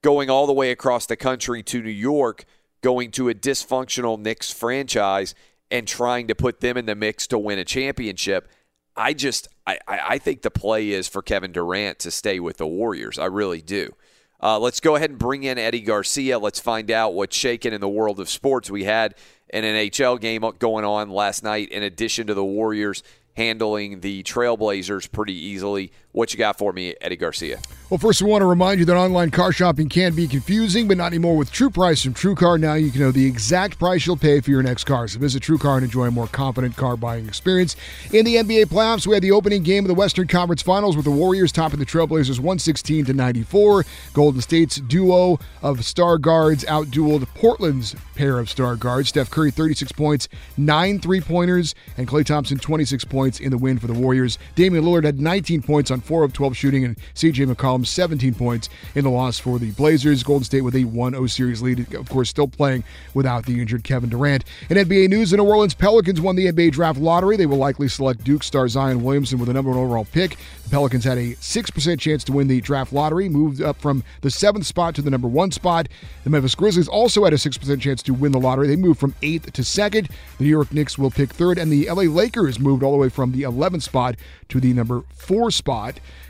going 0.02 0.30
all 0.30 0.48
the 0.48 0.54
way 0.54 0.72
across 0.72 1.06
the 1.06 1.16
country 1.16 1.64
to 1.64 1.82
New 1.82 1.90
York, 1.90 2.46
going 2.82 3.12
to 3.12 3.30
a 3.30 3.34
dysfunctional 3.34 4.20
Knicks 4.20 4.52
franchise 4.52 5.36
and 5.70 5.88
trying 5.88 6.28
to 6.28 6.36
put 6.36 6.62
them 6.62 6.78
in 6.78 6.86
the 6.86 6.96
mix 6.96 7.28
to 7.28 7.38
win 7.38 7.60
a 7.60 7.66
championship. 7.66 8.48
I 8.96 9.14
just 9.14 9.48
I, 9.66 9.80
I 9.88 10.18
think 10.18 10.42
the 10.42 10.52
play 10.52 10.90
is 10.90 11.08
for 11.08 11.22
Kevin 11.22 11.52
Durant 11.52 12.00
to 12.00 12.12
stay 12.12 12.40
with 12.40 12.58
the 12.58 12.68
Warriors. 12.68 13.20
I 13.20 13.26
really 13.26 13.62
do. 13.62 13.94
Uh, 14.42 14.60
let's 14.60 14.80
go 14.80 14.96
ahead 14.96 15.10
and 15.10 15.20
bring 15.20 15.44
in 15.44 15.58
Eddie 15.58 15.82
Garcia. 15.82 16.38
Let's 16.38 16.60
find 16.60 16.92
out 16.92 17.14
what's 17.14 17.36
shaking 17.36 17.74
in 17.74 17.82
the 17.82 17.90
world 17.90 18.20
of 18.20 18.30
sports. 18.30 18.70
We 18.70 18.84
had 18.84 19.16
an 19.50 19.64
NHL 19.64 20.20
game 20.20 20.44
going 20.60 20.86
on 20.86 21.10
last 21.10 21.44
night 21.44 21.70
in 21.70 21.84
addition 21.84 22.28
to 22.28 22.34
the 22.34 22.46
Warriors 22.46 23.02
handling 23.36 24.02
the 24.02 24.24
Trailblazers 24.24 25.12
pretty 25.12 25.34
easily. 25.34 25.92
What 26.18 26.34
you 26.34 26.40
got 26.40 26.58
for 26.58 26.74
me, 26.74 26.96
Eddie 27.00 27.16
Garcia? 27.16 27.60
Well, 27.90 27.98
first, 27.98 28.22
I 28.22 28.26
want 28.26 28.42
to 28.42 28.48
remind 28.48 28.80
you 28.80 28.86
that 28.86 28.98
online 28.98 29.32
car 29.32 29.54
shopping 29.54 29.88
can 29.88 30.14
be 30.14 30.28
confusing, 30.28 30.90
but 30.90 30.98
not 30.98 31.06
anymore 31.14 31.38
with 31.38 31.54
True 31.54 31.70
Price 31.70 32.04
from 32.04 32.16
TrueCar. 32.16 32.60
Now 32.60 32.74
you 32.74 32.92
can 32.92 33.00
know 33.00 33.12
the 33.12 33.26
exact 33.26 33.80
price 33.80 34.06
you'll 34.06 34.18
pay 34.18 34.42
for 34.42 34.52
your 34.52 34.62
next 34.62 34.84
car. 34.84 35.08
So 35.08 35.20
visit 35.20 35.42
TrueCar 35.42 35.76
and 35.76 35.86
enjoy 35.86 36.08
a 36.08 36.12
more 36.12 36.28
confident 36.28 36.76
car 36.76 36.98
buying 36.98 37.26
experience. 37.30 37.78
In 38.12 38.26
the 38.26 38.36
NBA 38.36 38.66
playoffs, 38.66 39.08
we 39.08 39.14
had 39.14 39.24
the 39.24 39.32
opening 39.32 39.64
game 39.64 39.86
of 39.86 39.88
the 39.88 39.94
Western 39.94 40.28
Conference 40.28 40.62
Finals 40.62 40.98
with 40.98 41.06
the 41.06 41.12
Warriors 41.12 41.54
topping 41.54 41.80
the 41.80 41.86
Trailblazers 41.86 42.40
116 42.40 43.06
to 43.06 43.14
94. 43.14 43.86
Golden 44.12 44.42
State's 44.42 44.82
duo 44.82 45.40
of 45.62 45.86
star 45.86 46.18
guards 46.18 46.66
outdueled 46.66 47.26
Portland's 47.36 47.96
pair 48.16 48.38
of 48.38 48.50
star 48.50 48.76
guards. 48.76 49.08
Steph 49.08 49.30
Curry 49.30 49.52
36 49.52 49.94
points, 49.94 50.28
nine 50.58 51.00
three 51.00 51.22
pointers, 51.22 51.74
and 51.96 52.06
Klay 52.06 52.26
Thompson 52.26 52.58
26 52.58 53.06
points 53.06 53.40
in 53.40 53.50
the 53.50 53.58
win 53.58 53.80
for 53.80 53.88
the 53.88 53.94
Warriors. 53.94 54.38
Damian 54.56 54.84
Lillard 54.84 55.06
had 55.06 55.22
19 55.22 55.62
points 55.62 55.90
on 55.90 56.02
4 56.08 56.24
of 56.24 56.34
12 56.34 56.56
shooting, 56.56 56.86
and 56.86 56.98
CJ 57.14 57.54
McCollum 57.54 57.86
17 57.86 58.34
points 58.34 58.70
in 58.96 59.04
the 59.04 59.10
loss 59.10 59.38
for 59.38 59.60
the 59.60 59.72
Blazers. 59.72 60.24
Golden 60.24 60.46
State 60.46 60.62
with 60.62 60.76
a 60.76 60.86
1 60.86 61.12
0 61.14 61.28
series 61.28 61.62
lead, 61.62 61.94
of 61.94 62.10
course, 62.10 62.30
still 62.30 62.48
playing 62.48 62.84
without 63.14 63.46
the 63.46 63.60
injured 63.60 63.84
Kevin 63.84 64.10
Durant. 64.10 64.46
In 64.70 64.78
NBA 64.78 65.10
news, 65.10 65.32
the 65.32 65.38
New 65.38 65.44
Orleans 65.44 65.74
Pelicans 65.74 66.22
won 66.22 66.36
the 66.36 66.48
NBA 66.48 66.72
draft 66.72 67.00
lottery. 67.00 67.36
They 67.36 67.46
will 67.46 67.58
likely 67.58 67.88
select 67.88 68.24
Duke 68.24 68.44
star 68.44 68.68
Zion 68.68 69.04
Williamson 69.04 69.38
with 69.40 69.48
the 69.48 69.54
number 69.54 69.72
one 69.72 69.80
overall 69.80 70.06
pick. 70.06 70.38
The 70.64 70.70
Pelicans 70.70 71.04
had 71.04 71.18
a 71.18 71.34
6% 71.36 72.00
chance 72.00 72.24
to 72.26 72.32
win 72.32 72.48
the 72.48 72.62
draft 72.62 72.94
lottery, 72.94 73.30
moved 73.30 73.62
up 73.62 73.78
from 73.80 74.04
the 74.22 74.32
seventh 74.32 74.66
spot 74.66 74.96
to 74.96 75.02
the 75.02 75.10
number 75.10 75.28
one 75.28 75.52
spot. 75.52 75.88
The 76.24 76.30
Memphis 76.30 76.56
Grizzlies 76.56 76.88
also 76.88 77.24
had 77.24 77.34
a 77.34 77.38
6% 77.38 77.82
chance 77.82 78.02
to 78.04 78.14
win 78.14 78.32
the 78.32 78.40
lottery. 78.40 78.68
They 78.68 78.76
moved 78.76 79.00
from 79.00 79.16
eighth 79.22 79.52
to 79.54 79.64
second. 79.64 80.10
The 80.38 80.44
New 80.44 80.50
York 80.50 80.74
Knicks 80.74 80.98
will 80.98 81.12
pick 81.12 81.32
third, 81.32 81.58
and 81.58 81.72
the 81.72 81.90
LA 81.90 82.04
Lakers 82.04 82.60
moved 82.60 82.84
all 82.84 82.92
the 82.92 82.98
way 82.98 83.10
from 83.10 83.32
the 83.32 83.44
11th 83.44 83.84
spot 83.84 84.16
to 84.50 84.60
the 84.60 84.74
number 84.74 85.04
four 85.14 85.52
spot. 85.52 85.87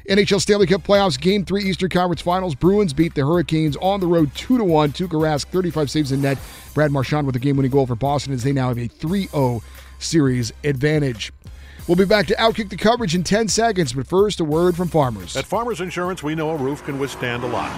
NHL 0.10 0.40
Stanley 0.40 0.68
Cup 0.68 0.84
playoffs, 0.84 1.20
Game 1.20 1.46
Three, 1.46 1.64
Eastern 1.64 1.90
Conference 1.90 2.22
Finals. 2.22 2.56
Bruins 2.56 2.94
beat 2.94 3.16
the 3.16 3.26
Hurricanes 3.26 3.76
on 3.78 4.00
the 4.00 4.08
road 4.08 4.34
two 4.36 4.58
to 4.58 4.64
one. 4.64 4.92
Tuukka 4.92 5.10
Rask, 5.10 5.48
35 5.48 5.92
saves 5.92 6.12
in 6.12 6.22
net. 6.22 6.38
Brad 6.74 6.92
Marchand 6.92 7.26
with 7.26 7.34
the 7.34 7.40
game-winning 7.40 7.72
goal 7.72 7.88
for 7.88 7.96
Boston 7.96 8.34
as 8.34 8.44
they 8.44 8.54
now 8.54 8.68
have 8.68 8.78
a 8.78 8.88
3-0 8.88 9.62
series 10.00 10.54
advantage. 10.64 11.34
We'll 11.88 11.96
be 11.96 12.06
back 12.06 12.28
to 12.28 12.36
outkick 12.36 12.70
the 12.70 12.78
coverage 12.78 13.16
in 13.16 13.24
10 13.24 13.48
seconds, 13.48 13.94
but 13.94 14.06
first, 14.06 14.40
a 14.40 14.44
word 14.44 14.76
from 14.76 14.90
Farmers. 14.90 15.36
At 15.36 15.46
Farmers 15.46 15.82
Insurance, 15.82 16.22
we 16.22 16.36
know 16.36 16.52
a 16.52 16.58
roof 16.58 16.84
can 16.84 17.00
withstand 17.00 17.44
a 17.44 17.48
lot. 17.48 17.72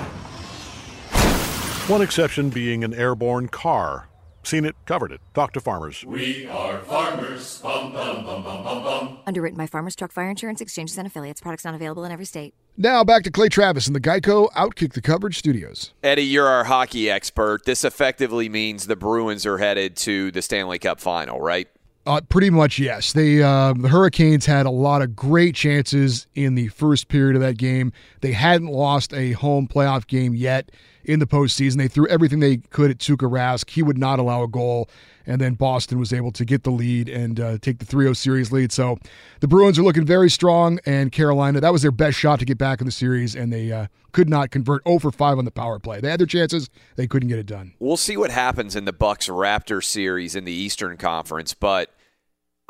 One 1.88 2.02
exception 2.02 2.50
being 2.50 2.84
an 2.84 2.94
airborne 2.94 3.48
car. 3.48 4.09
Seen 4.50 4.66
it, 4.66 4.76
covered 4.88 5.12
it. 5.12 5.22
Talk 5.36 5.54
to 5.54 5.60
farmers. 5.60 6.04
We 6.04 6.48
are 6.48 6.80
farmers. 6.80 7.62
Bum, 7.62 7.94
bum, 7.94 8.26
bum, 8.26 8.44
bum, 8.44 8.64
bum, 8.64 8.84
bum. 8.84 9.20
Underwritten 9.28 9.60
by 9.60 9.68
Farmers 9.68 9.96
Truck 9.96 10.12
Fire 10.12 10.28
Insurance 10.28 10.60
Exchanges 10.60 10.98
and 10.98 11.06
Affiliates. 11.06 11.40
Products 11.40 11.66
not 11.66 11.76
available 11.76 12.04
in 12.04 12.12
every 12.12 12.26
state. 12.26 12.56
Now 12.76 13.04
back 13.04 13.22
to 13.26 13.30
Clay 13.30 13.50
Travis 13.50 13.86
in 13.86 13.94
the 13.94 14.02
Geico 14.02 14.52
Outkick 14.54 14.94
the 14.94 15.04
Coverage 15.04 15.38
studios. 15.38 15.94
Eddie, 16.02 16.24
you're 16.24 16.48
our 16.48 16.64
hockey 16.64 17.12
expert. 17.12 17.66
This 17.66 17.84
effectively 17.84 18.50
means 18.50 18.88
the 18.88 18.96
Bruins 18.96 19.46
are 19.46 19.60
headed 19.60 19.96
to 19.98 20.32
the 20.32 20.42
Stanley 20.42 20.80
Cup 20.80 21.00
final, 21.00 21.40
right? 21.40 21.68
Uh, 22.08 22.22
pretty 22.22 22.50
much, 22.50 22.80
yes. 22.80 23.14
They 23.14 23.44
uh, 23.44 23.74
the 23.74 23.90
Hurricanes 23.90 24.48
had 24.48 24.66
a 24.66 24.72
lot 24.72 25.04
of 25.04 25.16
great 25.16 25.54
chances 25.54 26.26
in 26.34 26.56
the 26.56 26.70
first 26.70 27.08
period 27.08 27.36
of 27.36 27.44
that 27.44 27.60
game. 27.60 27.92
They 28.22 28.32
hadn't 28.32 28.70
lost 28.70 29.14
a 29.14 29.34
home 29.34 29.68
playoff 29.68 30.08
game 30.08 30.34
yet 30.34 30.72
in 31.04 31.20
the 31.20 31.28
postseason. 31.28 31.78
They 31.78 31.88
threw 31.88 32.08
everything 32.08 32.40
they 32.40 32.58
could 32.58 32.92
at 32.92 32.98
Tuukka 32.98 33.30
Rask. 33.30 33.70
He 33.70 33.84
would 33.84 33.98
not 33.98 34.20
allow 34.20 34.44
a 34.44 34.48
goal, 34.48 34.90
and 35.26 35.40
then 35.40 35.54
Boston 35.54 36.00
was 36.00 36.14
able 36.14 36.32
to 36.34 36.46
get 36.46 36.64
the 36.64 36.72
lead 36.72 37.10
and 37.10 37.40
uh, 37.40 37.58
take 37.60 37.80
the 37.80 37.86
3-0 37.86 38.16
series 38.16 38.52
lead. 38.52 38.72
So 38.72 38.98
the 39.40 39.48
Bruins 39.48 39.78
are 39.80 39.84
looking 39.84 40.06
very 40.06 40.30
strong, 40.30 40.80
and 40.86 41.12
Carolina 41.12 41.62
that 41.62 41.72
was 41.72 41.82
their 41.82 41.92
best 41.92 42.18
shot 42.18 42.40
to 42.40 42.46
get 42.46 42.58
back 42.58 42.82
in 42.82 42.86
the 42.86 42.92
series, 42.92 43.36
and 43.36 43.52
they 43.52 43.72
uh, 43.72 43.88
could 44.12 44.30
not 44.30 44.52
convert 44.52 44.84
0 44.88 45.00
for 45.00 45.12
5 45.12 45.38
on 45.38 45.46
the 45.46 45.52
power 45.52 45.80
play. 45.80 46.00
They 46.00 46.10
had 46.10 46.20
their 46.20 46.28
chances, 46.28 46.70
they 46.96 47.08
couldn't 47.08 47.30
get 47.30 47.40
it 47.40 47.46
done. 47.46 47.74
We'll 47.80 47.98
see 47.98 48.18
what 48.18 48.32
happens 48.32 48.76
in 48.76 48.86
the 48.86 48.94
Bucks 48.94 49.28
Raptor 49.28 49.84
series 49.84 50.36
in 50.36 50.46
the 50.46 50.54
Eastern 50.54 50.98
Conference, 50.98 51.54
but 51.54 51.94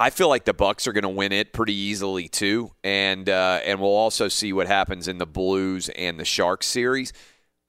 I 0.01 0.11
feel 0.11 0.29
like 0.29 0.45
the 0.45 0.53
Bucks 0.53 0.87
are 0.87 0.93
going 0.93 1.03
to 1.03 1.09
win 1.09 1.33
it 1.33 1.51
pretty 1.51 1.73
easily 1.73 2.29
too, 2.29 2.71
and 2.85 3.27
uh, 3.27 3.59
and 3.65 3.81
we'll 3.81 3.89
also 3.89 4.29
see 4.29 4.53
what 4.53 4.65
happens 4.67 5.09
in 5.09 5.17
the 5.17 5.25
Blues 5.25 5.89
and 5.89 6.17
the 6.17 6.23
Sharks 6.23 6.67
series. 6.67 7.11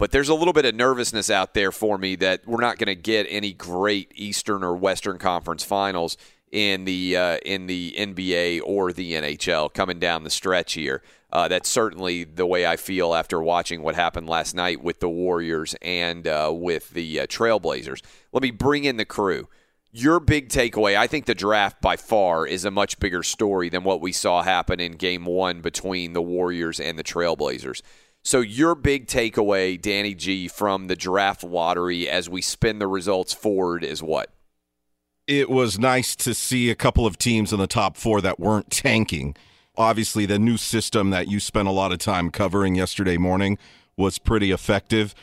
But 0.00 0.12
there's 0.12 0.30
a 0.30 0.34
little 0.34 0.54
bit 0.54 0.64
of 0.64 0.74
nervousness 0.74 1.28
out 1.28 1.52
there 1.52 1.70
for 1.70 1.98
me 1.98 2.16
that 2.16 2.46
we're 2.46 2.62
not 2.62 2.78
going 2.78 2.86
to 2.86 2.94
get 2.94 3.26
any 3.28 3.52
great 3.52 4.10
Eastern 4.14 4.64
or 4.64 4.74
Western 4.74 5.18
Conference 5.18 5.62
Finals 5.62 6.16
in 6.50 6.86
the 6.86 7.18
uh, 7.18 7.36
in 7.44 7.66
the 7.66 7.94
NBA 7.98 8.62
or 8.64 8.94
the 8.94 9.12
NHL 9.12 9.74
coming 9.74 9.98
down 9.98 10.24
the 10.24 10.30
stretch 10.30 10.72
here. 10.72 11.02
Uh, 11.30 11.48
that's 11.48 11.68
certainly 11.68 12.24
the 12.24 12.46
way 12.46 12.66
I 12.66 12.76
feel 12.76 13.14
after 13.14 13.42
watching 13.42 13.82
what 13.82 13.94
happened 13.94 14.26
last 14.26 14.54
night 14.54 14.82
with 14.82 15.00
the 15.00 15.08
Warriors 15.10 15.76
and 15.82 16.26
uh, 16.26 16.50
with 16.50 16.88
the 16.90 17.20
uh, 17.20 17.26
Trailblazers. 17.26 18.00
Let 18.32 18.42
me 18.42 18.52
bring 18.52 18.84
in 18.84 18.96
the 18.96 19.04
crew 19.04 19.48
your 19.92 20.20
big 20.20 20.48
takeaway, 20.48 20.96
I 20.96 21.08
think 21.08 21.26
the 21.26 21.34
draft 21.34 21.80
by 21.80 21.96
far 21.96 22.46
is 22.46 22.64
a 22.64 22.70
much 22.70 23.00
bigger 23.00 23.22
story 23.22 23.68
than 23.68 23.82
what 23.82 24.00
we 24.00 24.12
saw 24.12 24.42
happen 24.42 24.78
in 24.78 24.92
game 24.92 25.24
one 25.24 25.60
between 25.60 26.12
the 26.12 26.22
Warriors 26.22 26.78
and 26.78 26.98
the 26.98 27.02
Trailblazers. 27.02 27.82
So, 28.22 28.40
your 28.40 28.74
big 28.74 29.06
takeaway, 29.06 29.80
Danny 29.80 30.14
G, 30.14 30.46
from 30.46 30.88
the 30.88 30.96
draft 30.96 31.42
lottery 31.42 32.08
as 32.08 32.28
we 32.28 32.42
spin 32.42 32.78
the 32.78 32.86
results 32.86 33.32
forward 33.32 33.82
is 33.82 34.02
what? 34.02 34.30
It 35.26 35.48
was 35.48 35.78
nice 35.78 36.14
to 36.16 36.34
see 36.34 36.70
a 36.70 36.74
couple 36.74 37.06
of 37.06 37.16
teams 37.16 37.52
in 37.52 37.58
the 37.58 37.66
top 37.66 37.96
four 37.96 38.20
that 38.20 38.38
weren't 38.38 38.70
tanking. 38.70 39.36
Obviously, 39.76 40.26
the 40.26 40.38
new 40.38 40.58
system 40.58 41.10
that 41.10 41.28
you 41.28 41.40
spent 41.40 41.68
a 41.68 41.72
lot 41.72 41.92
of 41.92 41.98
time 41.98 42.30
covering 42.30 42.74
yesterday 42.74 43.16
morning 43.16 43.56
was 43.96 44.18
pretty 44.18 44.50
effective. 44.50 45.14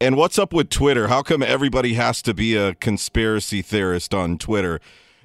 And 0.00 0.16
what's 0.16 0.38
up 0.38 0.52
with 0.52 0.70
Twitter? 0.70 1.08
How 1.08 1.22
come 1.22 1.42
everybody 1.42 1.94
has 1.94 2.22
to 2.22 2.34
be 2.34 2.56
a 2.56 2.74
conspiracy 2.74 3.62
theorist 3.62 4.14
on 4.14 4.38
Twitter? 4.38 4.80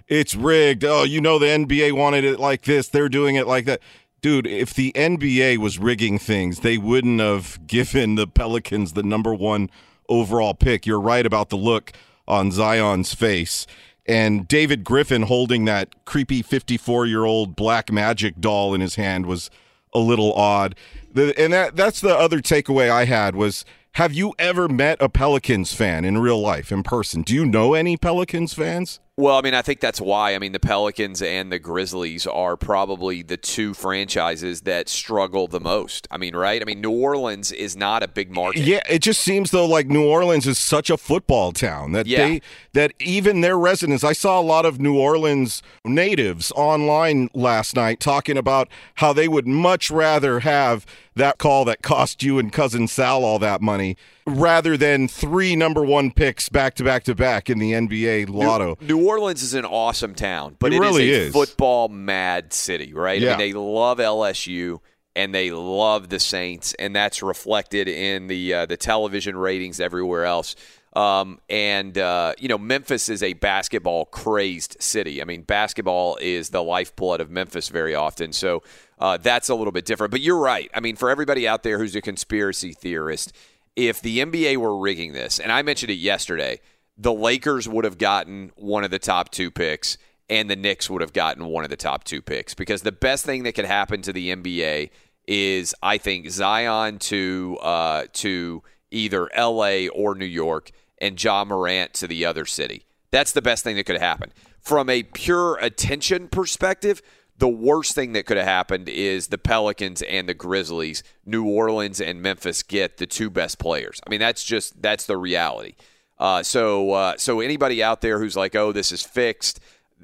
It's 0.08 0.36
rigged. 0.36 0.84
Oh, 0.84 1.04
you 1.04 1.22
know, 1.22 1.40
the 1.40 1.48
NBA 1.48 1.94
wanted 1.94 2.24
it 2.24 2.40
like 2.40 2.64
this, 2.64 2.88
they're 2.88 3.10
doing 3.10 3.36
it 3.36 3.48
like 3.48 3.66
that 3.66 3.82
dude, 4.26 4.48
if 4.48 4.74
the 4.74 4.92
NBA 4.94 5.60
was 5.60 5.78
rigging 5.78 6.18
things, 6.18 6.62
they 6.62 6.80
wouldn't 6.80 7.20
have 7.20 7.60
given 7.68 8.16
the 8.16 8.26
Pelicans 8.26 8.94
the 8.94 9.04
number 9.04 9.36
one 9.36 9.70
overall 10.10 10.56
pick. 10.56 10.88
You're 10.88 11.00
right 11.00 11.28
about 11.28 11.50
the 11.50 11.58
look 11.58 11.92
on 12.28 12.50
Zion's 12.50 13.14
face. 13.14 13.68
And 14.08 14.48
David 14.48 14.84
Griffin 14.84 15.22
holding 15.22 15.66
that 15.66 16.06
creepy 16.06 16.42
54 16.42 17.06
year 17.06 17.24
old 17.24 17.56
black 17.56 17.92
magic 17.92 18.42
doll 18.42 18.74
in 18.74 18.82
his 18.82 18.96
hand 18.96 19.28
was 19.28 19.52
a 19.94 20.00
little 20.00 20.34
odd. 20.34 20.74
And 21.16 21.54
that 21.54 21.76
that's 21.76 22.02
the 22.02 22.18
other 22.18 22.40
takeaway 22.40 22.90
I 22.90 23.06
had 23.06 23.36
was 23.36 23.64
have 23.92 24.12
you 24.12 24.34
ever 24.40 24.68
met 24.68 25.00
a 25.00 25.08
Pelicans 25.08 25.76
fan 25.76 26.04
in 26.04 26.18
real 26.18 26.42
life, 26.42 26.72
in 26.72 26.82
person? 26.82 27.22
Do 27.22 27.36
you 27.36 27.46
know 27.46 27.76
any 27.76 27.96
Pelicans 27.96 28.56
fans? 28.56 29.00
Well, 29.17 29.38
I 29.38 29.41
mean, 29.41 29.54
I 29.54 29.62
think 29.62 29.80
that's 29.80 30.01
why. 30.01 30.36
I 30.36 30.39
mean, 30.39 30.51
the 30.51 30.60
Pelicans 30.60 31.21
and 31.21 31.49
the 31.49 31.58
Grizzlies 31.58 32.28
are 32.28 32.58
probably 32.58 33.21
the 33.21 33.38
two 33.38 33.73
franchises 33.73 34.62
that 34.62 34.89
struggle 34.89 35.47
the 35.47 35.62
most. 35.62 36.06
I 36.12 36.17
mean, 36.17 36.36
right? 36.36 36.62
I 36.62 36.65
mean, 36.65 36.82
New 36.82 36.91
Orleans 36.91 37.54
is 37.54 37.78
not 37.78 38.04
a 38.04 38.10
big 38.10 38.30
market. 38.30 38.63
Yeah, 38.63 38.82
it 38.89 38.99
just 38.99 39.21
seems 39.21 39.51
though 39.51 39.65
like 39.65 39.88
New 39.88 40.06
Orleans 40.06 40.45
is 40.45 40.58
such 40.58 40.89
a 40.89 40.97
football 40.97 41.54
town 41.54 41.93
that 41.93 42.08
yeah. 42.08 42.28
they 42.28 42.41
that 42.73 42.91
even 42.99 43.39
their 43.39 43.58
residents. 43.58 44.04
I 44.04 44.12
saw 44.12 44.38
a 44.38 44.43
lot 44.43 44.65
of 44.65 44.82
New 44.82 44.99
Orleans 44.99 45.63
natives 45.86 46.51
online 46.54 47.30
last 47.34 47.73
night 47.73 48.01
talking 48.01 48.38
about 48.38 48.67
how 48.95 49.13
they 49.13 49.30
would 49.30 49.47
much 49.47 49.89
rather 49.89 50.41
have 50.41 50.86
that 51.15 51.38
call 51.38 51.65
that 51.65 51.82
cost 51.82 52.23
you 52.23 52.39
and 52.39 52.51
cousin 52.51 52.88
Sal 52.88 53.23
all 53.23 53.39
that 53.39 53.62
money 53.62 53.97
rather 54.25 54.78
than 54.78 55.08
three 55.08 55.56
number 55.56 55.84
one 55.84 56.12
picks 56.12 56.49
back 56.49 56.73
to 56.75 56.84
back 56.84 57.04
to 57.06 57.15
back 57.15 57.49
in 57.49 57.60
the 57.60 57.73
NBA 57.73 58.30
lotto. 58.30 58.78
New, 58.82 58.97
New 58.97 59.08
Orleans 59.08 59.41
is 59.41 59.54
an 59.54 59.65
awesome 59.65 60.15
town, 60.15 60.56
but 60.60 60.73
it, 60.73 60.78
it 60.78 60.80
really 60.80 61.10
is 61.10 61.17
a 61.17 61.28
is. 61.28 61.34
football 61.34 61.89
mad 61.89 62.54
city, 62.54 62.93
right? 62.93 63.19
Yeah. 63.19 63.36
I 63.36 63.38
mean, 63.38 63.39
they 63.39 63.54
love 63.54 63.99
LSU 63.99 64.80
and 65.15 65.34
they 65.34 65.51
love 65.51 66.10
the 66.10 66.19
Saints, 66.19 66.73
and 66.73 66.95
that's 66.95 67.23
reflected 67.23 67.88
in 67.88 68.28
the 68.28 68.54
uh, 68.54 68.65
the 68.65 68.78
television 68.78 69.38
ratings 69.38 69.80
everywhere 69.80 70.25
else. 70.25 70.56
Um, 70.95 71.39
and 71.49 71.97
uh, 71.97 72.34
you 72.39 72.47
know, 72.47 72.58
Memphis 72.58 73.10
is 73.10 73.21
a 73.21 73.34
basketball 73.34 74.05
crazed 74.05 74.77
city. 74.79 75.21
I 75.21 75.25
mean, 75.25 75.41
basketball 75.41 76.17
is 76.21 76.49
the 76.49 76.63
lifeblood 76.63 77.19
of 77.19 77.29
Memphis 77.29 77.67
very 77.67 77.93
often. 77.93 78.31
So 78.31 78.63
uh, 78.99 79.17
that's 79.17 79.49
a 79.49 79.55
little 79.55 79.73
bit 79.73 79.86
different. 79.86 80.12
But 80.12 80.21
you're 80.21 80.39
right. 80.39 80.71
I 80.73 80.79
mean, 80.79 80.95
for 80.95 81.10
everybody 81.10 81.47
out 81.47 81.63
there 81.63 81.77
who's 81.77 81.95
a 81.95 82.01
conspiracy 82.01 82.71
theorist, 82.71 83.34
if 83.75 84.01
the 84.01 84.19
NBA 84.19 84.58
were 84.58 84.77
rigging 84.77 85.12
this, 85.12 85.39
and 85.39 85.51
I 85.51 85.62
mentioned 85.62 85.91
it 85.91 85.95
yesterday, 85.95 86.62
the 86.97 87.13
Lakers 87.13 87.67
would 87.67 87.84
have 87.84 87.97
gotten 87.97 88.51
one 88.55 88.86
of 88.86 88.91
the 88.91 88.99
top 88.99 89.31
two 89.31 89.51
picks, 89.51 89.97
and 90.29 90.49
the 90.49 90.55
Knicks 90.55 90.89
would 90.89 91.01
have 91.01 91.12
gotten 91.12 91.45
one 91.45 91.65
of 91.65 91.69
the 91.69 91.75
top 91.75 92.05
two 92.05 92.21
picks. 92.21 92.53
Because 92.53 92.84
the 92.84 92.93
best 92.93 93.25
thing 93.25 93.43
that 93.43 93.53
could 93.53 93.65
happen 93.65 94.01
to 94.03 94.13
the 94.13 94.34
NBA 94.34 94.91
is, 95.27 95.75
I 95.84 95.97
think, 95.97 96.29
Zion 96.29 96.99
to 96.99 97.58
uh, 97.62 98.05
to 98.13 98.63
either 98.91 99.29
LA 99.38 99.88
or 99.93 100.15
New 100.15 100.25
York, 100.25 100.71
and 100.99 101.21
Ja 101.21 101.43
Morant 101.43 101.93
to 101.95 102.08
the 102.08 102.25
other 102.25 102.45
city. 102.45 102.86
That's 103.12 103.31
the 103.31 103.41
best 103.41 103.63
thing 103.63 103.75
that 103.75 103.86
could 103.86 103.95
have 103.95 104.01
happened. 104.01 104.34
From 104.60 104.89
a 104.89 105.03
pure 105.03 105.58
attention 105.58 106.27
perspective, 106.27 107.01
the 107.38 107.47
worst 107.49 107.95
thing 107.95 108.13
that 108.13 108.25
could 108.25 108.38
have 108.38 108.45
happened 108.45 108.88
is 108.88 109.27
the 109.27 109.38
Pelicans 109.38 110.01
and 110.01 110.27
the 110.27 110.34
Grizzlies, 110.34 111.03
New 111.25 111.45
Orleans 111.45 111.99
and 111.99 112.21
Memphis 112.21 112.63
get 112.63 112.97
the 112.97 113.05
two 113.05 113.29
best 113.29 113.60
players. 113.60 113.99
I 114.05 114.10
mean, 114.10 114.19
that's 114.19 114.43
just 114.43 114.81
that's 114.81 115.05
the 115.05 115.17
reality. 115.17 115.75
Uh, 116.17 116.43
so 116.43 116.91
uh, 116.91 117.17
so 117.17 117.41
anybody 117.41 117.84
out 117.84 118.01
there 118.01 118.19
who's 118.19 118.38
like, 118.38 118.55
oh, 118.55 118.71
this 118.71 118.91
is 118.91 119.01
fixed, 119.01 119.60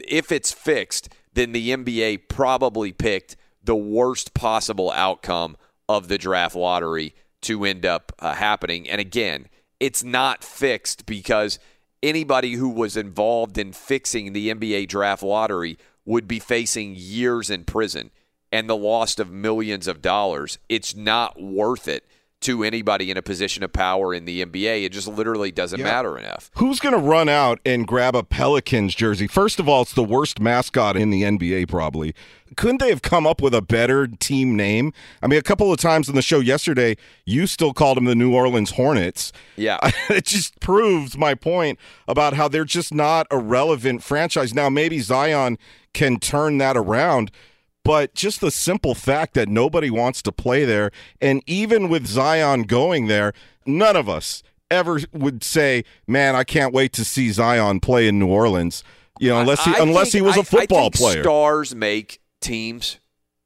if 0.07 0.31
it's 0.31 0.51
fixed, 0.51 1.09
then 1.33 1.53
the 1.53 1.69
NBA 1.69 2.27
probably 2.27 2.91
picked 2.91 3.37
the 3.63 3.75
worst 3.75 4.33
possible 4.33 4.91
outcome 4.91 5.55
of 5.87 6.07
the 6.07 6.17
draft 6.17 6.55
lottery 6.55 7.15
to 7.41 7.63
end 7.65 7.85
up 7.85 8.11
uh, 8.19 8.33
happening. 8.33 8.89
And 8.89 8.99
again, 8.99 9.47
it's 9.81 10.03
not 10.03 10.43
fixed 10.43 11.07
because 11.07 11.57
anybody 12.03 12.53
who 12.53 12.69
was 12.69 12.95
involved 12.95 13.57
in 13.57 13.73
fixing 13.73 14.31
the 14.31 14.53
NBA 14.53 14.87
draft 14.87 15.23
lottery 15.23 15.77
would 16.05 16.27
be 16.27 16.37
facing 16.37 16.93
years 16.95 17.49
in 17.49 17.65
prison 17.65 18.11
and 18.51 18.69
the 18.69 18.77
loss 18.77 19.17
of 19.17 19.31
millions 19.31 19.87
of 19.87 20.01
dollars. 20.01 20.59
It's 20.69 20.95
not 20.95 21.41
worth 21.41 21.87
it 21.87 22.05
to 22.41 22.63
anybody 22.63 23.11
in 23.11 23.17
a 23.17 23.21
position 23.21 23.63
of 23.63 23.71
power 23.71 24.13
in 24.13 24.25
the 24.25 24.43
NBA. 24.43 24.83
It 24.83 24.91
just 24.91 25.07
literally 25.07 25.51
doesn't 25.51 25.79
yeah. 25.79 25.85
matter 25.85 26.17
enough. 26.17 26.51
Who's 26.55 26.79
going 26.79 26.93
to 26.93 26.99
run 26.99 27.29
out 27.29 27.59
and 27.65 27.87
grab 27.87 28.15
a 28.15 28.23
Pelicans 28.23 28.95
jersey? 28.95 29.27
First 29.27 29.59
of 29.59 29.69
all, 29.69 29.83
it's 29.83 29.93
the 29.93 30.03
worst 30.03 30.39
mascot 30.39 30.97
in 30.97 31.09
the 31.09 31.23
NBA, 31.23 31.69
probably. 31.69 32.13
Couldn't 32.57 32.79
they 32.79 32.89
have 32.89 33.01
come 33.01 33.25
up 33.25 33.41
with 33.41 33.53
a 33.53 33.61
better 33.61 34.07
team 34.07 34.57
name? 34.57 34.91
I 35.21 35.27
mean, 35.27 35.39
a 35.39 35.43
couple 35.43 35.71
of 35.71 35.79
times 35.79 36.09
in 36.09 36.15
the 36.15 36.21
show 36.21 36.39
yesterday, 36.39 36.97
you 37.25 37.47
still 37.47 37.73
called 37.73 37.97
them 37.97 38.05
the 38.05 38.15
New 38.15 38.33
Orleans 38.35 38.71
Hornets. 38.71 39.31
Yeah. 39.55 39.77
it 40.09 40.25
just 40.25 40.59
proves 40.59 41.17
my 41.17 41.33
point 41.33 41.79
about 42.07 42.33
how 42.33 42.47
they're 42.47 42.65
just 42.65 42.93
not 42.93 43.27
a 43.31 43.37
relevant 43.37 44.03
franchise. 44.03 44.53
Now, 44.53 44.69
maybe 44.69 44.99
Zion 44.99 45.57
can 45.93 46.19
turn 46.19 46.57
that 46.57 46.75
around 46.75 47.31
but 47.83 48.13
just 48.13 48.41
the 48.41 48.51
simple 48.51 48.95
fact 48.95 49.33
that 49.33 49.49
nobody 49.49 49.89
wants 49.89 50.21
to 50.23 50.31
play 50.31 50.65
there, 50.65 50.91
and 51.19 51.41
even 51.47 51.89
with 51.89 52.05
Zion 52.05 52.63
going 52.63 53.07
there, 53.07 53.33
none 53.65 53.95
of 53.95 54.07
us 54.07 54.43
ever 54.69 54.99
would 55.11 55.43
say, 55.43 55.83
"Man, 56.07 56.35
I 56.35 56.43
can't 56.43 56.73
wait 56.73 56.93
to 56.93 57.05
see 57.05 57.31
Zion 57.31 57.79
play 57.79 58.07
in 58.07 58.19
New 58.19 58.27
Orleans." 58.27 58.83
You 59.19 59.29
know, 59.29 59.41
unless 59.41 59.63
he 59.65 59.75
I 59.75 59.79
unless 59.79 60.11
think, 60.11 60.21
he 60.23 60.27
was 60.27 60.37
a 60.37 60.43
football 60.43 60.91
player. 60.91 61.23
Stars 61.23 61.75
make 61.75 62.21
teams. 62.39 62.97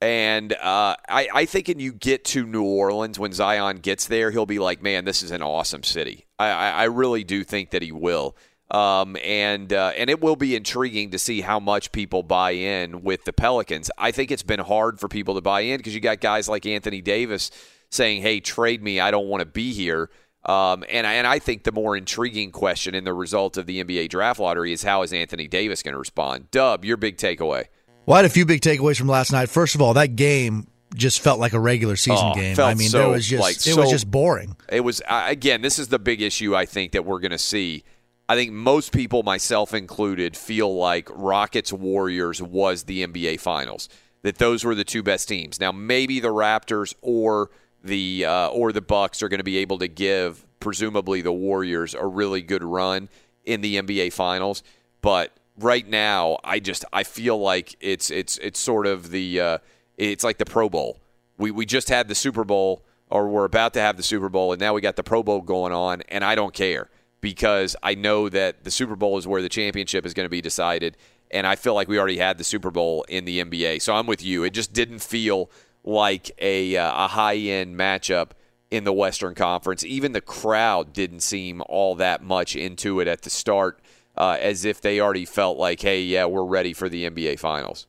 And 0.01 0.53
uh, 0.53 0.95
I, 1.09 1.29
I 1.33 1.45
think 1.45 1.67
when 1.67 1.79
you 1.79 1.91
get 1.91 2.25
to 2.25 2.45
New 2.45 2.63
Orleans, 2.63 3.17
when 3.17 3.31
Zion 3.31 3.77
gets 3.77 4.05
there, 4.07 4.29
he'll 4.29 4.45
be 4.45 4.59
like, 4.59 4.83
man, 4.83 5.05
this 5.05 5.23
is 5.23 5.31
an 5.31 5.41
awesome 5.41 5.83
city. 5.83 6.27
I, 6.37 6.49
I 6.49 6.83
really 6.83 7.23
do 7.23 7.43
think 7.43 7.71
that 7.71 7.81
he 7.81 7.91
will. 7.91 8.35
Um, 8.71 9.15
and 9.23 9.71
uh, 9.71 9.91
and 9.95 10.09
it 10.09 10.21
will 10.21 10.35
be 10.35 10.55
intriguing 10.55 11.11
to 11.11 11.19
see 11.19 11.41
how 11.41 11.59
much 11.59 11.91
people 11.91 12.23
buy 12.23 12.51
in 12.51 13.03
with 13.03 13.23
the 13.25 13.33
Pelicans. 13.33 13.91
I 13.97 14.11
think 14.11 14.31
it's 14.31 14.43
been 14.43 14.59
hard 14.59 14.99
for 14.99 15.07
people 15.07 15.35
to 15.35 15.41
buy 15.41 15.61
in 15.61 15.77
because 15.77 15.93
you 15.93 16.01
got 16.01 16.19
guys 16.19 16.49
like 16.49 16.65
Anthony 16.65 17.01
Davis 17.01 17.51
saying, 17.91 18.23
"Hey, 18.23 18.39
trade 18.39 18.81
me. 18.81 18.99
I 18.99 19.11
don't 19.11 19.27
want 19.27 19.41
to 19.41 19.45
be 19.45 19.71
here." 19.71 20.09
Um, 20.45 20.83
and 20.89 21.05
and 21.05 21.27
I 21.27 21.39
think 21.39 21.63
the 21.63 21.71
more 21.71 21.95
intriguing 21.95 22.51
question 22.51 22.95
in 22.95 23.03
the 23.03 23.13
result 23.13 23.57
of 23.57 23.67
the 23.67 23.83
NBA 23.83 24.09
draft 24.09 24.39
lottery 24.39 24.73
is 24.73 24.83
how 24.83 25.03
is 25.03 25.13
Anthony 25.13 25.47
Davis 25.47 25.83
going 25.83 25.93
to 25.93 25.99
respond? 25.99 26.49
Dub, 26.49 26.85
your 26.85 26.97
big 26.97 27.17
takeaway. 27.17 27.65
Well, 28.05 28.15
I 28.15 28.19
had 28.19 28.25
a 28.25 28.29
few 28.29 28.45
big 28.45 28.61
takeaways 28.61 28.97
from 28.97 29.07
last 29.07 29.31
night. 29.31 29.49
First 29.49 29.75
of 29.75 29.81
all, 29.81 29.95
that 29.95 30.15
game 30.15 30.67
just 30.95 31.19
felt 31.19 31.39
like 31.39 31.53
a 31.53 31.59
regular 31.59 31.95
season 31.95 32.31
oh, 32.31 32.35
game. 32.35 32.59
I 32.59 32.75
mean, 32.75 32.89
so, 32.89 33.09
it 33.09 33.13
was 33.13 33.27
just 33.27 33.41
like, 33.41 33.55
it 33.55 33.61
so, 33.61 33.81
was 33.81 33.89
just 33.89 34.09
boring. 34.09 34.55
It 34.69 34.81
was 34.81 35.01
again. 35.07 35.61
This 35.61 35.79
is 35.79 35.87
the 35.87 35.99
big 35.99 36.21
issue 36.21 36.55
I 36.55 36.65
think 36.65 36.91
that 36.91 37.05
we're 37.05 37.19
going 37.19 37.31
to 37.31 37.37
see 37.37 37.83
I 38.27 38.35
think 38.35 38.51
most 38.51 38.91
people, 38.91 39.23
myself 39.23 39.73
included, 39.73 40.35
feel 40.35 40.75
like 40.75 41.09
Rockets 41.11 41.71
Warriors 41.71 42.41
was 42.41 42.83
the 42.83 43.05
NBA 43.05 43.39
Finals. 43.39 43.87
That 44.23 44.39
those 44.39 44.63
were 44.63 44.73
the 44.73 44.83
two 44.83 45.03
best 45.03 45.27
teams. 45.27 45.59
Now 45.59 45.71
maybe 45.71 46.19
the 46.19 46.29
Raptors 46.29 46.95
or 47.01 47.51
the 47.83 48.25
uh, 48.25 48.47
or 48.47 48.71
the 48.71 48.81
Bucks 48.81 49.21
are 49.21 49.29
going 49.29 49.39
to 49.39 49.43
be 49.43 49.57
able 49.57 49.77
to 49.77 49.87
give 49.87 50.45
presumably 50.59 51.21
the 51.21 51.31
Warriors 51.31 51.93
a 51.93 52.05
really 52.05 52.41
good 52.41 52.63
run 52.63 53.07
in 53.45 53.61
the 53.61 53.75
NBA 53.75 54.11
Finals, 54.13 54.63
but 55.01 55.31
right 55.59 55.87
now 55.87 56.39
I 56.43 56.59
just 56.59 56.83
I 56.91 57.03
feel 57.03 57.37
like 57.37 57.75
it's 57.79 58.09
it's 58.09 58.39
it's 58.39 58.59
sort 58.59 58.87
of 58.87 59.11
the 59.11 59.39
uh, 59.39 59.57
it's 59.97 60.23
like 60.23 60.39
the 60.39 60.45
Pro 60.45 60.69
Bowl. 60.69 60.99
We 61.37 61.51
we 61.51 61.67
just 61.67 61.89
had 61.89 62.07
the 62.07 62.15
Super 62.15 62.43
Bowl 62.43 62.83
or 63.11 63.27
we're 63.29 63.45
about 63.45 63.73
to 63.73 63.81
have 63.81 63.97
the 63.97 64.03
Super 64.03 64.29
Bowl 64.29 64.51
and 64.51 64.59
now 64.59 64.73
we 64.73 64.81
got 64.81 64.95
the 64.95 65.03
Pro 65.03 65.21
Bowl 65.21 65.41
going 65.41 65.71
on 65.71 66.01
and 66.09 66.23
I 66.23 66.33
don't 66.33 66.53
care 66.53 66.89
because 67.25 67.75
I 67.81 67.95
know 67.95 68.29
that 68.29 68.65
the 68.65 68.69
Super 68.69 68.95
Bowl 68.95 69.17
is 69.17 69.25
where 69.25 69.41
the 69.41 69.49
championship 69.49 70.05
is 70.05 70.13
going 70.13 70.25
to 70.25 70.29
be 70.29 70.41
decided. 70.41 70.95
And 71.31 71.47
I 71.47 71.55
feel 71.55 71.73
like 71.73 71.87
we 71.87 71.97
already 71.97 72.19
had 72.19 72.37
the 72.37 72.43
Super 72.43 72.69
Bowl 72.69 73.03
in 73.09 73.25
the 73.25 73.43
NBA. 73.43 73.81
So 73.81 73.95
I'm 73.95 74.05
with 74.05 74.23
you. 74.23 74.43
It 74.43 74.51
just 74.51 74.73
didn't 74.73 74.99
feel 74.99 75.49
like 75.83 76.29
a, 76.37 76.77
uh, 76.77 77.05
a 77.05 77.07
high 77.07 77.37
end 77.37 77.79
matchup 77.79 78.33
in 78.69 78.83
the 78.83 78.93
Western 78.93 79.33
Conference. 79.33 79.83
Even 79.83 80.11
the 80.11 80.21
crowd 80.21 80.93
didn't 80.93 81.21
seem 81.21 81.63
all 81.67 81.95
that 81.95 82.21
much 82.21 82.55
into 82.55 82.99
it 82.99 83.07
at 83.07 83.23
the 83.23 83.31
start, 83.31 83.79
uh, 84.15 84.37
as 84.39 84.63
if 84.63 84.79
they 84.79 84.99
already 84.99 85.25
felt 85.25 85.57
like, 85.57 85.81
hey, 85.81 86.03
yeah, 86.03 86.25
we're 86.25 86.45
ready 86.45 86.73
for 86.73 86.89
the 86.89 87.09
NBA 87.09 87.39
Finals. 87.39 87.87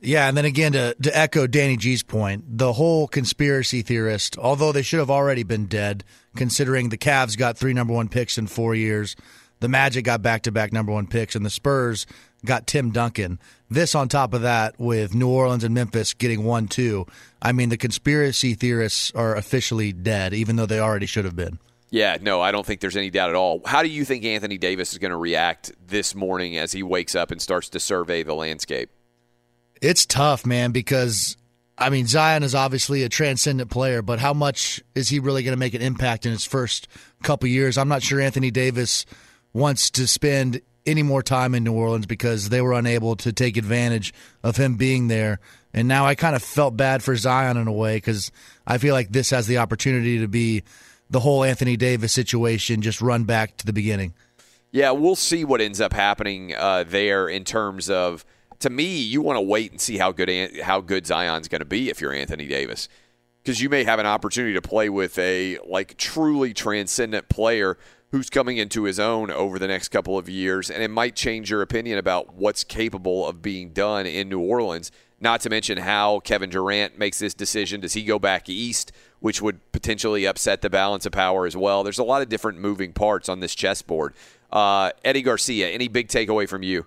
Yeah, 0.00 0.26
and 0.26 0.36
then 0.36 0.44
again 0.44 0.72
to, 0.72 0.96
to 1.02 1.16
echo 1.16 1.46
Danny 1.46 1.76
G's 1.76 2.02
point, 2.02 2.58
the 2.58 2.72
whole 2.72 3.06
conspiracy 3.06 3.82
theorist, 3.82 4.36
although 4.36 4.72
they 4.72 4.82
should 4.82 4.98
have 4.98 5.10
already 5.10 5.44
been 5.44 5.66
dead, 5.66 6.02
considering 6.36 6.88
the 6.88 6.98
Cavs 6.98 7.36
got 7.36 7.56
three 7.56 7.72
number 7.72 7.92
one 7.92 8.08
picks 8.08 8.38
in 8.38 8.46
four 8.46 8.74
years, 8.74 9.16
the 9.60 9.68
Magic 9.68 10.04
got 10.04 10.22
back 10.22 10.42
to 10.42 10.52
back 10.52 10.72
number 10.72 10.92
one 10.92 11.06
picks, 11.06 11.36
and 11.36 11.46
the 11.46 11.50
Spurs 11.50 12.06
got 12.44 12.66
Tim 12.66 12.90
Duncan. 12.90 13.38
This 13.70 13.94
on 13.94 14.08
top 14.08 14.34
of 14.34 14.42
that, 14.42 14.78
with 14.78 15.14
New 15.14 15.28
Orleans 15.28 15.64
and 15.64 15.74
Memphis 15.74 16.14
getting 16.14 16.44
one 16.44 16.66
two. 16.66 17.06
I 17.40 17.52
mean, 17.52 17.68
the 17.68 17.76
conspiracy 17.76 18.54
theorists 18.54 19.12
are 19.14 19.36
officially 19.36 19.92
dead, 19.92 20.34
even 20.34 20.56
though 20.56 20.66
they 20.66 20.80
already 20.80 21.06
should 21.06 21.24
have 21.24 21.36
been. 21.36 21.58
Yeah, 21.90 22.16
no, 22.22 22.40
I 22.40 22.52
don't 22.52 22.64
think 22.64 22.80
there's 22.80 22.96
any 22.96 23.10
doubt 23.10 23.28
at 23.28 23.36
all. 23.36 23.60
How 23.66 23.82
do 23.82 23.88
you 23.88 24.04
think 24.04 24.24
Anthony 24.24 24.56
Davis 24.56 24.92
is 24.92 24.98
going 24.98 25.10
to 25.10 25.16
react 25.16 25.72
this 25.86 26.14
morning 26.14 26.56
as 26.56 26.72
he 26.72 26.82
wakes 26.82 27.14
up 27.14 27.30
and 27.30 27.40
starts 27.40 27.68
to 27.68 27.80
survey 27.80 28.22
the 28.22 28.34
landscape? 28.34 28.88
It's 29.82 30.06
tough, 30.06 30.46
man, 30.46 30.72
because 30.72 31.36
I 31.78 31.90
mean 31.90 32.06
Zion 32.06 32.42
is 32.42 32.54
obviously 32.54 33.02
a 33.02 33.08
transcendent 33.08 33.70
player, 33.70 34.02
but 34.02 34.18
how 34.18 34.34
much 34.34 34.82
is 34.94 35.08
he 35.08 35.18
really 35.18 35.42
going 35.42 35.54
to 35.54 35.58
make 35.58 35.74
an 35.74 35.82
impact 35.82 36.26
in 36.26 36.32
his 36.32 36.44
first 36.44 36.88
couple 37.22 37.48
years? 37.48 37.78
I'm 37.78 37.88
not 37.88 38.02
sure 38.02 38.20
Anthony 38.20 38.50
Davis 38.50 39.06
wants 39.52 39.90
to 39.92 40.06
spend 40.06 40.60
any 40.86 41.02
more 41.02 41.22
time 41.22 41.54
in 41.54 41.64
New 41.64 41.72
Orleans 41.72 42.06
because 42.06 42.48
they 42.48 42.60
were 42.60 42.72
unable 42.72 43.16
to 43.16 43.32
take 43.32 43.56
advantage 43.56 44.12
of 44.42 44.56
him 44.56 44.76
being 44.76 45.08
there. 45.08 45.38
And 45.72 45.88
now 45.88 46.06
I 46.06 46.14
kind 46.14 46.36
of 46.36 46.42
felt 46.42 46.76
bad 46.76 47.02
for 47.02 47.16
Zion 47.16 47.56
in 47.56 47.68
a 47.68 47.72
way 47.72 47.96
because 47.96 48.30
I 48.66 48.78
feel 48.78 48.94
like 48.94 49.10
this 49.10 49.30
has 49.30 49.46
the 49.46 49.58
opportunity 49.58 50.18
to 50.18 50.28
be 50.28 50.62
the 51.08 51.20
whole 51.20 51.44
Anthony 51.44 51.76
Davis 51.76 52.12
situation 52.12 52.82
just 52.82 53.00
run 53.00 53.24
back 53.24 53.56
to 53.58 53.66
the 53.66 53.72
beginning. 53.72 54.14
Yeah, 54.70 54.92
we'll 54.92 55.16
see 55.16 55.44
what 55.44 55.60
ends 55.60 55.80
up 55.80 55.92
happening 55.92 56.54
uh, 56.54 56.84
there 56.86 57.28
in 57.28 57.44
terms 57.44 57.90
of 57.90 58.24
to 58.62 58.70
me, 58.70 58.96
you 59.00 59.20
want 59.20 59.36
to 59.36 59.42
wait 59.42 59.72
and 59.72 59.80
see 59.80 59.98
how 59.98 60.12
good 60.12 60.60
how 60.62 60.80
good 60.80 61.06
Zion's 61.06 61.48
going 61.48 61.60
to 61.60 61.66
be 61.66 61.90
if 61.90 62.00
you're 62.00 62.12
Anthony 62.12 62.46
Davis, 62.46 62.88
because 63.42 63.60
you 63.60 63.68
may 63.68 63.84
have 63.84 63.98
an 63.98 64.06
opportunity 64.06 64.54
to 64.54 64.62
play 64.62 64.88
with 64.88 65.18
a 65.18 65.58
like 65.66 65.96
truly 65.96 66.54
transcendent 66.54 67.28
player 67.28 67.76
who's 68.12 68.30
coming 68.30 68.58
into 68.58 68.84
his 68.84 69.00
own 69.00 69.30
over 69.30 69.58
the 69.58 69.66
next 69.66 69.88
couple 69.88 70.16
of 70.16 70.28
years, 70.28 70.70
and 70.70 70.82
it 70.82 70.90
might 70.90 71.16
change 71.16 71.50
your 71.50 71.60
opinion 71.60 71.98
about 71.98 72.34
what's 72.34 72.62
capable 72.62 73.26
of 73.26 73.42
being 73.42 73.70
done 73.70 74.06
in 74.06 74.28
New 74.28 74.40
Orleans. 74.40 74.92
Not 75.18 75.40
to 75.42 75.50
mention 75.50 75.78
how 75.78 76.20
Kevin 76.20 76.50
Durant 76.50 76.98
makes 76.98 77.18
this 77.18 77.32
decision. 77.34 77.80
Does 77.80 77.94
he 77.94 78.04
go 78.04 78.18
back 78.18 78.48
east, 78.48 78.92
which 79.20 79.40
would 79.40 79.60
potentially 79.72 80.24
upset 80.24 80.62
the 80.62 80.70
balance 80.70 81.06
of 81.06 81.12
power 81.12 81.46
as 81.46 81.56
well? 81.56 81.82
There's 81.82 81.98
a 81.98 82.04
lot 82.04 82.22
of 82.22 82.28
different 82.28 82.58
moving 82.58 82.92
parts 82.92 83.28
on 83.28 83.40
this 83.40 83.54
chessboard. 83.54 84.14
Uh, 84.50 84.90
Eddie 85.04 85.22
Garcia, 85.22 85.70
any 85.70 85.88
big 85.88 86.08
takeaway 86.08 86.48
from 86.48 86.62
you? 86.62 86.86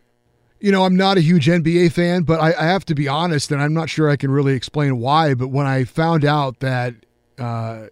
You 0.66 0.72
know, 0.72 0.84
I'm 0.84 0.96
not 0.96 1.16
a 1.16 1.22
huge 1.22 1.46
NBA 1.46 1.92
fan, 1.92 2.24
but 2.24 2.40
I, 2.40 2.48
I, 2.60 2.66
have 2.66 2.86
to 2.86 2.96
be 2.96 3.08
honest, 3.08 3.52
and 3.52 3.62
I'm 3.62 3.76
not 3.76 3.88
sure 3.88 4.10
I 4.10 4.16
can 4.16 4.32
really 4.32 4.54
explain 4.54 4.98
why. 4.98 5.36
But 5.36 5.50
when 5.50 5.68
I 5.68 5.84
found 5.84 6.26
out 6.26 6.60
that 6.62 6.96
uh, 7.38 7.86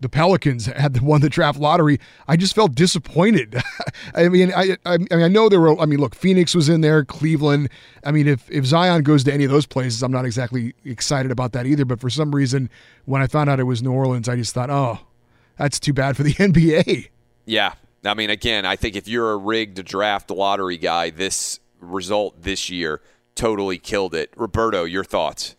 the 0.00 0.08
Pelicans 0.08 0.64
had 0.64 1.02
won 1.02 1.20
the 1.20 1.28
draft 1.28 1.60
lottery, 1.60 2.00
I 2.26 2.38
just 2.38 2.54
felt 2.54 2.74
disappointed. 2.74 3.62
I 4.14 4.30
mean, 4.30 4.54
I, 4.54 4.78
I, 4.86 4.94
I, 4.94 4.96
mean, 4.96 5.22
I 5.22 5.28
know 5.28 5.50
there 5.50 5.60
were. 5.60 5.78
I 5.78 5.84
mean, 5.84 5.98
look, 5.98 6.14
Phoenix 6.14 6.54
was 6.54 6.70
in 6.70 6.80
there, 6.80 7.04
Cleveland. 7.04 7.68
I 8.04 8.10
mean, 8.10 8.26
if 8.26 8.50
if 8.50 8.64
Zion 8.64 9.02
goes 9.02 9.22
to 9.24 9.34
any 9.34 9.44
of 9.44 9.50
those 9.50 9.66
places, 9.66 10.02
I'm 10.02 10.12
not 10.12 10.24
exactly 10.24 10.74
excited 10.82 11.30
about 11.30 11.52
that 11.52 11.66
either. 11.66 11.84
But 11.84 12.00
for 12.00 12.08
some 12.08 12.34
reason, 12.34 12.70
when 13.04 13.20
I 13.20 13.26
found 13.26 13.50
out 13.50 13.60
it 13.60 13.64
was 13.64 13.82
New 13.82 13.92
Orleans, 13.92 14.30
I 14.30 14.36
just 14.36 14.54
thought, 14.54 14.70
oh, 14.70 14.98
that's 15.58 15.78
too 15.78 15.92
bad 15.92 16.16
for 16.16 16.22
the 16.22 16.32
NBA. 16.32 17.10
Yeah, 17.44 17.74
I 18.02 18.14
mean, 18.14 18.30
again, 18.30 18.64
I 18.64 18.76
think 18.76 18.96
if 18.96 19.08
you're 19.08 19.32
a 19.32 19.36
rigged 19.36 19.84
draft 19.84 20.30
lottery 20.30 20.78
guy, 20.78 21.10
this 21.10 21.60
result 21.84 22.42
this 22.42 22.70
year 22.70 23.00
totally 23.34 23.78
killed 23.78 24.14
it. 24.14 24.32
Roberto, 24.36 24.84
your 24.84 25.04
thoughts? 25.04 25.56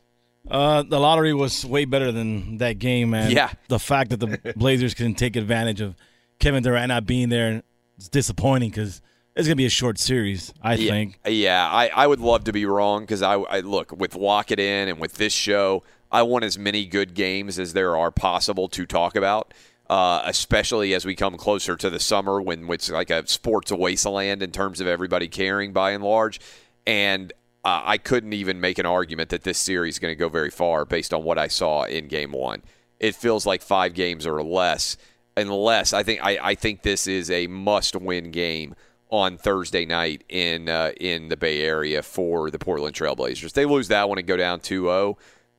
Uh, 0.49 0.83
the 0.83 0.99
lottery 0.99 1.33
was 1.33 1.65
way 1.65 1.85
better 1.85 2.11
than 2.11 2.57
that 2.57 2.79
game, 2.79 3.11
man. 3.11 3.31
Yeah. 3.31 3.51
The 3.67 3.79
fact 3.79 4.11
that 4.11 4.19
the 4.19 4.53
Blazers 4.55 4.93
couldn't 4.93 5.15
take 5.15 5.35
advantage 5.35 5.81
of 5.81 5.95
Kevin 6.39 6.63
Durant 6.63 6.89
not 6.89 7.05
being 7.05 7.29
there 7.29 7.63
is 7.97 8.09
disappointing 8.09 8.69
because 8.69 9.01
it's 9.35 9.47
going 9.47 9.53
to 9.53 9.55
be 9.55 9.65
a 9.65 9.69
short 9.69 9.97
series, 9.97 10.53
I 10.61 10.75
yeah, 10.75 10.91
think. 10.91 11.19
Yeah, 11.25 11.67
I, 11.69 11.87
I 11.87 12.07
would 12.07 12.19
love 12.19 12.45
to 12.45 12.53
be 12.53 12.65
wrong 12.65 13.03
because 13.03 13.21
I, 13.21 13.33
I 13.35 13.59
look 13.61 13.91
with 13.91 14.15
Lock 14.15 14.51
It 14.51 14.59
In 14.59 14.87
and 14.87 14.99
with 14.99 15.15
this 15.15 15.33
show, 15.33 15.83
I 16.11 16.21
want 16.21 16.45
as 16.45 16.57
many 16.57 16.85
good 16.85 17.13
games 17.13 17.59
as 17.59 17.73
there 17.73 17.97
are 17.97 18.11
possible 18.11 18.67
to 18.69 18.85
talk 18.85 19.15
about 19.15 19.53
uh, 19.89 20.21
especially 20.25 20.93
as 20.93 21.05
we 21.05 21.15
come 21.15 21.37
closer 21.37 21.75
to 21.75 21.89
the 21.89 21.99
summer 21.99 22.41
when 22.41 22.69
it's 22.71 22.89
like 22.89 23.09
a 23.09 23.27
sports 23.27 23.71
wasteland 23.71 24.41
in 24.41 24.51
terms 24.51 24.81
of 24.81 24.87
everybody 24.87 25.27
caring 25.27 25.73
by 25.73 25.91
and 25.91 26.03
large. 26.03 26.39
And 26.87 27.31
uh, 27.63 27.81
I 27.83 27.97
couldn't 27.97 28.33
even 28.33 28.61
make 28.61 28.77
an 28.77 28.85
argument 28.85 29.29
that 29.29 29.43
this 29.43 29.57
series 29.57 29.95
is 29.95 29.99
going 29.99 30.11
to 30.11 30.15
go 30.15 30.29
very 30.29 30.49
far 30.49 30.85
based 30.85 31.13
on 31.13 31.23
what 31.23 31.37
I 31.37 31.47
saw 31.47 31.83
in 31.83 32.07
game 32.07 32.31
one. 32.31 32.63
It 32.99 33.15
feels 33.15 33.45
like 33.45 33.61
five 33.61 33.93
games 33.93 34.25
or 34.25 34.41
less, 34.41 34.97
unless 35.35 35.91
I 35.93 36.03
think 36.03 36.23
I, 36.23 36.39
I 36.41 36.55
think 36.55 36.81
this 36.81 37.07
is 37.07 37.29
a 37.29 37.47
must-win 37.47 38.31
game 38.31 38.75
on 39.09 39.37
Thursday 39.37 39.85
night 39.85 40.23
in 40.29 40.69
uh, 40.69 40.91
in 40.99 41.29
the 41.29 41.37
Bay 41.37 41.61
Area 41.61 42.01
for 42.01 42.49
the 42.49 42.59
Portland 42.59 42.95
Trailblazers. 42.95 43.53
They 43.53 43.65
lose 43.65 43.87
that 43.89 44.09
one 44.09 44.17
and 44.17 44.27
go 44.27 44.37
down 44.37 44.59
2-0 44.59 45.15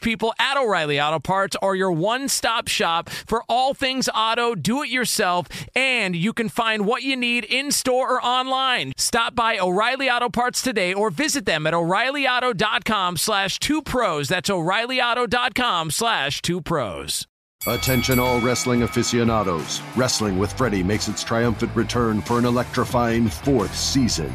people 0.00 0.34
at 0.38 0.56
O'Reilly 0.56 1.00
Auto 1.00 1.18
Parts 1.18 1.56
are 1.62 1.74
your 1.74 1.92
one 1.92 2.28
stop 2.28 2.68
shop 2.68 3.08
for 3.10 3.42
all 3.48 3.74
things 3.74 4.08
auto, 4.14 4.54
do 4.54 4.82
it 4.82 4.90
yourself, 4.90 5.46
and 5.74 6.14
you 6.16 6.32
can 6.32 6.48
find 6.48 6.86
what 6.86 7.02
you 7.02 7.16
need 7.16 7.44
in 7.44 7.70
store 7.70 8.14
or 8.14 8.24
online. 8.24 8.92
Stop 8.96 9.34
by 9.34 9.58
O'Reilly 9.58 10.10
Auto 10.10 10.28
Parts 10.28 10.62
today 10.62 10.92
or 10.92 11.10
visit 11.10 11.46
them 11.46 11.66
at 11.66 11.74
o'ReillyAuto.com 11.74 13.16
slash 13.16 13.58
two 13.58 13.82
pros. 13.82 14.28
That's 14.28 14.50
o'ReillyAuto.com 14.50 15.90
slash 15.90 16.42
two 16.42 16.60
pros. 16.60 17.26
Attention 17.66 18.18
all 18.18 18.40
wrestling 18.40 18.84
aficionados. 18.84 19.82
Wrestling 19.94 20.38
with 20.38 20.50
Freddie 20.54 20.82
makes 20.82 21.08
its 21.08 21.22
triumphant 21.22 21.76
return 21.76 22.22
for 22.22 22.38
an 22.38 22.46
electrifying 22.46 23.28
fourth 23.28 23.76
season. 23.76 24.34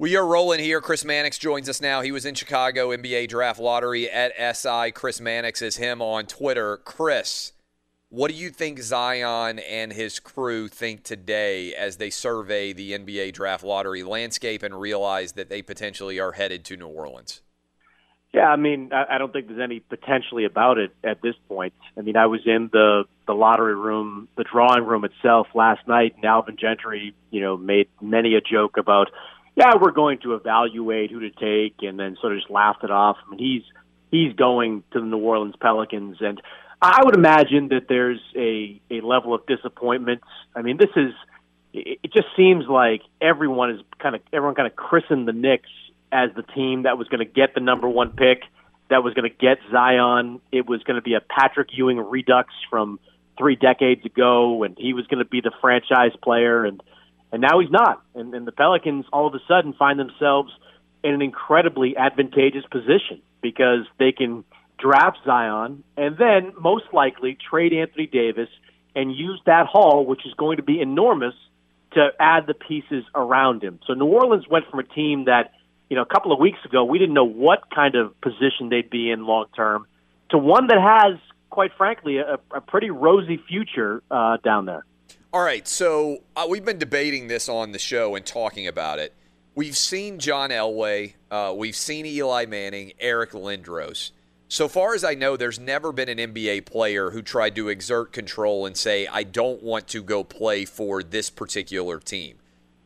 We 0.00 0.16
are 0.16 0.26
rolling 0.26 0.60
here. 0.60 0.80
Chris 0.80 1.04
Mannix 1.04 1.36
joins 1.36 1.68
us 1.68 1.82
now. 1.82 2.00
He 2.00 2.10
was 2.10 2.24
in 2.24 2.34
Chicago 2.34 2.88
NBA 2.88 3.28
Draft 3.28 3.60
Lottery 3.60 4.10
at 4.10 4.32
SI. 4.56 4.92
Chris 4.92 5.20
Mannix 5.20 5.60
is 5.60 5.76
him 5.76 6.00
on 6.00 6.24
Twitter. 6.24 6.78
Chris, 6.78 7.52
what 8.08 8.30
do 8.30 8.34
you 8.34 8.48
think 8.48 8.80
Zion 8.80 9.58
and 9.58 9.92
his 9.92 10.18
crew 10.18 10.68
think 10.68 11.04
today 11.04 11.74
as 11.74 11.98
they 11.98 12.08
survey 12.08 12.72
the 12.72 12.92
NBA 12.92 13.34
Draft 13.34 13.62
Lottery 13.62 14.02
landscape 14.02 14.62
and 14.62 14.80
realize 14.80 15.32
that 15.32 15.50
they 15.50 15.60
potentially 15.60 16.18
are 16.18 16.32
headed 16.32 16.64
to 16.64 16.78
New 16.78 16.88
Orleans? 16.88 17.42
Yeah, 18.32 18.48
I 18.48 18.56
mean, 18.56 18.92
I 18.94 19.18
don't 19.18 19.34
think 19.34 19.48
there's 19.48 19.60
any 19.60 19.80
potentially 19.80 20.46
about 20.46 20.78
it 20.78 20.92
at 21.04 21.20
this 21.20 21.34
point. 21.46 21.74
I 21.98 22.00
mean, 22.00 22.16
I 22.16 22.24
was 22.24 22.40
in 22.46 22.70
the 22.72 23.04
the 23.26 23.34
lottery 23.34 23.74
room, 23.74 24.28
the 24.38 24.44
drawing 24.44 24.86
room 24.86 25.04
itself 25.04 25.48
last 25.54 25.86
night, 25.86 26.14
and 26.16 26.24
Alvin 26.24 26.56
Gentry, 26.56 27.14
you 27.30 27.42
know, 27.42 27.58
made 27.58 27.88
many 28.00 28.34
a 28.34 28.40
joke 28.40 28.78
about 28.78 29.10
yeah, 29.56 29.72
we're 29.80 29.90
going 29.90 30.18
to 30.20 30.34
evaluate 30.34 31.10
who 31.10 31.20
to 31.20 31.30
take, 31.30 31.82
and 31.82 31.98
then 31.98 32.16
sort 32.20 32.32
of 32.32 32.38
just 32.38 32.50
laughed 32.50 32.84
it 32.84 32.90
off. 32.90 33.16
I 33.26 33.30
mean, 33.30 33.38
he's 33.38 33.62
he's 34.10 34.34
going 34.34 34.82
to 34.92 35.00
the 35.00 35.06
New 35.06 35.18
Orleans 35.18 35.54
Pelicans, 35.60 36.18
and 36.20 36.40
I 36.80 37.02
would 37.04 37.14
imagine 37.14 37.68
that 37.68 37.86
there's 37.88 38.20
a 38.36 38.80
a 38.90 39.00
level 39.00 39.34
of 39.34 39.46
disappointment. 39.46 40.22
I 40.54 40.62
mean, 40.62 40.76
this 40.76 40.90
is 40.96 41.12
it 41.72 42.12
just 42.12 42.26
seems 42.36 42.66
like 42.66 43.02
everyone 43.20 43.70
is 43.70 43.80
kind 43.98 44.14
of 44.14 44.22
everyone 44.32 44.54
kind 44.54 44.66
of 44.66 44.76
christened 44.76 45.28
the 45.28 45.32
Knicks 45.32 45.68
as 46.12 46.30
the 46.34 46.42
team 46.42 46.82
that 46.82 46.98
was 46.98 47.08
going 47.08 47.24
to 47.24 47.32
get 47.32 47.54
the 47.54 47.60
number 47.60 47.88
one 47.88 48.10
pick, 48.10 48.42
that 48.88 49.04
was 49.04 49.14
going 49.14 49.30
to 49.30 49.36
get 49.36 49.58
Zion. 49.70 50.40
It 50.50 50.68
was 50.68 50.82
going 50.82 50.96
to 50.96 51.02
be 51.02 51.14
a 51.14 51.20
Patrick 51.20 51.68
Ewing 51.72 51.98
redux 51.98 52.52
from 52.68 52.98
three 53.38 53.56
decades 53.56 54.04
ago, 54.04 54.64
and 54.64 54.76
he 54.76 54.92
was 54.92 55.06
going 55.06 55.22
to 55.22 55.28
be 55.28 55.40
the 55.40 55.52
franchise 55.60 56.12
player 56.22 56.64
and 56.64 56.82
and 57.32 57.40
now 57.40 57.60
he's 57.60 57.70
not. 57.70 58.02
And, 58.14 58.34
and 58.34 58.46
the 58.46 58.52
Pelicans 58.52 59.06
all 59.12 59.26
of 59.26 59.34
a 59.34 59.40
sudden 59.46 59.72
find 59.72 59.98
themselves 59.98 60.52
in 61.02 61.14
an 61.14 61.22
incredibly 61.22 61.96
advantageous 61.96 62.64
position 62.70 63.22
because 63.40 63.86
they 63.98 64.12
can 64.12 64.44
draft 64.78 65.18
Zion 65.24 65.84
and 65.96 66.16
then 66.18 66.52
most 66.60 66.84
likely 66.92 67.36
trade 67.50 67.72
Anthony 67.72 68.06
Davis 68.06 68.48
and 68.94 69.14
use 69.14 69.40
that 69.46 69.66
haul, 69.66 70.04
which 70.04 70.26
is 70.26 70.34
going 70.34 70.56
to 70.56 70.62
be 70.62 70.80
enormous, 70.80 71.34
to 71.92 72.08
add 72.20 72.46
the 72.46 72.54
pieces 72.54 73.04
around 73.14 73.62
him. 73.62 73.80
So 73.86 73.94
New 73.94 74.06
Orleans 74.06 74.46
went 74.48 74.66
from 74.70 74.78
a 74.78 74.84
team 74.84 75.24
that, 75.24 75.52
you 75.88 75.96
know, 75.96 76.02
a 76.02 76.06
couple 76.06 76.32
of 76.32 76.38
weeks 76.38 76.58
ago 76.64 76.84
we 76.84 76.98
didn't 76.98 77.14
know 77.14 77.24
what 77.24 77.70
kind 77.74 77.96
of 77.96 78.18
position 78.20 78.68
they'd 78.68 78.90
be 78.90 79.10
in 79.10 79.26
long 79.26 79.46
term 79.56 79.86
to 80.30 80.38
one 80.38 80.68
that 80.68 80.78
has, 80.80 81.18
quite 81.50 81.72
frankly, 81.76 82.18
a, 82.18 82.38
a 82.52 82.60
pretty 82.60 82.90
rosy 82.90 83.40
future 83.48 84.02
uh, 84.10 84.36
down 84.36 84.66
there. 84.66 84.84
All 85.32 85.42
right, 85.42 85.68
so 85.68 86.24
uh, 86.34 86.44
we've 86.50 86.64
been 86.64 86.80
debating 86.80 87.28
this 87.28 87.48
on 87.48 87.70
the 87.70 87.78
show 87.78 88.16
and 88.16 88.26
talking 88.26 88.66
about 88.66 88.98
it. 88.98 89.14
We've 89.54 89.76
seen 89.76 90.18
John 90.18 90.50
Elway, 90.50 91.14
uh, 91.30 91.54
we've 91.56 91.76
seen 91.76 92.04
Eli 92.04 92.46
Manning, 92.46 92.94
Eric 92.98 93.30
Lindros. 93.30 94.10
So 94.48 94.66
far 94.66 94.92
as 94.92 95.04
I 95.04 95.14
know, 95.14 95.36
there's 95.36 95.60
never 95.60 95.92
been 95.92 96.08
an 96.08 96.18
NBA 96.18 96.66
player 96.66 97.10
who 97.10 97.22
tried 97.22 97.54
to 97.54 97.68
exert 97.68 98.12
control 98.12 98.66
and 98.66 98.76
say, 98.76 99.06
I 99.06 99.22
don't 99.22 99.62
want 99.62 99.86
to 99.88 100.02
go 100.02 100.24
play 100.24 100.64
for 100.64 101.00
this 101.00 101.30
particular 101.30 102.00
team. 102.00 102.38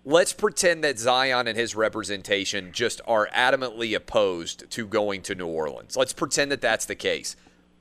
Let's 0.05 0.35
pretend 0.35 0.85
that 0.85 0.99
Zion 0.99 1.49
and 1.49 1.57
his 1.57 1.75
representation 1.75 2.73
just 2.73 3.01
are 3.07 3.27
adamantly 3.35 3.97
opposed 3.97 4.71
to 4.71 4.87
going 4.87 5.23
to 5.23 5.35
New 5.35 5.47
Orleans. 5.47 5.97
Let's 5.97 6.13
pretend 6.13 6.53
that 6.53 6.61
that's 6.61 6.85
the 6.85 6.95
case 6.95 7.37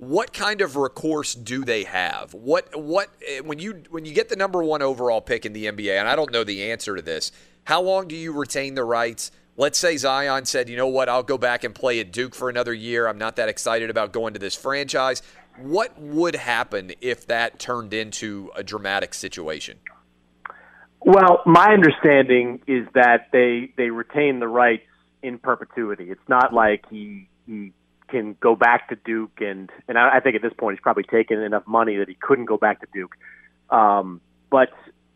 what 0.10 0.34
kind 0.34 0.62
of 0.62 0.76
recourse 0.76 1.34
do 1.34 1.64
they 1.64 1.84
have? 1.84 2.34
What 2.34 2.76
what 2.76 3.10
eh, 3.28 3.40
when 3.40 3.60
you 3.60 3.84
when 3.90 4.06
you 4.06 4.14
get 4.14 4.30
the 4.30 4.36
number 4.36 4.64
one 4.64 4.82
overall 4.82 5.22
pick 5.22 5.46
in 5.46 5.54
the 5.54 5.66
NBA, 5.66 6.00
and 6.00 6.08
I 6.08 6.16
don't 6.16 6.32
know 6.32 6.44
the 6.44 6.72
answer 6.72 6.96
to 6.96 7.02
this. 7.02 7.32
How 7.66 7.82
long 7.82 8.08
do 8.08 8.16
you 8.16 8.34
retain 8.34 8.76
the 8.76 8.84
rights? 8.84 9.32
Let's 9.56 9.78
say 9.78 9.98
Zion 9.98 10.46
said, 10.46 10.68
you 10.68 10.76
know 10.76 10.88
what, 10.88 11.10
I'll 11.10 11.24
go 11.24 11.38
back 11.38 11.64
and 11.64 11.76
play 11.76 12.00
at 12.00 12.12
Duke 12.12 12.34
for 12.34 12.50
another 12.50 12.74
year. 12.74 13.08
I'm 13.08 13.20
not 13.20 13.36
that 13.36 13.50
excited 13.50 13.90
about 13.92 14.12
going 14.12 14.34
to 14.34 14.40
this 14.40 14.56
franchise. 14.56 15.22
What 15.58 15.98
would 16.00 16.36
happen 16.36 16.94
if 17.02 17.28
that 17.28 17.60
turned 17.60 17.94
into 17.94 18.50
a 18.56 18.64
dramatic 18.64 19.14
situation? 19.14 19.78
Well, 21.02 21.44
my 21.46 21.72
understanding 21.72 22.62
is 22.66 22.88
that 22.96 23.28
they 23.32 23.74
they 23.78 23.90
retain 23.90 24.40
the 24.40 24.48
rights 24.48 24.88
in 25.22 25.38
perpetuity. 25.38 26.10
It's 26.10 26.30
not 26.30 26.54
like 26.54 26.86
he 26.90 27.28
he 27.46 27.74
can 28.14 28.38
go 28.40 28.56
back 28.56 28.90
to 28.90 28.96
Duke, 28.96 29.42
and 29.42 29.70
and 29.88 29.98
I, 29.98 30.18
I 30.18 30.20
think 30.20 30.36
at 30.36 30.42
this 30.42 30.54
point 30.58 30.78
he's 30.78 30.82
probably 30.82 31.04
taken 31.04 31.42
enough 31.42 31.64
money 31.68 31.98
that 31.98 32.08
he 32.08 32.16
couldn't 32.16 32.46
go 32.46 32.58
back 32.58 32.80
to 32.82 32.88
Duke. 32.94 33.16
Um, 33.70 34.22
but 34.50 34.70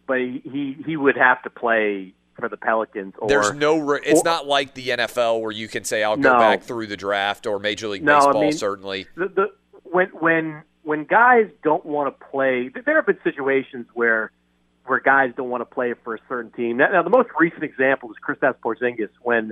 but 0.08 0.20
he 0.20 0.78
he 0.86 0.98
would 0.98 1.18
have 1.18 1.42
to 1.44 1.50
play 1.50 2.14
for 2.40 2.50
the 2.50 2.58
Pelicans. 2.58 3.14
Or, 3.20 3.28
There's 3.28 3.54
no. 3.54 3.78
Re- 3.78 4.02
it's 4.04 4.22
or, 4.22 4.24
not 4.24 4.48
like 4.48 4.74
the 4.74 4.90
NFL 4.90 5.42
where 5.42 5.52
you 5.52 5.68
can 5.68 5.84
say 5.84 6.04
I'll 6.04 6.18
go 6.18 6.34
no, 6.34 6.40
back 6.40 6.64
through 6.64 6.88
the 6.88 6.98
draft 6.98 7.46
or 7.46 7.60
Major 7.60 7.88
League 7.88 8.04
no, 8.04 8.18
Baseball. 8.18 8.38
I 8.38 8.42
mean, 8.42 8.52
certainly. 8.54 9.08
The, 9.16 9.28
the, 9.28 9.46
when 9.84 10.08
when 10.08 10.64
when 10.84 11.06
guys 11.06 11.50
don't 11.64 11.86
want 11.86 12.18
to 12.18 12.26
play, 12.26 12.70
there 12.86 12.96
have 12.96 13.06
been 13.06 13.20
situations 13.24 13.88
where 13.94 14.32
where 14.86 15.00
guys 15.00 15.34
don't 15.36 15.50
want 15.50 15.62
to 15.62 15.66
play 15.66 15.94
for 16.04 16.16
a 16.16 16.20
certain 16.30 16.52
team. 16.52 16.78
Now, 16.78 16.90
now 16.92 17.04
the 17.04 17.10
most 17.10 17.30
recent 17.40 17.64
example 17.64 18.10
is 18.10 18.16
Kristaps 18.26 18.56
Porzingis 18.64 19.10
when 19.22 19.52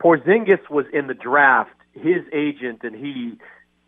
Porzingis 0.00 0.68
was 0.70 0.86
in 0.92 1.06
the 1.06 1.14
draft 1.14 1.70
his 1.92 2.22
agent 2.32 2.80
and 2.82 2.94
he 2.94 3.38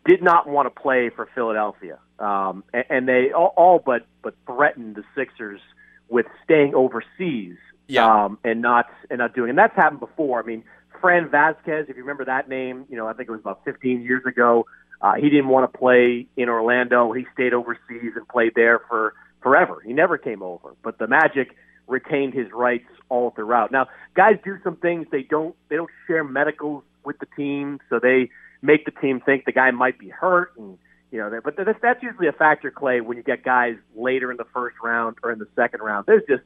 did 0.05 0.21
not 0.21 0.47
want 0.47 0.73
to 0.73 0.81
play 0.81 1.09
for 1.09 1.27
Philadelphia, 1.33 1.99
um, 2.19 2.63
and, 2.73 2.85
and 2.89 3.07
they 3.07 3.31
all, 3.31 3.53
all 3.55 3.79
but 3.79 4.05
but 4.23 4.33
threatened 4.45 4.95
the 4.95 5.03
Sixers 5.15 5.61
with 6.09 6.25
staying 6.43 6.73
overseas 6.73 7.55
yeah. 7.87 8.25
um, 8.25 8.37
and 8.43 8.61
not 8.61 8.87
and 9.09 9.19
not 9.19 9.35
doing. 9.35 9.49
And 9.49 9.57
that's 9.57 9.75
happened 9.75 9.99
before. 9.99 10.41
I 10.41 10.45
mean, 10.45 10.63
Fran 10.99 11.29
Vasquez, 11.29 11.85
if 11.87 11.95
you 11.95 12.01
remember 12.03 12.25
that 12.25 12.49
name, 12.49 12.85
you 12.89 12.97
know 12.97 13.07
I 13.07 13.13
think 13.13 13.29
it 13.29 13.31
was 13.31 13.41
about 13.41 13.63
15 13.63 14.01
years 14.01 14.25
ago. 14.25 14.65
Uh, 15.01 15.13
he 15.15 15.29
didn't 15.29 15.47
want 15.47 15.71
to 15.71 15.77
play 15.77 16.27
in 16.37 16.47
Orlando. 16.47 17.11
He 17.11 17.25
stayed 17.33 17.53
overseas 17.53 18.13
and 18.15 18.27
played 18.27 18.53
there 18.55 18.79
for 18.87 19.13
forever. 19.41 19.81
He 19.85 19.93
never 19.93 20.17
came 20.17 20.43
over, 20.43 20.75
but 20.83 20.99
the 20.99 21.07
Magic 21.07 21.55
retained 21.91 22.33
his 22.33 22.51
rights 22.51 22.87
all 23.09 23.31
throughout. 23.31 23.71
Now, 23.71 23.87
guys 24.15 24.37
do 24.43 24.57
some 24.63 24.77
things 24.77 25.07
they 25.11 25.23
don't 25.23 25.55
they 25.69 25.75
don't 25.75 25.89
share 26.07 26.23
medicals 26.23 26.83
with 27.03 27.19
the 27.19 27.27
team, 27.37 27.79
so 27.89 27.99
they 27.99 28.29
make 28.61 28.85
the 28.85 28.91
team 28.91 29.19
think 29.19 29.45
the 29.45 29.51
guy 29.51 29.71
might 29.71 29.99
be 29.99 30.09
hurt 30.09 30.53
and 30.57 30.77
you 31.11 31.19
know, 31.19 31.41
but 31.43 31.57
that's, 31.57 32.01
usually 32.01 32.27
a 32.27 32.31
factor, 32.31 32.71
Clay, 32.71 33.01
when 33.01 33.17
you 33.17 33.23
get 33.23 33.43
guys 33.43 33.75
later 33.97 34.31
in 34.31 34.37
the 34.37 34.45
first 34.53 34.77
round 34.81 35.17
or 35.21 35.33
in 35.33 35.39
the 35.39 35.47
second 35.57 35.81
round. 35.81 36.05
There's 36.05 36.23
just 36.25 36.43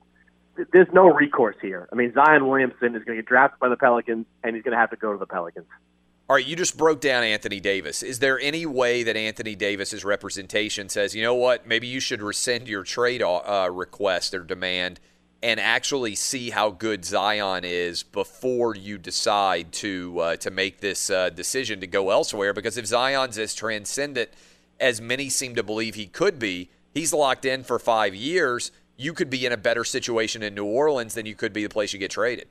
there's 0.74 0.88
no 0.92 1.06
recourse 1.06 1.58
here. 1.62 1.88
I 1.92 1.96
mean, 1.96 2.14
Zion 2.14 2.48
Williamson 2.48 2.96
is 2.96 3.04
going 3.04 3.18
to 3.18 3.22
get 3.22 3.26
drafted 3.26 3.60
by 3.60 3.70
the 3.70 3.76
Pelicans, 3.76 4.26
and 4.44 4.56
he's 4.56 4.64
going 4.64 4.72
to 4.72 4.80
have 4.80 4.90
to 4.90 4.96
go 4.96 5.12
to 5.12 5.20
the 5.20 5.28
Pelicans. 5.28 5.68
All 6.28 6.36
right, 6.36 6.46
you 6.46 6.56
just 6.56 6.78
broke 6.78 7.02
down 7.02 7.24
Anthony 7.24 7.60
Davis. 7.60 8.02
Is 8.02 8.18
there 8.18 8.40
any 8.40 8.66
way 8.66 9.04
that 9.04 9.16
Anthony 9.16 9.54
Davis's 9.56 10.04
representation 10.04 10.90
says, 10.90 11.14
you 11.14 11.22
know 11.22 11.36
what, 11.36 11.68
maybe 11.68 11.86
you 11.86 12.00
should 12.00 12.24
rescind 12.24 12.68
your 12.68 12.84
trade 12.84 13.22
uh, 13.22 13.70
request 13.72 14.34
or 14.34 14.40
demand 14.40 15.00
and 15.46 15.60
actually 15.60 16.16
see 16.16 16.50
how 16.50 16.72
good 16.72 17.06
Zion 17.06 17.64
is 17.64 18.02
before 18.02 18.76
you 18.76 18.98
decide 18.98 19.72
to 19.74 20.20
uh, 20.20 20.36
to 20.38 20.50
make 20.50 20.80
this 20.80 21.12
uh, 21.12 21.30
decision 21.30 21.80
to 21.82 21.88
go 21.88 22.10
elsewhere? 22.10 22.52
Because 22.52 22.78
if 22.78 22.88
Zion's 22.88 23.38
as 23.38 23.54
transcendent 23.54 24.32
as 24.80 25.00
many 25.00 25.30
seem 25.30 25.54
to 25.54 25.62
believe 25.62 25.94
he 25.94 26.08
could 26.08 26.40
be, 26.40 26.72
he's 26.96 27.14
locked 27.14 27.46
in 27.46 27.64
for 27.64 27.78
five 27.78 28.16
years. 28.16 28.72
You 28.98 29.14
could 29.14 29.30
be 29.30 29.46
in 29.46 29.52
a 29.52 29.58
better 29.58 29.84
situation 29.84 30.42
in 30.42 30.56
New 30.56 30.66
Orleans 30.66 31.14
than 31.14 31.28
you 31.28 31.36
could 31.36 31.54
be 31.54 31.62
the 31.62 31.70
place 31.70 31.94
you 31.94 32.00
get 32.00 32.10
traded. 32.10 32.48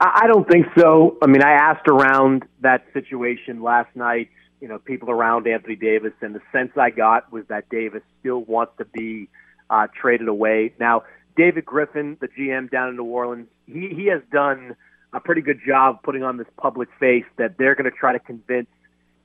I 0.00 0.26
don't 0.26 0.48
think 0.50 0.66
so. 0.76 1.18
I 1.22 1.28
mean, 1.28 1.44
I 1.44 1.52
asked 1.52 1.86
around 1.86 2.42
that 2.62 2.84
situation 2.92 3.62
last 3.62 3.94
night, 3.94 4.28
you 4.60 4.66
know, 4.66 4.80
people 4.80 5.08
around 5.08 5.46
Anthony 5.46 5.76
Davis, 5.76 6.14
and 6.20 6.34
the 6.34 6.40
sense 6.50 6.72
I 6.76 6.90
got 6.90 7.30
was 7.30 7.44
that 7.46 7.68
Davis 7.68 8.02
still 8.18 8.40
wants 8.40 8.72
to 8.78 8.86
be 8.86 9.28
uh, 9.70 9.86
traded 9.94 10.26
away. 10.26 10.72
Now, 10.80 11.04
David 11.36 11.64
Griffin, 11.64 12.16
the 12.20 12.28
GM 12.28 12.70
down 12.70 12.90
in 12.90 12.96
New 12.96 13.04
Orleans, 13.04 13.48
he, 13.66 13.88
he 13.94 14.06
has 14.06 14.22
done 14.30 14.76
a 15.12 15.20
pretty 15.20 15.42
good 15.42 15.60
job 15.66 16.02
putting 16.02 16.22
on 16.22 16.36
this 16.36 16.46
public 16.56 16.88
face 16.98 17.24
that 17.36 17.58
they're 17.58 17.74
going 17.74 17.90
to 17.90 17.96
try 17.96 18.12
to 18.12 18.18
convince 18.18 18.68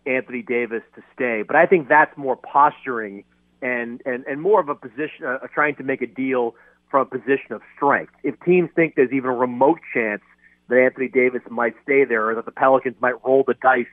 Anthony 0.06 0.42
Davis 0.42 0.84
to 0.96 1.04
stay. 1.14 1.44
But 1.46 1.56
I 1.56 1.66
think 1.66 1.88
that's 1.88 2.16
more 2.18 2.36
posturing 2.36 3.24
and, 3.62 4.02
and, 4.06 4.26
and 4.26 4.42
more 4.42 4.60
of 4.60 4.70
a 4.70 4.76
position, 4.76 5.26
uh, 5.26 5.40
trying 5.54 5.76
to 5.76 5.84
make 5.84 6.02
a 6.02 6.08
deal 6.08 6.56
from 6.90 7.02
a 7.02 7.06
position 7.06 7.52
of 7.52 7.62
strength. 7.76 8.14
If 8.24 8.40
teams 8.42 8.70
think 8.76 8.96
there's 8.96 9.12
even 9.12 9.30
a 9.30 9.36
remote 9.36 9.80
chance– 9.94 10.22
that 10.70 10.80
Anthony 10.80 11.08
Davis 11.08 11.42
might 11.50 11.76
stay 11.84 12.06
there 12.06 12.30
or 12.30 12.36
that 12.36 12.46
the 12.46 12.52
Pelicans 12.52 12.96
might 13.00 13.24
roll 13.26 13.44
the 13.46 13.54
dice 13.56 13.86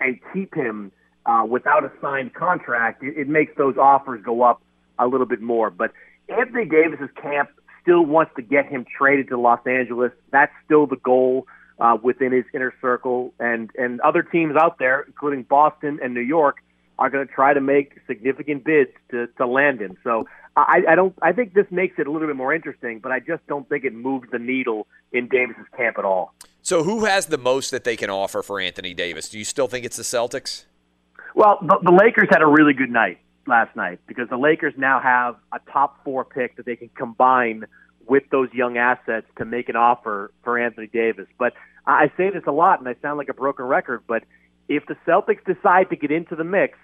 and 0.00 0.18
keep 0.32 0.54
him 0.54 0.92
uh, 1.26 1.44
without 1.48 1.84
a 1.84 1.92
signed 2.00 2.34
contract, 2.34 3.02
it, 3.02 3.16
it 3.16 3.28
makes 3.28 3.52
those 3.56 3.76
offers 3.76 4.22
go 4.24 4.42
up 4.42 4.62
a 4.98 5.06
little 5.06 5.26
bit 5.26 5.40
more. 5.40 5.70
But 5.70 5.92
Anthony 6.28 6.64
Davis's 6.64 7.10
camp 7.20 7.50
still 7.82 8.04
wants 8.04 8.32
to 8.36 8.42
get 8.42 8.66
him 8.66 8.86
traded 8.96 9.28
to 9.28 9.38
Los 9.38 9.60
Angeles. 9.66 10.12
That's 10.30 10.52
still 10.64 10.86
the 10.86 10.96
goal 10.96 11.46
uh, 11.78 11.98
within 12.02 12.32
his 12.32 12.44
inner 12.54 12.72
circle, 12.80 13.34
and 13.38 13.70
and 13.76 14.00
other 14.00 14.22
teams 14.22 14.56
out 14.56 14.78
there, 14.78 15.02
including 15.02 15.42
Boston 15.42 15.98
and 16.02 16.14
New 16.14 16.20
York, 16.20 16.58
are 16.98 17.10
going 17.10 17.26
to 17.26 17.32
try 17.32 17.52
to 17.52 17.60
make 17.60 17.98
significant 18.06 18.64
bids 18.64 18.90
to 19.10 19.26
to 19.38 19.46
land 19.46 19.80
him. 19.80 19.96
So 20.04 20.26
I, 20.56 20.82
I 20.88 20.94
don't. 20.94 21.14
I 21.22 21.32
think 21.32 21.54
this 21.54 21.66
makes 21.70 21.98
it 21.98 22.06
a 22.06 22.10
little 22.10 22.28
bit 22.28 22.36
more 22.36 22.54
interesting, 22.54 22.98
but 23.00 23.10
I 23.10 23.20
just 23.20 23.46
don't 23.46 23.68
think 23.68 23.84
it 23.84 23.94
moves 23.94 24.28
the 24.30 24.38
needle 24.38 24.86
in 25.12 25.28
Davis's 25.28 25.66
camp 25.76 25.98
at 25.98 26.04
all. 26.04 26.34
So, 26.60 26.84
who 26.84 27.04
has 27.04 27.26
the 27.26 27.38
most 27.38 27.70
that 27.70 27.84
they 27.84 27.96
can 27.96 28.10
offer 28.10 28.42
for 28.42 28.60
Anthony 28.60 28.94
Davis? 28.94 29.28
Do 29.28 29.38
you 29.38 29.44
still 29.44 29.66
think 29.66 29.84
it's 29.84 29.96
the 29.96 30.02
Celtics? 30.02 30.64
Well, 31.34 31.58
the, 31.62 31.78
the 31.82 31.92
Lakers 31.92 32.28
had 32.30 32.42
a 32.42 32.46
really 32.46 32.74
good 32.74 32.90
night 32.90 33.18
last 33.46 33.74
night 33.76 34.00
because 34.06 34.28
the 34.28 34.36
Lakers 34.36 34.74
now 34.76 35.00
have 35.00 35.36
a 35.52 35.58
top 35.70 36.02
four 36.04 36.24
pick 36.24 36.56
that 36.56 36.66
they 36.66 36.76
can 36.76 36.90
combine 36.90 37.64
with 38.06 38.24
those 38.30 38.48
young 38.52 38.76
assets 38.78 39.26
to 39.38 39.44
make 39.44 39.68
an 39.68 39.76
offer 39.76 40.32
for 40.42 40.58
Anthony 40.58 40.86
Davis. 40.86 41.26
But 41.38 41.54
I 41.86 42.10
say 42.16 42.30
this 42.30 42.42
a 42.46 42.52
lot, 42.52 42.78
and 42.80 42.88
I 42.88 42.94
sound 43.00 43.18
like 43.18 43.28
a 43.28 43.34
broken 43.34 43.64
record, 43.64 44.02
but 44.06 44.24
if 44.68 44.86
the 44.86 44.96
Celtics 45.06 45.44
decide 45.44 45.90
to 45.90 45.96
get 45.96 46.10
into 46.10 46.36
the 46.36 46.44
mix 46.44 46.78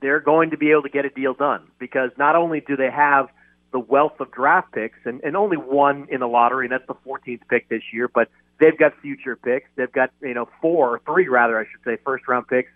they're 0.00 0.20
going 0.20 0.50
to 0.50 0.56
be 0.56 0.70
able 0.70 0.82
to 0.82 0.88
get 0.88 1.04
a 1.04 1.10
deal 1.10 1.34
done 1.34 1.66
because 1.78 2.10
not 2.16 2.36
only 2.36 2.60
do 2.60 2.76
they 2.76 2.90
have 2.90 3.28
the 3.72 3.78
wealth 3.78 4.18
of 4.20 4.30
draft 4.30 4.72
picks 4.72 4.98
and, 5.04 5.20
and 5.22 5.36
only 5.36 5.56
one 5.56 6.06
in 6.10 6.20
the 6.20 6.26
lottery, 6.26 6.66
and 6.66 6.72
that's 6.72 6.86
the 6.86 6.94
14th 7.06 7.40
pick 7.48 7.68
this 7.68 7.82
year, 7.92 8.08
but 8.08 8.28
they've 8.58 8.76
got 8.76 8.92
future 9.00 9.36
picks. 9.36 9.68
They've 9.76 9.92
got, 9.92 10.10
you 10.20 10.34
know, 10.34 10.48
four 10.60 10.96
or 10.96 11.00
three 11.06 11.28
rather, 11.28 11.58
I 11.58 11.64
should 11.64 11.84
say, 11.84 11.96
first 12.04 12.26
round 12.28 12.48
picks 12.48 12.70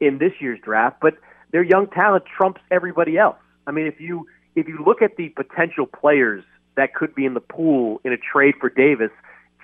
in 0.00 0.18
this 0.18 0.32
year's 0.40 0.60
draft, 0.60 0.98
but 1.00 1.14
their 1.56 1.64
young 1.64 1.86
talent 1.86 2.22
trumps 2.26 2.60
everybody 2.70 3.16
else. 3.16 3.38
I 3.66 3.70
mean, 3.70 3.86
if 3.86 3.98
you 3.98 4.26
if 4.56 4.68
you 4.68 4.78
look 4.84 5.00
at 5.00 5.16
the 5.16 5.30
potential 5.30 5.86
players 5.86 6.44
that 6.74 6.94
could 6.94 7.14
be 7.14 7.24
in 7.24 7.32
the 7.32 7.40
pool 7.40 7.98
in 8.04 8.12
a 8.12 8.18
trade 8.18 8.56
for 8.60 8.68
Davis, 8.68 9.10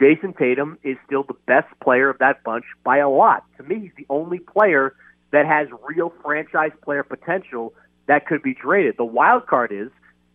Jayson 0.01 0.33
Tatum 0.33 0.79
is 0.83 0.97
still 1.05 1.23
the 1.23 1.37
best 1.47 1.69
player 1.83 2.09
of 2.09 2.17
that 2.17 2.43
bunch 2.45 2.65
by 2.83 2.97
a 2.97 3.11
lot. 3.11 3.45
To 3.59 3.63
me, 3.63 3.79
he's 3.81 3.91
the 3.99 4.07
only 4.09 4.39
player 4.39 4.95
that 5.33 5.45
has 5.45 5.69
real 5.87 6.15
franchise 6.23 6.73
player 6.83 7.03
potential 7.03 7.75
that 8.07 8.27
could 8.27 8.43
be 8.43 8.55
traded. 8.55 8.97
The 8.97 9.05
wild 9.05 9.47
card 9.47 9.71
is 9.71 9.91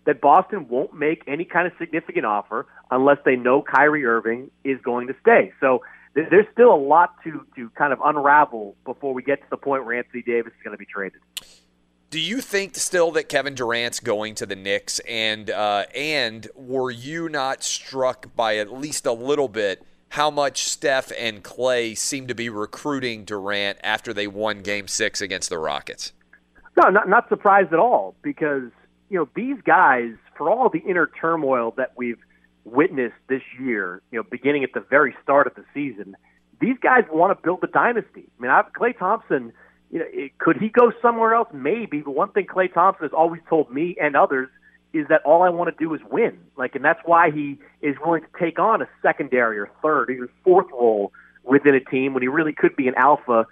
that 0.05 0.21
Boston 0.21 0.67
won't 0.69 0.93
make 0.93 1.23
any 1.25 1.43
kind 1.43 1.65
of 1.65 1.73
significant 1.79 2.27
offer 2.27 2.67
unless 2.91 3.17
they 3.25 3.35
know 3.35 3.63
Kyrie 3.63 4.05
Irving 4.05 4.51
is 4.63 4.79
going 4.83 5.07
to 5.07 5.15
stay. 5.21 5.53
So 5.59 5.81
there's 6.29 6.47
still 6.51 6.73
a 6.73 6.75
lot 6.75 7.13
to 7.23 7.45
to 7.55 7.69
kind 7.71 7.93
of 7.93 7.99
unravel 8.03 8.75
before 8.85 9.13
we 9.13 9.21
get 9.21 9.41
to 9.41 9.47
the 9.49 9.57
point 9.57 9.85
where 9.85 9.97
Anthony 9.97 10.23
Davis 10.23 10.53
is 10.53 10.63
going 10.63 10.73
to 10.73 10.77
be 10.77 10.85
traded. 10.85 11.21
Do 12.09 12.19
you 12.19 12.39
think 12.39 12.75
still 12.75 13.11
that 13.11 13.27
Kevin 13.27 13.53
Durant's 13.53 13.99
going 13.99 14.35
to 14.35 14.45
the 14.45 14.55
Knicks, 14.55 14.99
and 14.99 15.49
uh, 15.49 15.85
and 15.93 16.47
were 16.55 16.89
you 16.89 17.29
not 17.29 17.63
struck 17.63 18.33
by 18.35 18.57
at 18.57 18.71
least 18.71 19.05
a 19.05 19.11
little 19.11 19.49
bit 19.49 19.85
how 20.09 20.31
much 20.31 20.63
Steph 20.63 21.11
and 21.17 21.43
Klay 21.43 21.97
seem 21.97 22.27
to 22.27 22.33
be 22.33 22.49
recruiting 22.49 23.25
Durant 23.25 23.77
after 23.83 24.13
they 24.13 24.25
won 24.25 24.61
Game 24.61 24.87
Six 24.87 25.21
against 25.21 25.49
the 25.49 25.59
Rockets. 25.59 26.13
No, 26.81 26.89
not 26.89 27.09
not 27.09 27.29
surprised 27.29 27.73
at 27.73 27.79
all 27.79 28.15
because 28.21 28.71
you 29.09 29.17
know 29.17 29.27
these 29.35 29.57
guys, 29.65 30.13
for 30.37 30.49
all 30.49 30.69
the 30.69 30.79
inner 30.79 31.09
turmoil 31.19 31.73
that 31.77 31.91
we've 31.97 32.19
witnessed 32.71 33.15
this 33.27 33.41
year, 33.59 34.01
you 34.11 34.19
know, 34.19 34.23
beginning 34.29 34.63
at 34.63 34.73
the 34.73 34.81
very 34.81 35.15
start 35.23 35.47
of 35.47 35.55
the 35.55 35.63
season, 35.73 36.15
these 36.59 36.77
guys 36.81 37.03
want 37.11 37.37
to 37.37 37.41
build 37.43 37.63
a 37.63 37.67
dynasty. 37.67 38.27
I 38.37 38.41
mean, 38.41 38.51
I've, 38.51 38.71
Klay 38.73 38.97
Thompson, 38.97 39.53
you 39.91 39.99
know, 39.99 40.05
it, 40.09 40.37
could 40.37 40.57
he 40.57 40.69
go 40.69 40.91
somewhere 41.01 41.33
else? 41.33 41.49
Maybe, 41.53 42.01
but 42.01 42.11
one 42.11 42.31
thing 42.31 42.45
Klay 42.45 42.73
Thompson 42.73 43.03
has 43.05 43.13
always 43.13 43.41
told 43.49 43.71
me 43.71 43.95
and 44.01 44.15
others 44.15 44.49
is 44.93 45.07
that 45.09 45.21
all 45.23 45.43
I 45.43 45.49
want 45.49 45.75
to 45.75 45.83
do 45.83 45.93
is 45.93 46.01
win. 46.09 46.39
Like, 46.55 46.75
and 46.75 46.83
that's 46.83 46.99
why 47.05 47.31
he 47.31 47.59
is 47.81 47.95
willing 48.03 48.21
to 48.21 48.39
take 48.39 48.57
on 48.59 48.81
a 48.81 48.87
secondary 49.01 49.59
or 49.59 49.69
third, 49.81 50.09
even 50.09 50.29
fourth 50.43 50.67
role 50.71 51.11
within 51.43 51.75
a 51.75 51.79
team 51.79 52.13
when 52.13 52.23
he 52.23 52.27
really 52.27 52.53
could 52.53 52.75
be 52.75 52.87
an 52.87 52.95
alpha 52.95 53.45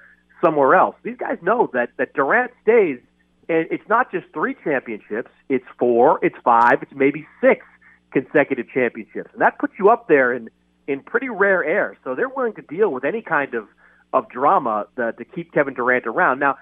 somewhere 0.43 0.75
else. 0.75 0.95
These 1.03 1.17
guys 1.17 1.37
know 1.41 1.69
that 1.73 1.89
that 1.97 2.13
Durant 2.13 2.51
stays, 2.63 2.99
and 3.47 3.67
it's 3.69 3.87
not 3.87 4.11
just 4.11 4.25
three 4.33 4.55
championships; 4.63 5.31
it's 5.49 5.65
four, 5.77 6.19
it's 6.23 6.35
five, 6.43 6.81
it's 6.81 6.93
maybe 6.93 7.27
six 7.41 7.65
consecutive 8.15 8.69
championships, 8.69 9.29
and 9.33 9.41
that 9.41 9.59
puts 9.59 9.73
you 9.77 9.89
up 9.89 10.07
there 10.07 10.33
in 10.33 10.49
in 10.87 11.01
pretty 11.01 11.27
rare 11.27 11.63
air. 11.65 11.97
So 12.03 12.15
they're 12.15 12.29
willing 12.29 12.53
to 12.53 12.61
deal 12.61 12.89
with 12.89 13.03
any 13.03 13.21
kind 13.21 13.53
of 13.53 13.67
of 14.13 14.29
drama 14.29 14.87
to, 14.95 15.11
to 15.11 15.25
keep 15.25 15.51
Kevin 15.51 15.73
Durant 15.73 16.07
around. 16.07 16.39
Now, 16.39 16.55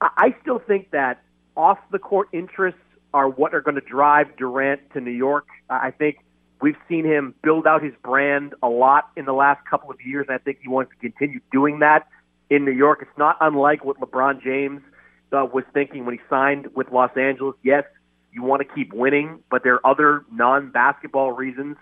I 0.00 0.36
still 0.40 0.60
think 0.60 0.92
that 0.92 1.20
off 1.56 1.78
the 1.90 1.98
court 1.98 2.28
interests 2.32 2.80
are 3.12 3.28
what 3.28 3.54
are 3.54 3.60
going 3.60 3.74
to 3.74 3.80
drive 3.80 4.36
Durant 4.36 4.80
to 4.92 5.00
New 5.00 5.10
York. 5.10 5.46
I 5.68 5.90
think 5.90 6.18
we've 6.60 6.76
seen 6.88 7.04
him 7.04 7.34
build 7.42 7.66
out 7.66 7.82
his 7.82 7.94
brand 8.04 8.54
a 8.62 8.68
lot 8.68 9.10
in 9.16 9.24
the 9.24 9.32
last 9.32 9.66
couple 9.68 9.90
of 9.90 9.96
years, 10.04 10.26
and 10.28 10.36
I 10.36 10.38
think 10.38 10.58
he 10.62 10.68
wants 10.68 10.92
to 10.92 10.96
continue 10.98 11.40
doing 11.50 11.80
that 11.80 12.06
in 12.48 12.64
New 12.64 12.70
York. 12.70 13.00
It's 13.02 13.18
not 13.18 13.36
unlike 13.40 13.84
what 13.84 13.98
LeBron 13.98 14.40
James 14.40 14.80
uh, 15.32 15.46
was 15.52 15.64
thinking 15.74 16.04
when 16.04 16.14
he 16.14 16.20
signed 16.30 16.68
with 16.76 16.92
Los 16.92 17.16
Angeles. 17.16 17.56
Yes, 17.64 17.84
you 18.32 18.42
want 18.42 18.66
to 18.66 18.74
keep 18.74 18.92
winning, 18.92 19.40
but 19.50 19.62
there 19.62 19.74
are 19.74 19.86
other 19.86 20.24
non-basketball 20.30 21.32
reasons 21.32 21.76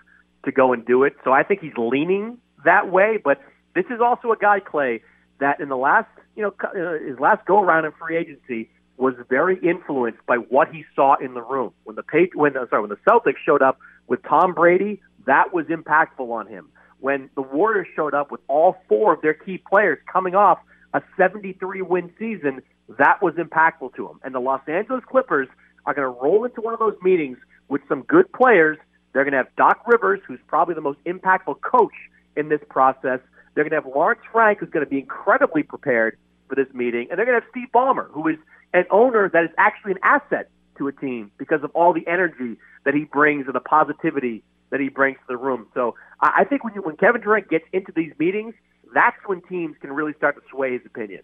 to 0.45 0.51
go 0.51 0.73
and 0.73 0.85
do 0.85 1.03
it. 1.03 1.15
So 1.23 1.31
I 1.31 1.43
think 1.43 1.61
he's 1.61 1.77
leaning 1.77 2.37
that 2.65 2.91
way. 2.91 3.19
But 3.23 3.41
this 3.75 3.85
is 3.85 4.01
also 4.01 4.31
a 4.31 4.37
guy, 4.37 4.59
Clay, 4.59 5.01
that 5.39 5.59
in 5.59 5.69
the 5.69 5.77
last, 5.77 6.09
you 6.35 6.43
know, 6.43 6.53
uh, 6.61 7.03
his 7.05 7.19
last 7.19 7.45
go 7.45 7.61
around 7.61 7.85
in 7.85 7.91
free 7.93 8.17
agency 8.17 8.69
was 8.97 9.13
very 9.29 9.57
influenced 9.57 10.25
by 10.25 10.35
what 10.35 10.69
he 10.73 10.85
saw 10.95 11.15
in 11.15 11.33
the 11.33 11.41
room. 11.41 11.71
When 11.83 11.95
the 11.95 12.03
page, 12.03 12.31
when 12.33 12.57
uh, 12.57 12.67
sorry, 12.69 12.81
when 12.81 12.89
the 12.89 12.97
Celtics 13.09 13.37
showed 13.45 13.61
up 13.61 13.79
with 14.07 14.21
Tom 14.23 14.53
Brady, 14.53 15.01
that 15.25 15.53
was 15.53 15.65
impactful 15.67 16.29
on 16.29 16.47
him. 16.47 16.69
When 16.99 17.29
the 17.35 17.41
Warriors 17.41 17.87
showed 17.95 18.13
up 18.13 18.29
with 18.31 18.41
all 18.47 18.75
four 18.89 19.13
of 19.13 19.21
their 19.21 19.33
key 19.33 19.57
players 19.57 19.99
coming 20.11 20.35
off 20.35 20.59
a 20.93 21.01
73 21.17 21.81
win 21.81 22.11
season, 22.19 22.61
that 22.97 23.21
was 23.21 23.35
impactful 23.35 23.95
to 23.95 24.09
him. 24.09 24.19
And 24.23 24.35
the 24.35 24.39
Los 24.39 24.61
Angeles 24.67 25.03
Clippers 25.09 25.47
are 25.89 25.93
going 25.95 26.13
to 26.13 26.21
roll 26.21 26.45
into 26.45 26.61
one 26.61 26.73
of 26.73 26.79
those 26.79 26.95
meetings 27.01 27.37
with 27.67 27.81
some 27.89 28.03
good 28.03 28.31
players. 28.31 28.77
They're 29.11 29.23
going 29.23 29.31
to 29.31 29.37
have 29.37 29.55
Doc 29.55 29.83
Rivers, 29.87 30.19
who's 30.27 30.39
probably 30.47 30.75
the 30.75 30.81
most 30.81 30.99
impactful 31.05 31.61
coach 31.61 31.93
in 32.37 32.49
this 32.49 32.61
process. 32.69 33.19
They're 33.55 33.63
going 33.63 33.71
to 33.71 33.87
have 33.87 33.87
Lawrence 33.87 34.21
Frank, 34.31 34.59
who's 34.59 34.69
going 34.69 34.85
to 34.85 34.89
be 34.89 34.99
incredibly 34.99 35.63
prepared 35.63 36.17
for 36.47 36.55
this 36.55 36.67
meeting, 36.73 37.07
and 37.09 37.17
they're 37.17 37.25
going 37.25 37.39
to 37.39 37.45
have 37.45 37.49
Steve 37.51 37.69
Ballmer, 37.73 38.09
who 38.11 38.27
is 38.27 38.37
an 38.73 38.85
owner 38.91 39.29
that 39.29 39.43
is 39.43 39.49
actually 39.57 39.93
an 39.93 39.99
asset 40.03 40.49
to 40.77 40.87
a 40.87 40.91
team 40.91 41.31
because 41.37 41.63
of 41.63 41.71
all 41.73 41.91
the 41.91 42.05
energy 42.07 42.57
that 42.85 42.93
he 42.93 43.05
brings 43.05 43.47
and 43.47 43.55
the 43.55 43.59
positivity 43.59 44.43
that 44.69 44.79
he 44.79 44.89
brings 44.89 45.17
to 45.17 45.25
the 45.27 45.37
room. 45.37 45.67
So 45.73 45.95
I 46.21 46.43
think 46.43 46.63
when 46.63 46.75
you, 46.75 46.81
when 46.81 46.97
Kevin 46.97 47.21
Durant 47.21 47.49
gets 47.49 47.65
into 47.73 47.91
these 47.95 48.13
meetings, 48.19 48.53
that's 48.93 49.17
when 49.25 49.41
teams 49.41 49.75
can 49.81 49.91
really 49.91 50.13
start 50.13 50.35
to 50.35 50.41
sway 50.51 50.73
his 50.73 50.81
opinion. 50.85 51.21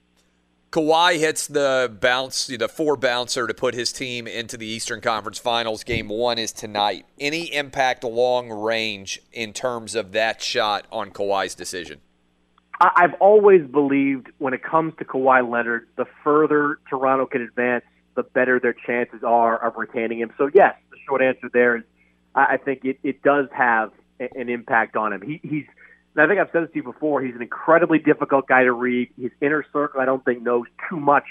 Kawhi 0.75 1.19
hits 1.19 1.47
the 1.47 1.89
bounce, 2.01 2.47
the 2.47 2.67
four 2.67 2.97
bouncer 2.97 3.47
to 3.47 3.53
put 3.53 3.73
his 3.75 3.93
team 3.93 4.27
into 4.27 4.57
the 4.57 4.65
Eastern 4.65 4.99
Conference 4.99 5.39
Finals. 5.39 5.85
Game 5.85 6.09
one 6.09 6.37
is 6.37 6.51
tonight. 6.51 7.05
Any 7.17 7.45
impact 7.55 8.03
long 8.03 8.49
range 8.49 9.21
in 9.31 9.53
terms 9.53 9.95
of 9.95 10.11
that 10.11 10.41
shot 10.41 10.85
on 10.91 11.11
Kawhi's 11.11 11.55
decision? 11.55 12.01
I've 12.81 13.13
always 13.21 13.65
believed 13.65 14.27
when 14.39 14.53
it 14.53 14.63
comes 14.63 14.93
to 14.99 15.05
Kawhi 15.05 15.49
Leonard, 15.49 15.87
the 15.95 16.07
further 16.25 16.79
Toronto 16.89 17.25
can 17.25 17.41
advance, 17.43 17.85
the 18.17 18.23
better 18.23 18.59
their 18.59 18.75
chances 18.85 19.23
are 19.23 19.65
of 19.65 19.77
retaining 19.77 20.19
him. 20.19 20.33
So 20.37 20.49
yes, 20.53 20.75
the 20.91 20.97
short 21.07 21.21
answer 21.21 21.49
there 21.53 21.77
is 21.77 21.83
I 22.35 22.55
I 22.55 22.57
think 22.57 22.83
it, 22.83 22.99
it 23.01 23.23
does 23.23 23.47
have 23.55 23.93
an 24.19 24.49
impact 24.49 24.97
on 24.97 25.13
him. 25.13 25.21
He, 25.21 25.39
he's, 25.41 25.65
I 26.17 26.27
think 26.27 26.39
I've 26.39 26.49
said 26.51 26.63
this 26.63 26.71
to 26.71 26.77
you 26.77 26.83
before. 26.83 27.21
He's 27.21 27.35
an 27.35 27.41
incredibly 27.41 27.99
difficult 27.99 28.47
guy 28.47 28.63
to 28.63 28.71
read. 28.71 29.09
His 29.19 29.31
inner 29.41 29.65
circle, 29.73 29.99
I 29.99 30.05
don't 30.05 30.23
think, 30.23 30.41
knows 30.41 30.65
too 30.89 30.99
much 30.99 31.25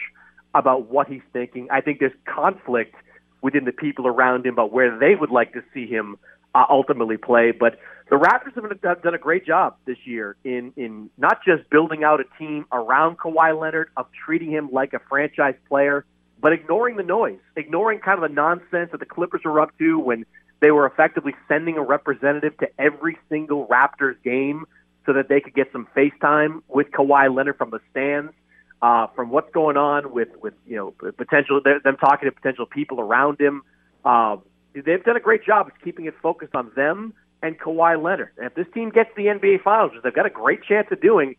about 0.55 0.91
what 0.91 1.09
he's 1.09 1.23
thinking. 1.33 1.69
I 1.71 1.81
think 1.81 2.01
there's 2.01 2.13
conflict 2.27 2.95
within 3.41 3.65
the 3.65 3.73
people 3.73 4.07
around 4.07 4.47
him 4.47 4.55
about 4.55 4.73
where 4.73 4.97
they 4.99 5.15
would 5.15 5.31
like 5.31 5.53
to 5.55 5.63
see 5.73 5.87
him 5.87 6.17
uh, 6.55 6.65
ultimately 6.69 7.17
play. 7.17 7.51
But 7.51 7.79
the 8.11 8.17
Raptors 8.17 8.55
have 8.55 8.81
done- 8.81 8.97
done 9.03 9.15
a 9.15 9.19
great 9.19 9.47
job 9.47 9.77
this 9.87 9.99
year 10.05 10.37
in 10.45 10.73
in 10.77 11.11
not 11.17 11.43
just 11.45 11.69
building 11.71 12.05
out 12.05 12.21
a 12.21 12.25
team 12.39 12.67
around 12.73 13.19
Kawhi 13.19 13.59
Leonard, 13.59 13.89
of 13.97 14.07
treating 14.25 14.51
him 14.51 14.71
like 14.71 14.93
a 14.93 15.01
franchise 15.09 15.57
player, 15.69 16.05
but 16.41 16.53
ignoring 16.53 16.97
the 16.97 17.03
noise, 17.03 17.41
ignoring 17.57 18.01
kind 18.01 18.23
of 18.23 18.29
the 18.29 18.35
nonsense 18.35 18.91
that 18.93 19.01
the 19.01 19.07
Clippers 19.07 19.41
were 19.45 19.61
up 19.61 19.77
to 19.79 19.99
when 19.99 20.27
they 20.65 20.71
were 20.71 20.87
effectively 20.87 21.35
sending 21.47 21.77
a 21.77 21.83
representative 21.83 22.57
to 22.57 22.67
every 22.79 23.19
single 23.29 23.67
Raptors 23.67 24.15
game 24.25 24.65
so 25.05 25.13
that 25.13 25.29
they 25.29 25.39
could 25.39 25.55
get 25.55 25.71
some 25.73 25.87
FaceTime 25.95 26.63
with 26.69 26.91
Kawhi 26.91 27.35
Leonard 27.35 27.59
from 27.59 27.69
the 27.69 27.81
stands. 27.91 28.33
Uh, 28.81 29.07
from 29.15 29.31
what's 29.31 29.51
going 29.53 29.77
on 29.77 30.11
with, 30.13 30.29
with 30.43 30.55
you 30.67 30.77
know 30.77 30.91
potential 31.13 31.61
them 31.63 31.97
talking 31.99 32.29
to 32.29 32.33
potential 32.33 32.65
people 32.67 32.99
around 32.99 33.39
him, 33.39 33.63
uh, 34.07 34.37
they've 34.75 35.05
done 35.05 35.17
a 35.17 35.21
great 35.21 35.45
job 35.45 35.67
of 35.67 35.73
keeping 35.83 36.07
it 36.07 36.15
focused 36.23 36.55
on 36.55 36.71
them 36.75 37.13
and 37.43 37.59
Kawhi 37.59 38.03
Leonard. 38.03 38.31
And 38.39 38.47
if 38.47 38.55
this 38.55 38.67
team 38.73 38.89
gets 38.89 39.11
the 39.17 39.25
NBA 39.25 39.63
Finals, 39.63 39.93
which 39.93 40.03
they've 40.03 40.15
got 40.15 40.27
a 40.27 40.31
great 40.31 40.65
chance 40.65 40.89
of 40.91 41.01
doing, 41.01 41.37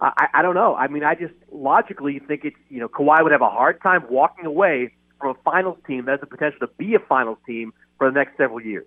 I, 0.00 0.26
I 0.34 0.42
don't 0.42 0.54
know. 0.54 0.74
I 0.74 0.88
mean, 0.88 1.04
I 1.04 1.14
just 1.14 1.34
logically 1.52 2.18
think 2.18 2.44
it's 2.44 2.56
you 2.70 2.80
know 2.80 2.88
Kawhi 2.88 3.22
would 3.22 3.32
have 3.32 3.42
a 3.42 3.50
hard 3.50 3.80
time 3.82 4.04
walking 4.10 4.46
away 4.46 4.94
from 5.20 5.36
a 5.36 5.42
Finals 5.42 5.78
team 5.86 6.04
that 6.06 6.12
has 6.12 6.20
the 6.20 6.26
potential 6.26 6.60
to 6.60 6.68
be 6.76 6.94
a 6.94 7.00
Finals 7.00 7.38
team 7.46 7.72
for 7.98 8.10
the 8.10 8.14
next 8.14 8.36
several 8.36 8.60
years. 8.60 8.86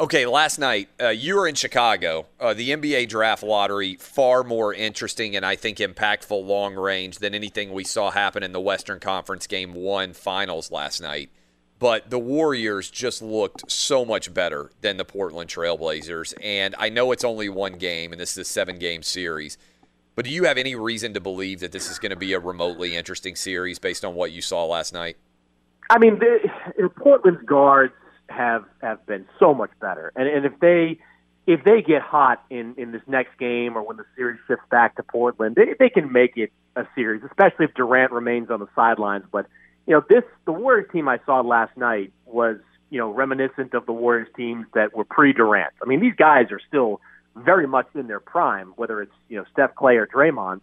Okay, 0.00 0.26
last 0.26 0.60
night 0.60 0.88
uh, 1.02 1.08
you 1.08 1.34
were 1.34 1.48
in 1.48 1.56
Chicago. 1.56 2.26
Uh, 2.38 2.54
the 2.54 2.70
NBA 2.70 3.08
draft 3.08 3.42
lottery 3.42 3.96
far 3.96 4.44
more 4.44 4.72
interesting 4.72 5.34
and 5.34 5.44
I 5.44 5.56
think 5.56 5.78
impactful 5.78 6.46
long 6.46 6.76
range 6.76 7.18
than 7.18 7.34
anything 7.34 7.72
we 7.72 7.82
saw 7.82 8.12
happen 8.12 8.44
in 8.44 8.52
the 8.52 8.60
Western 8.60 9.00
Conference 9.00 9.48
Game 9.48 9.74
One 9.74 10.12
Finals 10.12 10.70
last 10.70 11.00
night. 11.00 11.30
But 11.80 12.10
the 12.10 12.18
Warriors 12.18 12.90
just 12.90 13.22
looked 13.22 13.70
so 13.70 14.04
much 14.04 14.32
better 14.32 14.70
than 14.82 14.98
the 14.98 15.04
Portland 15.04 15.50
Trailblazers, 15.50 16.34
and 16.42 16.76
I 16.78 16.88
know 16.90 17.10
it's 17.10 17.24
only 17.24 17.48
one 17.48 17.74
game 17.74 18.12
and 18.12 18.20
this 18.20 18.32
is 18.32 18.38
a 18.38 18.44
seven-game 18.44 19.02
series. 19.02 19.58
But 20.14 20.24
do 20.24 20.30
you 20.30 20.44
have 20.44 20.58
any 20.58 20.76
reason 20.76 21.14
to 21.14 21.20
believe 21.20 21.58
that 21.58 21.72
this 21.72 21.90
is 21.90 21.98
going 21.98 22.10
to 22.10 22.16
be 22.16 22.34
a 22.34 22.40
remotely 22.40 22.94
interesting 22.94 23.34
series 23.34 23.80
based 23.80 24.04
on 24.04 24.14
what 24.14 24.30
you 24.30 24.42
saw 24.42 24.64
last 24.64 24.92
night? 24.92 25.16
I 25.90 25.98
mean, 25.98 26.18
the, 26.18 26.50
you 26.76 26.84
know, 26.84 26.88
Portland's 26.90 27.42
guards 27.44 27.94
have 28.28 28.64
have 28.82 29.04
been 29.06 29.26
so 29.38 29.54
much 29.54 29.70
better, 29.80 30.12
and 30.16 30.28
and 30.28 30.44
if 30.44 30.58
they 30.60 30.98
if 31.46 31.64
they 31.64 31.80
get 31.80 32.02
hot 32.02 32.44
in 32.50 32.74
in 32.76 32.92
this 32.92 33.02
next 33.06 33.38
game 33.38 33.76
or 33.76 33.82
when 33.82 33.96
the 33.96 34.04
series 34.16 34.38
shifts 34.46 34.64
back 34.70 34.96
to 34.96 35.02
Portland, 35.02 35.56
they 35.56 35.74
they 35.78 35.88
can 35.88 36.12
make 36.12 36.36
it 36.36 36.52
a 36.76 36.86
series, 36.94 37.22
especially 37.24 37.64
if 37.64 37.74
Durant 37.74 38.12
remains 38.12 38.50
on 38.50 38.60
the 38.60 38.68
sidelines. 38.74 39.24
But 39.32 39.46
you 39.86 39.94
know, 39.94 40.04
this 40.08 40.24
the 40.44 40.52
Warriors 40.52 40.90
team 40.92 41.08
I 41.08 41.18
saw 41.24 41.40
last 41.40 41.76
night 41.76 42.12
was 42.26 42.58
you 42.90 42.98
know 42.98 43.10
reminiscent 43.10 43.72
of 43.72 43.86
the 43.86 43.92
Warriors 43.92 44.28
teams 44.36 44.66
that 44.74 44.94
were 44.94 45.04
pre 45.04 45.32
Durant. 45.32 45.72
I 45.82 45.86
mean, 45.86 46.00
these 46.00 46.14
guys 46.14 46.52
are 46.52 46.60
still 46.68 47.00
very 47.34 47.66
much 47.66 47.86
in 47.94 48.08
their 48.08 48.20
prime, 48.20 48.74
whether 48.76 49.00
it's 49.00 49.14
you 49.28 49.38
know 49.38 49.44
Steph 49.52 49.74
Klay 49.74 49.96
or 49.96 50.06
Draymond. 50.06 50.62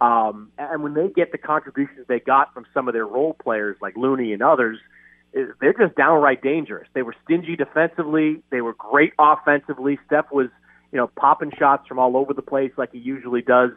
Um, 0.00 0.50
and 0.58 0.82
when 0.82 0.94
they 0.94 1.08
get 1.08 1.32
the 1.32 1.38
contributions 1.38 2.06
they 2.06 2.20
got 2.20 2.52
from 2.52 2.66
some 2.74 2.88
of 2.88 2.94
their 2.94 3.06
role 3.06 3.34
players 3.34 3.76
like 3.80 3.96
Looney 3.96 4.32
and 4.32 4.42
others, 4.42 4.78
eh, 5.34 5.44
they're 5.60 5.72
just 5.72 5.94
downright 5.96 6.42
dangerous. 6.42 6.86
They 6.92 7.02
were 7.02 7.14
stingy 7.24 7.56
defensively. 7.56 8.42
They 8.50 8.60
were 8.60 8.74
great 8.74 9.14
offensively. 9.18 9.98
Steph 10.06 10.30
was, 10.30 10.48
you 10.92 10.98
know, 10.98 11.06
popping 11.16 11.52
shots 11.58 11.86
from 11.86 11.98
all 11.98 12.16
over 12.16 12.34
the 12.34 12.42
place 12.42 12.72
like 12.76 12.92
he 12.92 12.98
usually 12.98 13.42
does. 13.42 13.70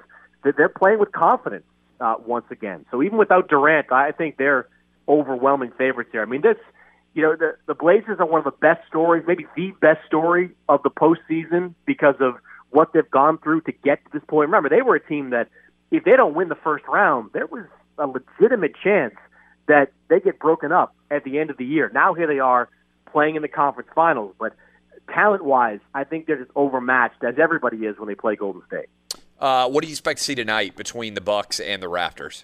They're- 0.43 0.70
playing 0.70 0.99
with 0.99 1.11
confidence 1.11 1.65
uh, 1.99 2.15
once 2.26 2.45
again. 2.51 2.86
So 2.91 3.01
even 3.03 3.17
without 3.17 3.49
Durant, 3.49 3.91
I 3.91 4.11
think 4.11 4.38
they're 4.38 4.67
overwhelming 5.07 5.72
favorites 5.78 6.09
here. 6.11 6.22
I 6.22 6.26
mean, 6.26 6.41
this, 6.41 6.57
you 7.13 7.22
know, 7.24 7.36
the 7.36 7.55
the 7.65 7.74
Blazers 7.74 8.20
are 8.20 8.26
one 8.26 8.39
of 8.39 8.45
the 8.45 8.57
best 8.59 8.88
stories, 8.88 9.24
maybe 9.28 9.47
the 9.55 9.72
best 9.82 10.05
story 10.05 10.51
of 10.70 10.84
the 10.84 10.89
postseason 10.89 11.74
because 11.86 12.15
of 12.20 12.36
what 12.70 12.93
they've 12.93 13.09
gone 13.09 13.38
through 13.39 13.61
to 13.61 13.72
get 13.72 14.03
to 14.05 14.11
this 14.13 14.22
point. 14.28 14.47
Remember, 14.49 14.70
they 14.70 14.82
were 14.82 14.95
a 14.95 15.05
team 15.05 15.32
that 15.32 15.49
if 15.91 16.03
they 16.03 16.15
don't 16.15 16.33
win 16.35 16.49
the 16.49 16.55
first 16.55 16.85
round, 16.87 17.31
there 17.33 17.47
was 17.47 17.65
a 17.97 18.07
legitimate 18.07 18.73
chance 18.81 19.15
that 19.67 19.91
they 20.09 20.19
get 20.19 20.39
broken 20.39 20.71
up 20.71 20.95
at 21.11 21.23
the 21.23 21.39
end 21.39 21.49
of 21.49 21.57
the 21.57 21.65
year. 21.65 21.91
Now 21.93 22.13
here 22.13 22.27
they 22.27 22.39
are 22.39 22.69
playing 23.11 23.35
in 23.35 23.41
the 23.41 23.47
conference 23.47 23.89
finals, 23.93 24.33
but 24.39 24.53
talent 25.13 25.43
wise, 25.43 25.79
I 25.93 26.03
think 26.03 26.27
they're 26.27 26.37
just 26.37 26.51
overmatched 26.55 27.23
as 27.23 27.35
everybody 27.39 27.77
is 27.85 27.97
when 27.97 28.07
they 28.07 28.15
play 28.15 28.35
Golden 28.35 28.61
State. 28.67 28.87
Uh, 29.39 29.69
what 29.69 29.81
do 29.83 29.87
you 29.87 29.93
expect 29.93 30.19
to 30.19 30.23
see 30.23 30.35
tonight 30.35 30.75
between 30.75 31.13
the 31.13 31.21
Bucks 31.21 31.59
and 31.59 31.81
the 31.81 31.87
Raptors? 31.87 32.43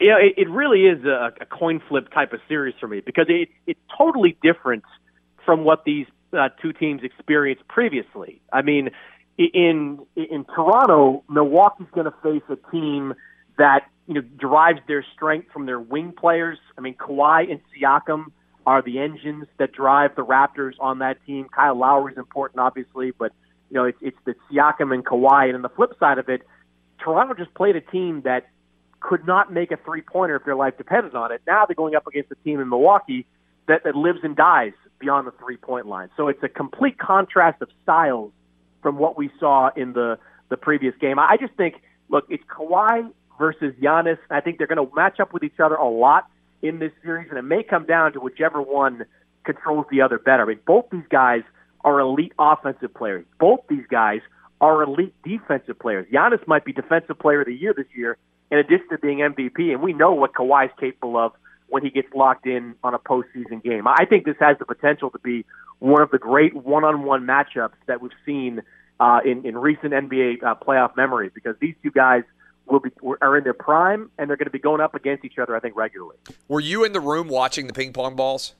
You 0.00 0.10
know, 0.10 0.16
it, 0.16 0.34
it 0.36 0.50
really 0.50 0.86
is 0.86 1.04
a, 1.04 1.32
a 1.40 1.46
coin 1.46 1.80
flip 1.88 2.10
type 2.12 2.32
of 2.32 2.40
series 2.48 2.74
for 2.80 2.88
me 2.88 3.00
because 3.00 3.26
it, 3.28 3.48
it's 3.66 3.80
totally 3.96 4.36
different 4.42 4.84
from 5.44 5.64
what 5.64 5.84
these 5.84 6.06
uh, 6.32 6.48
two 6.60 6.72
teams 6.72 7.02
experienced 7.04 7.66
previously. 7.68 8.40
I 8.52 8.62
mean, 8.62 8.88
i- 8.88 8.92
in 9.38 10.06
in 10.16 10.44
Toronto, 10.44 11.24
Milwaukee's 11.28 11.88
going 11.92 12.06
to 12.06 12.14
face 12.22 12.42
a 12.48 12.70
team 12.70 13.14
that 13.58 13.86
you 14.06 14.14
know 14.14 14.20
derives 14.20 14.80
their 14.86 15.04
strength 15.14 15.50
from 15.52 15.66
their 15.66 15.80
wing 15.80 16.12
players. 16.12 16.58
I 16.76 16.80
mean, 16.80 16.94
Kawhi 16.94 17.50
and 17.50 17.60
Siakam 17.72 18.26
are 18.66 18.82
the 18.82 18.98
engines 18.98 19.46
that 19.58 19.72
drive 19.72 20.14
the 20.14 20.24
Raptors 20.24 20.74
on 20.78 21.00
that 21.00 21.18
team. 21.26 21.48
Kyle 21.54 21.74
Lowry's 21.74 22.18
important, 22.18 22.60
obviously, 22.60 23.10
but 23.10 23.32
you 23.70 23.74
know 23.74 23.84
it's 23.84 23.98
it's 24.00 24.18
the 24.24 24.34
Siakam 24.50 24.92
and 24.92 25.04
Kawhi. 25.04 25.46
And 25.46 25.56
on 25.56 25.62
the 25.62 25.70
flip 25.70 25.92
side 25.98 26.18
of 26.18 26.28
it, 26.28 26.42
Toronto 26.98 27.34
just 27.34 27.54
played 27.54 27.76
a 27.76 27.80
team 27.80 28.22
that 28.22 28.48
could 29.00 29.26
not 29.26 29.52
make 29.52 29.72
a 29.72 29.76
three 29.78 30.02
pointer 30.02 30.36
if 30.36 30.44
their 30.44 30.54
life 30.54 30.76
depended 30.76 31.14
on 31.14 31.32
it. 31.32 31.42
Now 31.46 31.66
they're 31.66 31.74
going 31.74 31.94
up 31.94 32.06
against 32.06 32.30
a 32.30 32.36
team 32.44 32.60
in 32.60 32.68
Milwaukee 32.68 33.26
that, 33.66 33.82
that 33.84 33.96
lives 33.96 34.20
and 34.22 34.36
dies 34.36 34.72
beyond 34.98 35.26
the 35.26 35.32
three 35.32 35.56
point 35.56 35.86
line. 35.86 36.10
So 36.16 36.28
it's 36.28 36.42
a 36.42 36.48
complete 36.48 36.98
contrast 36.98 37.60
of 37.62 37.68
styles 37.82 38.32
from 38.82 38.98
what 38.98 39.16
we 39.16 39.30
saw 39.38 39.70
in 39.76 39.92
the, 39.92 40.18
the 40.48 40.56
previous 40.56 40.94
game. 41.00 41.18
I 41.18 41.36
just 41.40 41.54
think, 41.54 41.76
look, 42.08 42.26
it's 42.28 42.44
Kawhi 42.44 43.10
versus 43.38 43.74
Giannis. 43.80 44.18
I 44.30 44.40
think 44.40 44.58
they're 44.58 44.66
going 44.66 44.86
to 44.86 44.94
match 44.94 45.20
up 45.20 45.32
with 45.32 45.42
each 45.44 45.60
other 45.62 45.76
a 45.76 45.88
lot 45.88 46.26
in 46.60 46.78
this 46.78 46.92
series, 47.02 47.28
and 47.30 47.38
it 47.38 47.42
may 47.42 47.62
come 47.62 47.86
down 47.86 48.12
to 48.12 48.20
whichever 48.20 48.60
one 48.60 49.04
controls 49.44 49.86
the 49.90 50.02
other 50.02 50.18
better. 50.18 50.44
I 50.44 50.46
mean, 50.46 50.60
both 50.66 50.86
these 50.90 51.06
guys 51.10 51.42
are 51.84 51.98
elite 52.00 52.32
offensive 52.38 52.94
players. 52.94 53.24
Both 53.40 53.60
these 53.68 53.86
guys 53.90 54.20
are 54.60 54.82
elite 54.82 55.14
defensive 55.24 55.78
players. 55.78 56.06
Giannis 56.12 56.46
might 56.46 56.64
be 56.64 56.72
defensive 56.72 57.18
player 57.18 57.40
of 57.40 57.46
the 57.46 57.54
year 57.54 57.74
this 57.76 57.86
year, 57.96 58.16
in 58.50 58.58
addition 58.58 58.88
to 58.90 58.98
being 58.98 59.18
MVP, 59.18 59.72
and 59.72 59.82
we 59.82 59.92
know 59.92 60.12
what 60.12 60.34
Kawhi's 60.34 60.72
capable 60.78 61.16
of 61.16 61.32
when 61.72 61.82
he 61.82 61.88
gets 61.88 62.12
locked 62.14 62.46
in 62.46 62.74
on 62.84 62.92
a 62.92 62.98
postseason 62.98 63.62
game. 63.64 63.88
I 63.88 64.04
think 64.04 64.26
this 64.26 64.36
has 64.40 64.58
the 64.58 64.66
potential 64.66 65.08
to 65.08 65.18
be 65.20 65.46
one 65.78 66.02
of 66.02 66.10
the 66.10 66.18
great 66.18 66.54
one-on-one 66.54 67.26
matchups 67.26 67.72
that 67.86 68.02
we've 68.02 68.12
seen 68.26 68.60
uh, 69.00 69.20
in 69.24 69.46
in 69.46 69.56
recent 69.56 69.94
NBA 69.94 70.42
uh, 70.42 70.54
playoff 70.54 70.94
memory 70.98 71.30
because 71.34 71.56
these 71.60 71.74
two 71.82 71.90
guys 71.90 72.24
will 72.66 72.80
be 72.80 72.90
are 73.22 73.38
in 73.38 73.44
their 73.44 73.54
prime 73.54 74.10
and 74.18 74.28
they're 74.28 74.36
going 74.36 74.46
to 74.46 74.52
be 74.52 74.58
going 74.58 74.82
up 74.82 74.94
against 74.94 75.24
each 75.24 75.38
other. 75.38 75.56
I 75.56 75.60
think 75.60 75.74
regularly. 75.74 76.16
Were 76.46 76.60
you 76.60 76.84
in 76.84 76.92
the 76.92 77.00
room 77.00 77.28
watching 77.28 77.68
the 77.68 77.72
ping 77.72 77.94
pong 77.94 78.16
balls? 78.16 78.54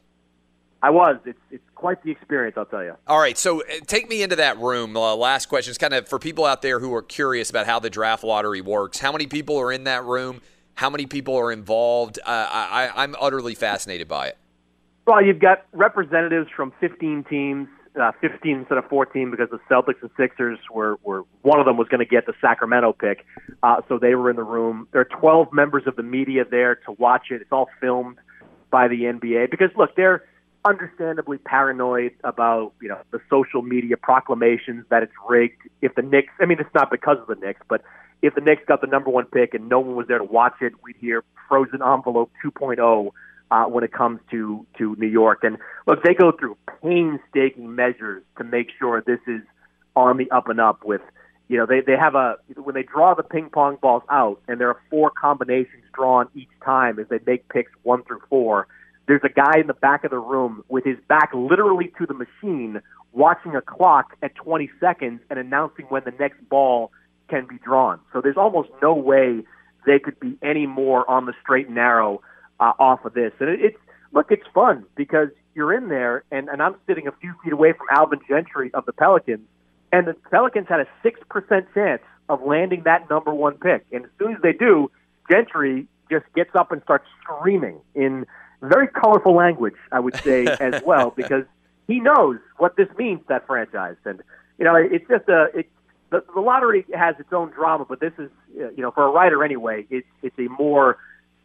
I 0.82 0.88
was. 0.88 1.18
It's 1.26 1.38
it's 1.50 1.68
quite 1.74 2.02
the 2.02 2.10
experience, 2.10 2.56
I'll 2.56 2.64
tell 2.64 2.82
you. 2.82 2.96
All 3.06 3.20
right, 3.20 3.36
so 3.36 3.60
uh, 3.60 3.80
take 3.86 4.08
me 4.08 4.22
into 4.22 4.36
that 4.36 4.58
room. 4.58 4.96
Uh, 4.96 5.14
last 5.14 5.50
question 5.50 5.70
is 5.70 5.76
kind 5.76 5.92
of 5.92 6.08
for 6.08 6.18
people 6.18 6.46
out 6.46 6.62
there 6.62 6.80
who 6.80 6.94
are 6.94 7.02
curious 7.02 7.50
about 7.50 7.66
how 7.66 7.78
the 7.78 7.90
draft 7.90 8.24
lottery 8.24 8.62
works. 8.62 9.00
How 9.00 9.12
many 9.12 9.26
people 9.26 9.58
are 9.60 9.70
in 9.70 9.84
that 9.84 10.02
room? 10.02 10.40
How 10.74 10.90
many 10.90 11.06
people 11.06 11.36
are 11.36 11.52
involved? 11.52 12.18
Uh, 12.18 12.30
I, 12.30 12.90
I'm 12.94 13.14
utterly 13.20 13.54
fascinated 13.54 14.08
by 14.08 14.28
it. 14.28 14.38
Well, 15.06 15.24
you've 15.24 15.40
got 15.40 15.66
representatives 15.72 16.48
from 16.54 16.72
15 16.80 17.24
teams, 17.28 17.68
uh, 18.00 18.12
15 18.20 18.58
instead 18.58 18.78
of 18.78 18.88
14 18.88 19.30
because 19.30 19.48
the 19.50 19.58
Celtics 19.70 20.00
and 20.00 20.10
Sixers 20.16 20.58
were, 20.72 20.98
were 21.02 21.24
one 21.42 21.60
of 21.60 21.66
them 21.66 21.76
was 21.76 21.88
going 21.88 21.98
to 22.00 22.06
get 22.06 22.26
the 22.26 22.34
Sacramento 22.40 22.92
pick, 22.92 23.26
uh, 23.62 23.82
so 23.88 23.98
they 23.98 24.14
were 24.14 24.30
in 24.30 24.36
the 24.36 24.44
room. 24.44 24.88
There 24.92 25.00
are 25.00 25.04
12 25.20 25.52
members 25.52 25.84
of 25.86 25.96
the 25.96 26.02
media 26.02 26.44
there 26.48 26.76
to 26.86 26.92
watch 26.92 27.26
it. 27.30 27.42
It's 27.42 27.52
all 27.52 27.68
filmed. 27.80 28.18
by 28.72 28.88
the 28.88 29.02
NBA 29.02 29.50
because 29.50 29.70
look, 29.76 29.94
they're 29.94 30.24
understandably 30.64 31.38
paranoid 31.38 32.12
about 32.24 32.72
you 32.80 32.88
know 32.88 32.98
the 33.12 33.20
social 33.30 33.62
media 33.62 33.96
proclamations 33.96 34.84
that 34.88 35.04
it's 35.04 35.12
rigged. 35.28 35.62
If 35.80 35.94
the 35.94 36.02
Knicks, 36.02 36.32
I 36.40 36.46
mean, 36.46 36.58
it's 36.58 36.74
not 36.74 36.90
because 36.90 37.18
of 37.20 37.28
the 37.28 37.36
Knicks, 37.36 37.60
but 37.68 37.82
if 38.22 38.34
the 38.36 38.40
Knicks 38.40 38.62
got 38.66 38.80
the 38.80 38.86
number 38.86 39.10
one 39.10 39.26
pick 39.26 39.52
and 39.52 39.68
no 39.68 39.80
one 39.80 39.96
was 39.96 40.06
there 40.06 40.18
to 40.18 40.24
watch 40.24 40.54
it, 40.60 40.72
we'd 40.82 40.96
hear 40.96 41.24
frozen 41.48 41.82
envelope 41.82 42.30
2.0 42.44 43.10
uh, 43.50 43.64
when 43.64 43.84
it 43.84 43.92
comes 43.92 44.20
to 44.30 44.64
to 44.78 44.96
New 44.96 45.08
York. 45.08 45.40
And 45.42 45.58
look, 45.86 46.02
they 46.02 46.14
go 46.14 46.32
through 46.32 46.56
painstaking 46.82 47.74
measures 47.74 48.22
to 48.38 48.44
make 48.44 48.68
sure 48.78 49.02
this 49.06 49.20
is 49.26 49.42
on 49.94 50.16
the 50.16 50.30
up 50.30 50.48
and 50.48 50.60
up. 50.60 50.84
With 50.84 51.02
you 51.48 51.58
know, 51.58 51.66
they 51.66 51.80
they 51.80 51.96
have 51.96 52.14
a 52.14 52.36
when 52.56 52.74
they 52.74 52.84
draw 52.84 53.14
the 53.14 53.22
ping 53.22 53.50
pong 53.50 53.76
balls 53.82 54.04
out, 54.08 54.40
and 54.48 54.60
there 54.60 54.68
are 54.68 54.80
four 54.88 55.10
combinations 55.10 55.84
drawn 55.92 56.28
each 56.34 56.48
time 56.64 56.98
as 56.98 57.08
they 57.08 57.18
make 57.26 57.48
picks 57.48 57.72
one 57.82 58.04
through 58.04 58.22
four. 58.30 58.68
There's 59.06 59.22
a 59.24 59.28
guy 59.28 59.60
in 59.60 59.66
the 59.66 59.74
back 59.74 60.04
of 60.04 60.12
the 60.12 60.18
room 60.18 60.64
with 60.68 60.84
his 60.84 60.96
back 61.08 61.30
literally 61.34 61.92
to 61.98 62.06
the 62.06 62.14
machine, 62.14 62.80
watching 63.12 63.56
a 63.56 63.60
clock 63.60 64.16
at 64.22 64.34
20 64.36 64.70
seconds 64.78 65.20
and 65.28 65.40
announcing 65.40 65.86
when 65.86 66.02
the 66.04 66.12
next 66.12 66.38
ball 66.48 66.92
can 67.32 67.46
be 67.46 67.56
drawn. 67.64 67.98
So 68.12 68.20
there's 68.20 68.36
almost 68.36 68.68
no 68.82 68.92
way 68.92 69.42
they 69.86 69.98
could 69.98 70.20
be 70.20 70.36
any 70.42 70.66
more 70.66 71.08
on 71.10 71.24
the 71.24 71.32
straight 71.40 71.66
and 71.66 71.74
narrow 71.74 72.20
uh, 72.60 72.72
off 72.78 73.06
of 73.06 73.14
this. 73.14 73.32
And 73.40 73.48
it, 73.48 73.60
it's 73.60 73.76
look, 74.12 74.26
it's 74.30 74.46
fun 74.52 74.84
because 74.96 75.28
you're 75.54 75.72
in 75.72 75.88
there, 75.88 76.24
and, 76.30 76.48
and 76.50 76.62
I'm 76.62 76.76
sitting 76.86 77.06
a 77.06 77.12
few 77.12 77.32
feet 77.42 77.54
away 77.54 77.72
from 77.72 77.86
Alvin 77.90 78.20
Gentry 78.28 78.70
of 78.74 78.84
the 78.84 78.92
Pelicans, 78.92 79.46
and 79.92 80.06
the 80.06 80.14
Pelicans 80.30 80.66
had 80.68 80.80
a 80.80 80.86
six 81.02 81.20
percent 81.30 81.66
chance 81.72 82.02
of 82.28 82.42
landing 82.42 82.82
that 82.84 83.08
number 83.08 83.32
one 83.32 83.54
pick. 83.54 83.86
And 83.92 84.04
as 84.04 84.10
soon 84.18 84.34
as 84.34 84.42
they 84.42 84.52
do, 84.52 84.90
Gentry 85.30 85.86
just 86.10 86.26
gets 86.34 86.50
up 86.54 86.70
and 86.70 86.82
starts 86.82 87.06
screaming 87.22 87.80
in 87.94 88.26
very 88.60 88.88
colorful 88.88 89.34
language, 89.34 89.74
I 89.90 90.00
would 90.00 90.16
say 90.16 90.46
as 90.60 90.82
well, 90.84 91.12
because 91.16 91.44
he 91.88 91.98
knows 91.98 92.38
what 92.58 92.76
this 92.76 92.88
means 92.98 93.20
to 93.20 93.26
that 93.30 93.46
franchise. 93.46 93.96
And 94.04 94.22
you 94.58 94.66
know, 94.66 94.76
it's 94.76 95.08
just 95.08 95.28
a 95.28 95.46
it, 95.54 95.70
the, 96.12 96.22
the 96.34 96.40
lottery 96.40 96.84
has 96.94 97.16
its 97.18 97.32
own 97.32 97.50
drama, 97.50 97.86
but 97.88 97.98
this 97.98 98.12
is, 98.18 98.30
uh, 98.60 98.68
you 98.70 98.82
know, 98.82 98.90
for 98.90 99.04
a 99.04 99.10
writer 99.10 99.42
anyway, 99.42 99.86
it's 99.90 100.06
it's 100.22 100.38
a 100.38 100.48
more 100.62 100.98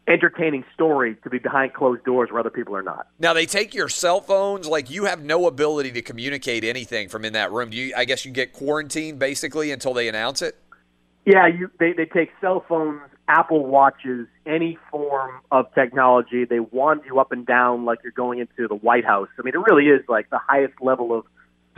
entertaining 0.06 0.64
story 0.72 1.16
to 1.22 1.30
be 1.30 1.38
behind 1.38 1.74
closed 1.74 2.04
doors 2.04 2.30
where 2.30 2.40
other 2.40 2.50
people 2.50 2.76
are 2.76 2.82
not. 2.82 3.08
Now 3.18 3.32
they 3.32 3.46
take 3.46 3.74
your 3.74 3.88
cell 3.88 4.20
phones, 4.20 4.68
like 4.68 4.90
you 4.90 5.06
have 5.06 5.24
no 5.24 5.46
ability 5.46 5.92
to 5.92 6.02
communicate 6.02 6.64
anything 6.64 7.08
from 7.08 7.24
in 7.24 7.32
that 7.32 7.50
room. 7.50 7.70
Do 7.70 7.78
you? 7.78 7.94
I 7.96 8.04
guess 8.04 8.24
you 8.24 8.30
get 8.30 8.52
quarantined 8.52 9.18
basically 9.18 9.72
until 9.72 9.94
they 9.94 10.06
announce 10.08 10.42
it. 10.42 10.56
Yeah, 11.24 11.46
you 11.46 11.70
they 11.80 11.94
they 11.94 12.04
take 12.04 12.30
cell 12.40 12.64
phones, 12.68 13.00
Apple 13.26 13.64
watches, 13.64 14.26
any 14.44 14.78
form 14.90 15.40
of 15.50 15.72
technology. 15.74 16.44
They 16.44 16.60
wand 16.60 17.02
you 17.06 17.18
up 17.18 17.32
and 17.32 17.46
down 17.46 17.86
like 17.86 18.00
you're 18.02 18.12
going 18.12 18.38
into 18.38 18.68
the 18.68 18.76
White 18.76 19.06
House. 19.06 19.28
I 19.38 19.42
mean, 19.42 19.54
it 19.54 19.60
really 19.60 19.86
is 19.86 20.02
like 20.08 20.28
the 20.28 20.40
highest 20.46 20.74
level 20.82 21.18
of 21.18 21.24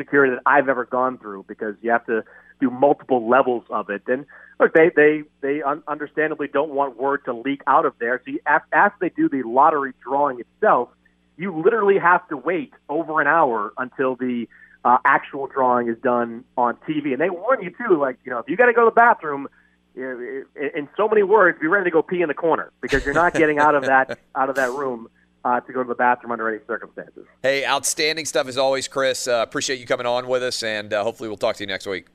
security 0.00 0.34
that 0.34 0.42
I've 0.46 0.68
ever 0.68 0.84
gone 0.84 1.18
through 1.18 1.44
because 1.48 1.74
you 1.82 1.90
have 1.90 2.06
to 2.06 2.24
do 2.60 2.70
multiple 2.70 3.28
levels 3.28 3.64
of 3.70 3.90
it. 3.90 4.02
And 4.06 4.26
look, 4.58 4.74
they 4.74 4.90
they 4.94 5.22
they 5.40 5.62
un- 5.62 5.82
understandably 5.88 6.48
don't 6.48 6.70
want 6.70 6.98
word 6.98 7.24
to 7.24 7.32
leak 7.32 7.62
out 7.66 7.86
of 7.86 7.94
there. 7.98 8.20
So 8.24 8.32
you, 8.32 8.40
after 8.46 8.96
they 9.00 9.08
do 9.10 9.28
the 9.28 9.42
lottery 9.42 9.92
drawing 10.02 10.40
itself, 10.40 10.90
you 11.36 11.62
literally 11.62 11.98
have 11.98 12.26
to 12.28 12.36
wait 12.36 12.72
over 12.88 13.20
an 13.20 13.26
hour 13.26 13.72
until 13.78 14.16
the 14.16 14.46
uh, 14.84 14.98
actual 15.04 15.46
drawing 15.46 15.88
is 15.88 15.96
done 16.02 16.44
on 16.56 16.76
TV. 16.88 17.12
And 17.12 17.20
they 17.20 17.30
warn 17.30 17.62
you 17.62 17.70
too, 17.70 17.98
like 17.98 18.18
you 18.24 18.30
know, 18.30 18.38
if 18.38 18.48
you 18.48 18.56
got 18.56 18.66
to 18.66 18.72
go 18.72 18.84
to 18.84 18.90
the 18.90 18.94
bathroom. 18.94 19.48
In 19.96 20.88
so 20.96 21.08
many 21.08 21.24
words, 21.24 21.58
be 21.60 21.66
ready 21.66 21.84
to 21.86 21.90
go 21.90 22.00
pee 22.00 22.22
in 22.22 22.28
the 22.28 22.34
corner 22.34 22.70
because 22.80 23.04
you're 23.04 23.12
not 23.12 23.34
getting 23.34 23.58
out 23.58 23.74
of 23.74 23.86
that 23.86 24.20
out 24.36 24.48
of 24.48 24.54
that 24.54 24.70
room 24.70 25.08
uh, 25.44 25.60
to 25.60 25.72
go 25.72 25.82
to 25.82 25.88
the 25.88 25.94
bathroom 25.94 26.32
under 26.32 26.48
any 26.48 26.58
circumstances. 26.66 27.26
Hey, 27.42 27.64
outstanding 27.64 28.24
stuff 28.26 28.46
as 28.48 28.58
always, 28.58 28.88
Chris. 28.88 29.28
Uh, 29.28 29.44
appreciate 29.46 29.78
you 29.80 29.86
coming 29.86 30.06
on 30.06 30.26
with 30.28 30.42
us, 30.42 30.62
and 30.62 30.92
uh, 30.92 31.02
hopefully 31.02 31.28
we'll 31.28 31.38
talk 31.38 31.56
to 31.56 31.62
you 31.62 31.68
next 31.68 31.86
week. 31.86 32.06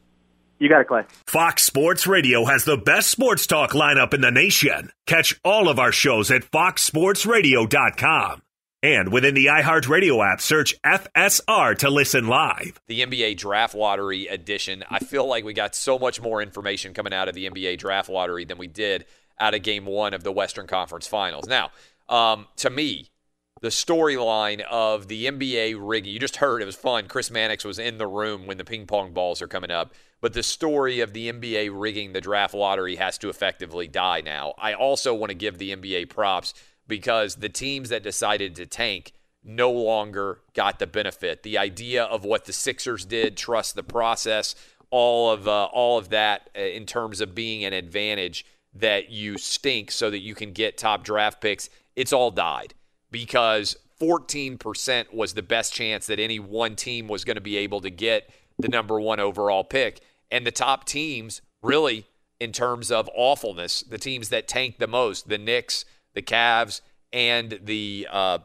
You 0.60 0.70
got 0.70 0.82
it, 0.82 0.88
Clay. 0.88 1.04
Fox 1.28 1.64
Sports 1.64 2.08
Radio 2.08 2.46
has 2.46 2.64
the 2.64 2.78
best 2.78 3.10
sports 3.12 3.46
talk 3.46 3.72
lineup 3.72 4.14
in 4.14 4.22
the 4.22 4.32
nation. 4.32 4.92
Catch 5.06 5.40
all 5.44 5.68
of 5.68 5.80
our 5.80 5.92
shows 5.92 6.32
at 6.32 6.44
foxsportsradio.com. 6.44 8.42
And 8.82 9.12
within 9.12 9.34
the 9.34 9.48
iHeartRadio 9.48 10.24
app, 10.32 10.40
search 10.40 10.80
FSR 10.84 11.76
to 11.80 11.90
listen 11.90 12.28
live. 12.28 12.80
The 12.88 13.02
NBA 13.02 13.36
Draft 13.38 13.74
Lottery 13.74 14.28
edition. 14.28 14.84
I 14.90 15.00
feel 15.00 15.28
like 15.28 15.44
we 15.44 15.54
got 15.54 15.76
so 15.76 15.98
much 15.98 16.22
more 16.22 16.42
information 16.42 16.94
coming 16.94 17.12
out 17.12 17.28
of 17.28 17.34
the 17.34 17.50
NBA 17.50 17.80
Draft 17.80 18.10
Lottery 18.10 18.46
than 18.46 18.60
we 18.60 18.68
did 18.68 19.06
out 19.40 19.56
of 19.56 19.64
game 19.64 19.86
one 19.86 20.14
of 20.14 20.24
the 20.24 20.32
Western 20.32 20.68
Conference 20.68 21.08
Finals. 21.08 21.48
Now, 21.48 21.72
um, 22.08 22.48
to 22.58 22.70
me, 22.70 23.10
the 23.66 23.72
storyline 23.72 24.62
of 24.70 25.08
the 25.08 25.26
NBA 25.26 25.76
rigging. 25.80 26.14
You 26.14 26.20
just 26.20 26.36
heard 26.36 26.62
it 26.62 26.66
was 26.66 26.76
fun. 26.76 27.08
Chris 27.08 27.32
Mannix 27.32 27.66
was 27.66 27.80
in 27.80 27.98
the 27.98 28.06
room 28.06 28.46
when 28.46 28.60
the 28.60 28.64
ping 28.64 28.86
pong 28.86 29.12
balls 29.12 29.42
are 29.42 29.48
coming 29.48 29.72
up. 29.72 29.96
But 30.22 30.34
the 30.34 30.44
story 30.44 31.00
of 31.00 31.14
the 31.14 31.32
NBA 31.32 31.72
rigging 31.74 32.14
the 32.14 32.22
draft 32.22 32.54
lottery 32.54 32.98
has 32.98 33.18
to 33.18 33.30
effectively 33.30 33.88
die 33.88 34.22
now. 34.22 34.54
I 34.60 34.76
also 34.76 35.16
want 35.16 35.32
to 35.32 35.36
give 35.36 35.58
the 35.58 35.76
NBA 35.76 36.12
props 36.12 36.54
because 36.88 37.38
the 37.38 37.50
teams 37.50 37.90
that 37.90 38.04
decided 38.04 38.56
to 38.58 38.68
tank 38.68 39.14
no 39.44 39.72
longer 39.72 40.42
got 40.54 40.78
the 40.78 40.86
benefit. 40.86 41.42
The 41.42 41.58
idea 41.58 42.04
of 42.04 42.24
what 42.24 42.46
the 42.46 42.54
Sixers 42.54 43.04
did, 43.04 43.36
trust 43.36 43.74
the 43.74 43.82
process, 43.82 44.54
all 44.92 45.32
of 45.32 45.48
uh, 45.48 45.70
all 45.74 45.98
of 45.98 46.10
that 46.10 46.52
uh, 46.56 46.62
in 46.62 46.86
terms 46.86 47.20
of 47.20 47.34
being 47.34 47.66
an 47.66 47.74
advantage 47.74 48.46
that 48.76 49.10
you 49.10 49.40
stink 49.40 49.90
so 49.90 50.12
that 50.12 50.20
you 50.20 50.36
can 50.36 50.52
get 50.52 50.78
top 50.78 51.04
draft 51.04 51.42
picks, 51.42 51.68
it's 51.96 52.14
all 52.14 52.30
died 52.30 52.76
because 53.16 53.78
14% 54.02 55.14
was 55.14 55.36
the 55.36 55.42
best 55.42 55.74
chance 55.74 56.06
that 56.08 56.20
any 56.20 56.38
one 56.38 56.76
team 56.76 57.08
was 57.08 57.24
going 57.24 57.36
to 57.36 57.42
be 57.42 57.56
able 57.56 57.80
to 57.80 57.90
get 57.90 58.30
the 58.60 58.68
number 58.68 59.00
one 59.00 59.22
overall 59.22 59.64
pick. 59.64 60.02
And 60.30 60.46
the 60.46 60.52
top 60.52 60.84
teams, 60.84 61.42
really, 61.64 62.08
in 62.42 62.52
terms 62.52 62.92
of 62.92 63.10
awfulness, 63.16 63.84
the 63.84 63.98
teams 63.98 64.28
that 64.30 64.50
tanked 64.50 64.80
the 64.80 64.88
most, 64.88 65.30
the 65.30 65.38
Knicks, 65.38 65.86
the 66.14 66.22
Cavs, 66.22 66.82
and 67.14 67.58
the 67.64 68.06
uh, 68.12 68.40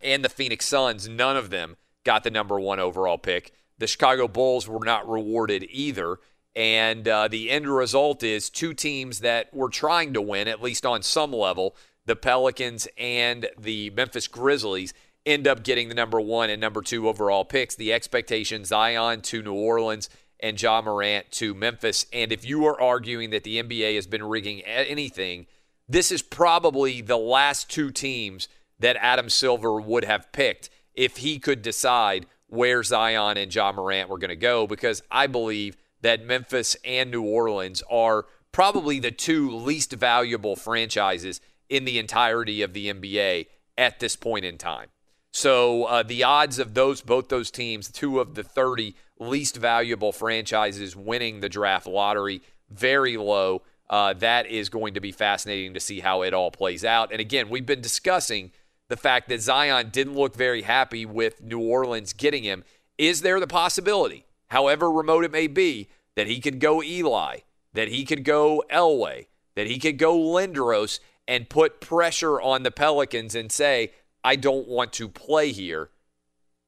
and 0.00 0.24
the 0.24 0.28
Phoenix 0.28 0.66
Suns, 0.66 1.08
none 1.08 1.36
of 1.36 1.50
them 1.50 1.76
got 2.02 2.24
the 2.24 2.32
number 2.32 2.58
one 2.58 2.80
overall 2.80 3.16
pick. 3.16 3.52
The 3.78 3.86
Chicago 3.86 4.26
Bulls 4.26 4.66
were 4.66 4.84
not 4.84 5.08
rewarded 5.08 5.68
either. 5.70 6.18
And 6.56 7.06
uh, 7.06 7.28
the 7.28 7.48
end 7.48 7.68
result 7.68 8.24
is 8.24 8.50
two 8.50 8.74
teams 8.74 9.20
that 9.20 9.54
were 9.54 9.68
trying 9.68 10.12
to 10.14 10.22
win, 10.22 10.48
at 10.48 10.62
least 10.62 10.84
on 10.84 11.02
some 11.02 11.32
level, 11.32 11.76
the 12.06 12.16
Pelicans 12.16 12.86
and 12.98 13.48
the 13.58 13.90
Memphis 13.90 14.28
Grizzlies, 14.28 14.92
end 15.26 15.48
up 15.48 15.62
getting 15.62 15.88
the 15.88 15.94
number 15.94 16.20
one 16.20 16.50
and 16.50 16.60
number 16.60 16.82
two 16.82 17.08
overall 17.08 17.44
picks. 17.44 17.74
The 17.74 17.92
expectation 17.92 18.64
Zion 18.64 19.22
to 19.22 19.42
New 19.42 19.54
Orleans 19.54 20.10
and 20.40 20.60
Ja 20.60 20.82
Morant 20.82 21.30
to 21.32 21.54
Memphis. 21.54 22.06
And 22.12 22.30
if 22.32 22.44
you 22.44 22.66
are 22.66 22.80
arguing 22.80 23.30
that 23.30 23.44
the 23.44 23.62
NBA 23.62 23.94
has 23.94 24.06
been 24.06 24.22
rigging 24.22 24.60
anything, 24.62 25.46
this 25.88 26.12
is 26.12 26.22
probably 26.22 27.00
the 27.00 27.16
last 27.16 27.70
two 27.70 27.90
teams 27.90 28.48
that 28.78 28.96
Adam 29.00 29.30
Silver 29.30 29.80
would 29.80 30.04
have 30.04 30.32
picked 30.32 30.68
if 30.94 31.18
he 31.18 31.38
could 31.38 31.62
decide 31.62 32.26
where 32.48 32.82
Zion 32.82 33.36
and 33.36 33.54
Ja 33.54 33.72
Morant 33.72 34.08
were 34.08 34.18
going 34.18 34.28
to 34.28 34.36
go, 34.36 34.66
because 34.66 35.02
I 35.10 35.26
believe 35.26 35.76
that 36.02 36.24
Memphis 36.24 36.76
and 36.84 37.10
New 37.10 37.22
Orleans 37.22 37.82
are 37.90 38.26
probably 38.52 39.00
the 39.00 39.10
two 39.10 39.50
least 39.50 39.92
valuable 39.92 40.54
franchises 40.54 41.40
in 41.74 41.84
the 41.84 41.98
entirety 41.98 42.62
of 42.62 42.72
the 42.72 42.92
NBA 42.92 43.46
at 43.76 43.98
this 43.98 44.14
point 44.14 44.44
in 44.44 44.56
time. 44.56 44.88
So 45.32 45.84
uh, 45.84 46.02
the 46.04 46.22
odds 46.22 46.60
of 46.60 46.74
those 46.74 47.00
both 47.00 47.28
those 47.28 47.50
teams, 47.50 47.90
two 47.90 48.20
of 48.20 48.36
the 48.36 48.44
30 48.44 48.94
least 49.18 49.56
valuable 49.56 50.12
franchises 50.12 50.94
winning 50.94 51.40
the 51.40 51.48
draft 51.48 51.88
lottery, 51.88 52.42
very 52.70 53.16
low. 53.16 53.62
Uh, 53.90 54.12
that 54.14 54.46
is 54.46 54.68
going 54.68 54.94
to 54.94 55.00
be 55.00 55.10
fascinating 55.10 55.74
to 55.74 55.80
see 55.80 56.00
how 56.00 56.22
it 56.22 56.32
all 56.32 56.52
plays 56.52 56.84
out. 56.84 57.10
And 57.10 57.20
again, 57.20 57.48
we've 57.48 57.66
been 57.66 57.80
discussing 57.80 58.52
the 58.88 58.96
fact 58.96 59.28
that 59.28 59.40
Zion 59.40 59.90
didn't 59.90 60.14
look 60.14 60.36
very 60.36 60.62
happy 60.62 61.04
with 61.04 61.42
New 61.42 61.60
Orleans 61.60 62.12
getting 62.12 62.44
him. 62.44 62.62
Is 62.96 63.22
there 63.22 63.40
the 63.40 63.46
possibility, 63.48 64.24
however 64.48 64.90
remote 64.90 65.24
it 65.24 65.32
may 65.32 65.48
be, 65.48 65.88
that 66.14 66.28
he 66.28 66.40
could 66.40 66.60
go 66.60 66.82
Eli, 66.82 67.38
that 67.72 67.88
he 67.88 68.04
could 68.04 68.24
go 68.24 68.62
Elway, 68.70 69.26
that 69.56 69.66
he 69.66 69.78
could 69.78 69.98
go 69.98 70.16
Lindros 70.16 71.00
and 71.26 71.48
put 71.48 71.80
pressure 71.80 72.40
on 72.40 72.62
the 72.62 72.70
Pelicans 72.70 73.34
and 73.34 73.50
say, 73.50 73.92
I 74.22 74.36
don't 74.36 74.68
want 74.68 74.92
to 74.94 75.08
play 75.08 75.52
here. 75.52 75.90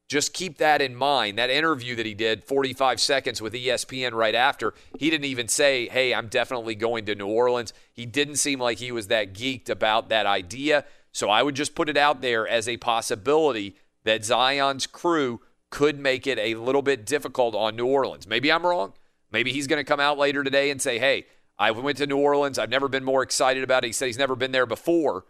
Just 0.09 0.33
keep 0.33 0.59
that 0.59 0.81
in 0.81 0.95
mind. 0.95 1.37
That 1.37 1.51
interview 1.51 1.97
that 1.97 2.07
he 2.07 2.15
did, 2.15 2.45
45 2.45 3.01
seconds 3.01 3.43
with 3.43 3.55
ESPN 3.55 4.13
right 4.13 4.37
after, 4.37 4.73
he 4.99 5.11
didn't 5.11 5.25
even 5.25 5.49
say, 5.49 5.89
Hey, 5.89 6.15
I'm 6.15 6.29
definitely 6.29 6.77
going 6.77 7.07
to 7.07 7.15
New 7.17 7.27
Orleans. 7.27 7.73
He 7.93 8.07
didn't 8.07 8.37
seem 8.37 8.61
like 8.61 8.79
he 8.79 8.93
was 8.93 9.09
that 9.09 9.35
geeked 9.35 9.69
about 9.69 10.09
that 10.11 10.27
idea. 10.27 10.85
So 11.11 11.29
I 11.29 11.43
would 11.43 11.57
just 11.57 11.75
put 11.75 11.89
it 11.89 11.97
out 11.97 12.21
there 12.21 12.47
as 12.47 12.69
a 12.69 12.77
possibility 12.77 13.77
that 14.05 14.25
Zion's 14.25 14.87
crew 14.87 15.41
could 15.71 15.99
make 15.99 16.27
it 16.27 16.39
a 16.39 16.55
little 16.55 16.83
bit 16.83 17.05
difficult 17.05 17.57
on 17.57 17.75
New 17.75 17.87
Orleans. 17.87 18.29
Maybe 18.29 18.53
I'm 18.53 18.65
wrong. 18.65 18.93
Maybe 19.33 19.53
he's 19.53 19.67
going 19.67 19.81
to 19.81 19.85
come 19.85 19.99
out 19.99 20.19
later 20.19 20.45
today 20.45 20.71
and 20.71 20.81
say, 20.81 21.01
Hey, 21.01 21.27
I 21.59 21.71
went 21.71 21.99
to 21.99 22.07
New 22.07 22.19
Orleans. 22.19 22.59
I've 22.59 22.71
never 22.71 22.89
been 22.89 23.05
more 23.05 23.23
excited 23.23 23.65
about 23.65 23.85
it. 23.85 23.89
He 23.89 23.93
said 23.93 24.07
he's 24.07 24.19
never 24.19 24.37
been 24.37 24.53
there 24.53 24.67
before. 24.67 25.25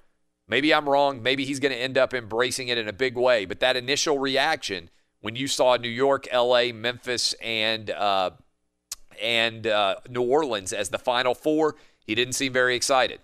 Maybe 0.48 0.72
I'm 0.72 0.88
wrong. 0.88 1.22
Maybe 1.22 1.44
he's 1.44 1.60
going 1.60 1.72
to 1.72 1.78
end 1.78 1.98
up 1.98 2.14
embracing 2.14 2.68
it 2.68 2.78
in 2.78 2.88
a 2.88 2.92
big 2.92 3.16
way. 3.16 3.44
But 3.44 3.60
that 3.60 3.76
initial 3.76 4.18
reaction 4.18 4.90
when 5.20 5.36
you 5.36 5.48
saw 5.48 5.76
New 5.76 5.88
York, 5.88 6.28
LA, 6.32 6.72
Memphis, 6.72 7.34
and 7.42 7.90
uh, 7.90 8.30
and 9.20 9.66
uh, 9.66 9.96
New 10.08 10.22
Orleans 10.22 10.72
as 10.72 10.90
the 10.90 10.98
final 10.98 11.34
four, 11.34 11.76
he 12.06 12.14
didn't 12.14 12.34
seem 12.34 12.52
very 12.52 12.76
excited. 12.76 13.20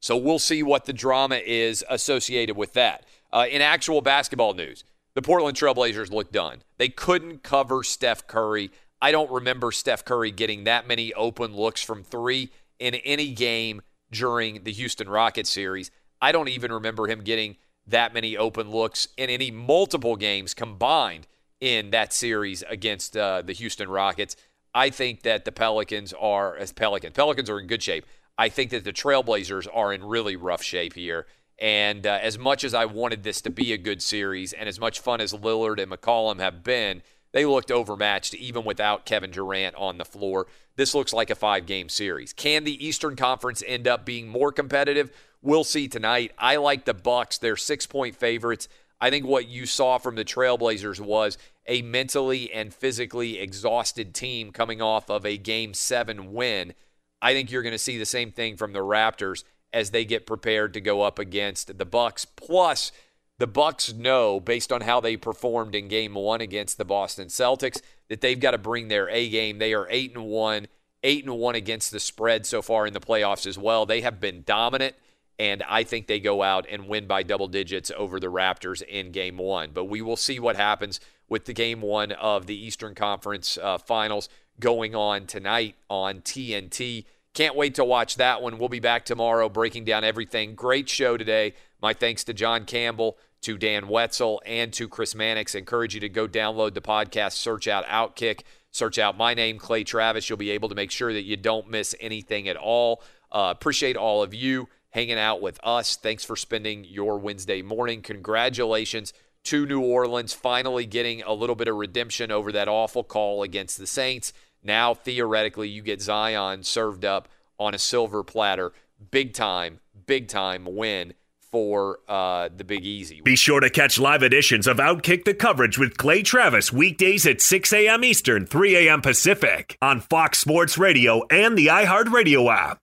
So 0.00 0.16
we'll 0.16 0.38
see 0.38 0.62
what 0.62 0.86
the 0.86 0.92
drama 0.92 1.36
is 1.36 1.84
associated 1.88 2.56
with 2.56 2.72
that. 2.74 3.04
Uh, 3.32 3.46
in 3.50 3.60
actual 3.60 4.00
basketball 4.00 4.54
news, 4.54 4.84
the 5.14 5.22
Portland 5.22 5.56
Trailblazers 5.56 6.10
look 6.10 6.32
done. 6.32 6.62
They 6.78 6.88
couldn't 6.88 7.42
cover 7.42 7.82
Steph 7.82 8.26
Curry. 8.26 8.70
I 9.00 9.12
don't 9.12 9.30
remember 9.30 9.72
Steph 9.72 10.04
Curry 10.04 10.30
getting 10.30 10.64
that 10.64 10.88
many 10.88 11.12
open 11.14 11.54
looks 11.54 11.82
from 11.82 12.02
three 12.02 12.50
in 12.78 12.94
any 12.96 13.32
game 13.32 13.82
during 14.10 14.64
the 14.64 14.72
Houston 14.72 15.08
Rockets 15.08 15.50
series. 15.50 15.90
I 16.20 16.32
don't 16.32 16.48
even 16.48 16.72
remember 16.72 17.06
him 17.06 17.22
getting 17.22 17.56
that 17.86 18.14
many 18.14 18.36
open 18.36 18.70
looks 18.70 19.08
in 19.16 19.30
any 19.30 19.50
multiple 19.50 20.16
games 20.16 20.54
combined 20.54 21.26
in 21.60 21.90
that 21.90 22.12
series 22.12 22.62
against 22.68 23.16
uh, 23.16 23.42
the 23.42 23.52
Houston 23.52 23.88
Rockets. 23.88 24.36
I 24.74 24.90
think 24.90 25.22
that 25.22 25.44
the 25.44 25.52
Pelicans 25.52 26.12
are 26.14 26.56
as 26.56 26.72
Pelicans. 26.72 27.14
Pelicans 27.14 27.48
are 27.48 27.60
in 27.60 27.66
good 27.66 27.82
shape. 27.82 28.04
I 28.38 28.48
think 28.48 28.70
that 28.70 28.84
the 28.84 28.92
Trailblazers 28.92 29.66
are 29.72 29.92
in 29.92 30.04
really 30.04 30.36
rough 30.36 30.62
shape 30.62 30.94
here. 30.94 31.26
And 31.58 32.06
uh, 32.06 32.18
as 32.20 32.38
much 32.38 32.64
as 32.64 32.74
I 32.74 32.84
wanted 32.84 33.22
this 33.22 33.40
to 33.42 33.50
be 33.50 33.72
a 33.72 33.78
good 33.78 34.02
series, 34.02 34.52
and 34.52 34.68
as 34.68 34.78
much 34.78 35.00
fun 35.00 35.22
as 35.22 35.32
Lillard 35.32 35.80
and 35.80 35.90
McCollum 35.90 36.38
have 36.38 36.62
been, 36.62 37.02
they 37.36 37.44
looked 37.44 37.70
overmatched 37.70 38.32
even 38.32 38.64
without 38.64 39.04
Kevin 39.04 39.30
Durant 39.30 39.76
on 39.76 39.98
the 39.98 40.06
floor. 40.06 40.46
This 40.76 40.94
looks 40.94 41.12
like 41.12 41.28
a 41.28 41.34
five 41.34 41.66
game 41.66 41.90
series. 41.90 42.32
Can 42.32 42.64
the 42.64 42.82
Eastern 42.82 43.14
Conference 43.14 43.62
end 43.66 43.86
up 43.86 44.06
being 44.06 44.26
more 44.26 44.50
competitive? 44.50 45.10
We'll 45.42 45.62
see 45.62 45.86
tonight. 45.86 46.32
I 46.38 46.56
like 46.56 46.86
the 46.86 46.94
Bucks. 46.94 47.36
They're 47.36 47.58
six 47.58 47.86
point 47.86 48.16
favorites. 48.16 48.68
I 49.02 49.10
think 49.10 49.26
what 49.26 49.48
you 49.48 49.66
saw 49.66 49.98
from 49.98 50.14
the 50.14 50.24
Trailblazers 50.24 50.98
was 50.98 51.36
a 51.66 51.82
mentally 51.82 52.50
and 52.50 52.72
physically 52.72 53.38
exhausted 53.38 54.14
team 54.14 54.50
coming 54.50 54.80
off 54.80 55.10
of 55.10 55.26
a 55.26 55.36
game 55.36 55.74
seven 55.74 56.32
win. 56.32 56.72
I 57.20 57.34
think 57.34 57.50
you're 57.50 57.62
going 57.62 57.72
to 57.72 57.78
see 57.78 57.98
the 57.98 58.06
same 58.06 58.32
thing 58.32 58.56
from 58.56 58.72
the 58.72 58.78
Raptors 58.78 59.44
as 59.74 59.90
they 59.90 60.06
get 60.06 60.26
prepared 60.26 60.72
to 60.72 60.80
go 60.80 61.02
up 61.02 61.18
against 61.18 61.76
the 61.76 61.84
Bucks. 61.84 62.24
Plus, 62.24 62.92
the 63.38 63.46
Bucks 63.46 63.92
know 63.92 64.40
based 64.40 64.72
on 64.72 64.82
how 64.82 65.00
they 65.00 65.16
performed 65.16 65.74
in 65.74 65.88
game 65.88 66.14
1 66.14 66.40
against 66.40 66.78
the 66.78 66.84
Boston 66.84 67.28
Celtics 67.28 67.80
that 68.08 68.20
they've 68.20 68.40
got 68.40 68.52
to 68.52 68.58
bring 68.58 68.88
their 68.88 69.08
A 69.08 69.28
game. 69.28 69.58
They 69.58 69.74
are 69.74 69.86
8 69.90 70.16
and 70.16 70.24
1, 70.26 70.68
8 71.02 71.24
and 71.24 71.38
1 71.38 71.54
against 71.54 71.90
the 71.90 72.00
spread 72.00 72.46
so 72.46 72.62
far 72.62 72.86
in 72.86 72.94
the 72.94 73.00
playoffs 73.00 73.46
as 73.46 73.58
well. 73.58 73.84
They 73.84 74.00
have 74.00 74.20
been 74.20 74.42
dominant 74.46 74.94
and 75.38 75.62
I 75.68 75.84
think 75.84 76.06
they 76.06 76.20
go 76.20 76.42
out 76.42 76.66
and 76.70 76.88
win 76.88 77.06
by 77.06 77.22
double 77.22 77.48
digits 77.48 77.92
over 77.96 78.18
the 78.18 78.28
Raptors 78.28 78.82
in 78.82 79.12
game 79.12 79.36
1. 79.36 79.70
But 79.74 79.84
we 79.84 80.00
will 80.00 80.16
see 80.16 80.38
what 80.38 80.56
happens 80.56 80.98
with 81.28 81.44
the 81.44 81.52
game 81.52 81.82
1 81.82 82.12
of 82.12 82.46
the 82.46 82.56
Eastern 82.56 82.94
Conference 82.94 83.58
uh, 83.62 83.76
Finals 83.78 84.28
going 84.58 84.94
on 84.94 85.26
tonight 85.26 85.74
on 85.90 86.22
TNT. 86.22 87.04
Can't 87.34 87.54
wait 87.54 87.74
to 87.74 87.84
watch 87.84 88.16
that 88.16 88.40
one. 88.40 88.56
We'll 88.56 88.70
be 88.70 88.80
back 88.80 89.04
tomorrow 89.04 89.50
breaking 89.50 89.84
down 89.84 90.04
everything. 90.04 90.54
Great 90.54 90.88
show 90.88 91.18
today. 91.18 91.52
My 91.82 91.92
thanks 91.92 92.24
to 92.24 92.34
John 92.34 92.64
Campbell, 92.64 93.18
to 93.42 93.56
Dan 93.58 93.88
Wetzel, 93.88 94.42
and 94.44 94.72
to 94.72 94.88
Chris 94.88 95.14
Mannix. 95.14 95.54
Encourage 95.54 95.94
you 95.94 96.00
to 96.00 96.08
go 96.08 96.26
download 96.26 96.74
the 96.74 96.80
podcast, 96.80 97.32
search 97.32 97.68
out 97.68 97.84
Outkick, 97.86 98.42
search 98.70 98.98
out 98.98 99.16
my 99.16 99.34
name, 99.34 99.58
Clay 99.58 99.84
Travis. 99.84 100.28
You'll 100.28 100.38
be 100.38 100.50
able 100.50 100.68
to 100.68 100.74
make 100.74 100.90
sure 100.90 101.12
that 101.12 101.24
you 101.24 101.36
don't 101.36 101.70
miss 101.70 101.94
anything 102.00 102.48
at 102.48 102.56
all. 102.56 103.02
Uh, 103.30 103.52
appreciate 103.56 103.96
all 103.96 104.22
of 104.22 104.34
you 104.34 104.68
hanging 104.90 105.18
out 105.18 105.40
with 105.42 105.60
us. 105.62 105.96
Thanks 105.96 106.24
for 106.24 106.36
spending 106.36 106.84
your 106.84 107.18
Wednesday 107.18 107.62
morning. 107.62 108.02
Congratulations 108.02 109.12
to 109.44 109.64
New 109.66 109.80
Orleans, 109.80 110.32
finally 110.32 110.86
getting 110.86 111.22
a 111.22 111.32
little 111.32 111.54
bit 111.54 111.68
of 111.68 111.76
redemption 111.76 112.32
over 112.32 112.50
that 112.50 112.66
awful 112.66 113.04
call 113.04 113.42
against 113.42 113.78
the 113.78 113.86
Saints. 113.86 114.32
Now, 114.62 114.94
theoretically, 114.94 115.68
you 115.68 115.82
get 115.82 116.00
Zion 116.00 116.64
served 116.64 117.04
up 117.04 117.28
on 117.58 117.74
a 117.74 117.78
silver 117.78 118.24
platter. 118.24 118.72
Big 119.10 119.34
time, 119.34 119.80
big 120.06 120.26
time 120.26 120.66
win 120.68 121.14
for 121.50 122.00
uh, 122.08 122.48
the 122.54 122.64
Big 122.64 122.84
Easy. 122.84 123.20
Be 123.20 123.36
sure 123.36 123.60
to 123.60 123.70
catch 123.70 123.98
live 123.98 124.22
editions 124.22 124.66
of 124.66 124.78
Outkick 124.78 125.24
the 125.24 125.34
coverage 125.34 125.78
with 125.78 125.96
Clay 125.96 126.22
Travis 126.22 126.72
weekdays 126.72 127.26
at 127.26 127.40
6 127.40 127.72
a.m. 127.72 128.04
Eastern, 128.04 128.46
3 128.46 128.88
a.m. 128.88 129.02
Pacific 129.02 129.76
on 129.80 130.00
Fox 130.00 130.38
Sports 130.38 130.78
Radio 130.78 131.22
and 131.30 131.56
the 131.56 131.68
iHeartRadio 131.68 132.52
app. 132.52 132.78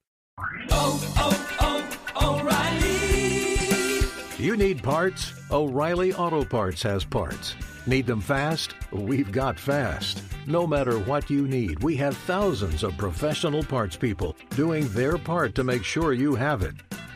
Oh, 0.70 1.48
oh, 1.60 1.98
oh, 2.16 2.40
O'Reilly. 2.40 4.44
You 4.44 4.56
need 4.56 4.82
parts? 4.82 5.32
O'Reilly 5.50 6.12
Auto 6.14 6.44
Parts 6.44 6.82
has 6.82 7.04
parts. 7.04 7.54
Need 7.86 8.06
them 8.06 8.20
fast? 8.20 8.74
We've 8.90 9.30
got 9.30 9.58
fast. 9.58 10.22
No 10.46 10.66
matter 10.66 10.98
what 10.98 11.30
you 11.30 11.46
need, 11.46 11.82
we 11.82 11.96
have 11.96 12.16
thousands 12.16 12.82
of 12.82 12.96
professional 12.96 13.62
parts 13.62 13.96
people 13.96 14.36
doing 14.50 14.88
their 14.88 15.18
part 15.18 15.54
to 15.54 15.64
make 15.64 15.84
sure 15.84 16.12
you 16.12 16.34
have 16.34 16.62
it. 16.62 16.74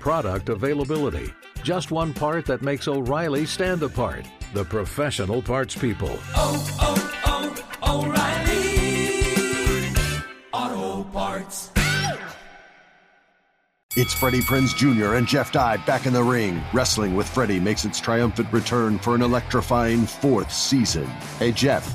Product 0.08 0.48
availability. 0.48 1.34
Just 1.62 1.90
one 1.90 2.14
part 2.14 2.46
that 2.46 2.62
makes 2.62 2.88
O'Reilly 2.88 3.44
stand 3.44 3.82
apart. 3.82 4.24
The 4.54 4.64
professional 4.64 5.42
parts 5.42 5.76
people. 5.76 6.18
Oh, 6.34 6.78
oh, 6.80 7.60
oh, 7.82 8.06
O'Reilly. 10.54 10.94
Auto 10.94 11.04
Parts. 11.10 11.70
It's 13.98 14.14
Freddie 14.14 14.40
Prinze 14.40 14.74
Jr. 14.74 15.16
and 15.16 15.26
Jeff 15.26 15.52
Dye 15.52 15.76
back 15.76 16.06
in 16.06 16.14
the 16.14 16.24
ring. 16.24 16.62
Wrestling 16.72 17.14
with 17.14 17.28
Freddie 17.28 17.60
makes 17.60 17.84
its 17.84 18.00
triumphant 18.00 18.50
return 18.50 18.98
for 18.98 19.14
an 19.14 19.20
electrifying 19.20 20.06
fourth 20.06 20.50
season. 20.50 21.04
Hey, 21.38 21.52
Jeff. 21.52 21.94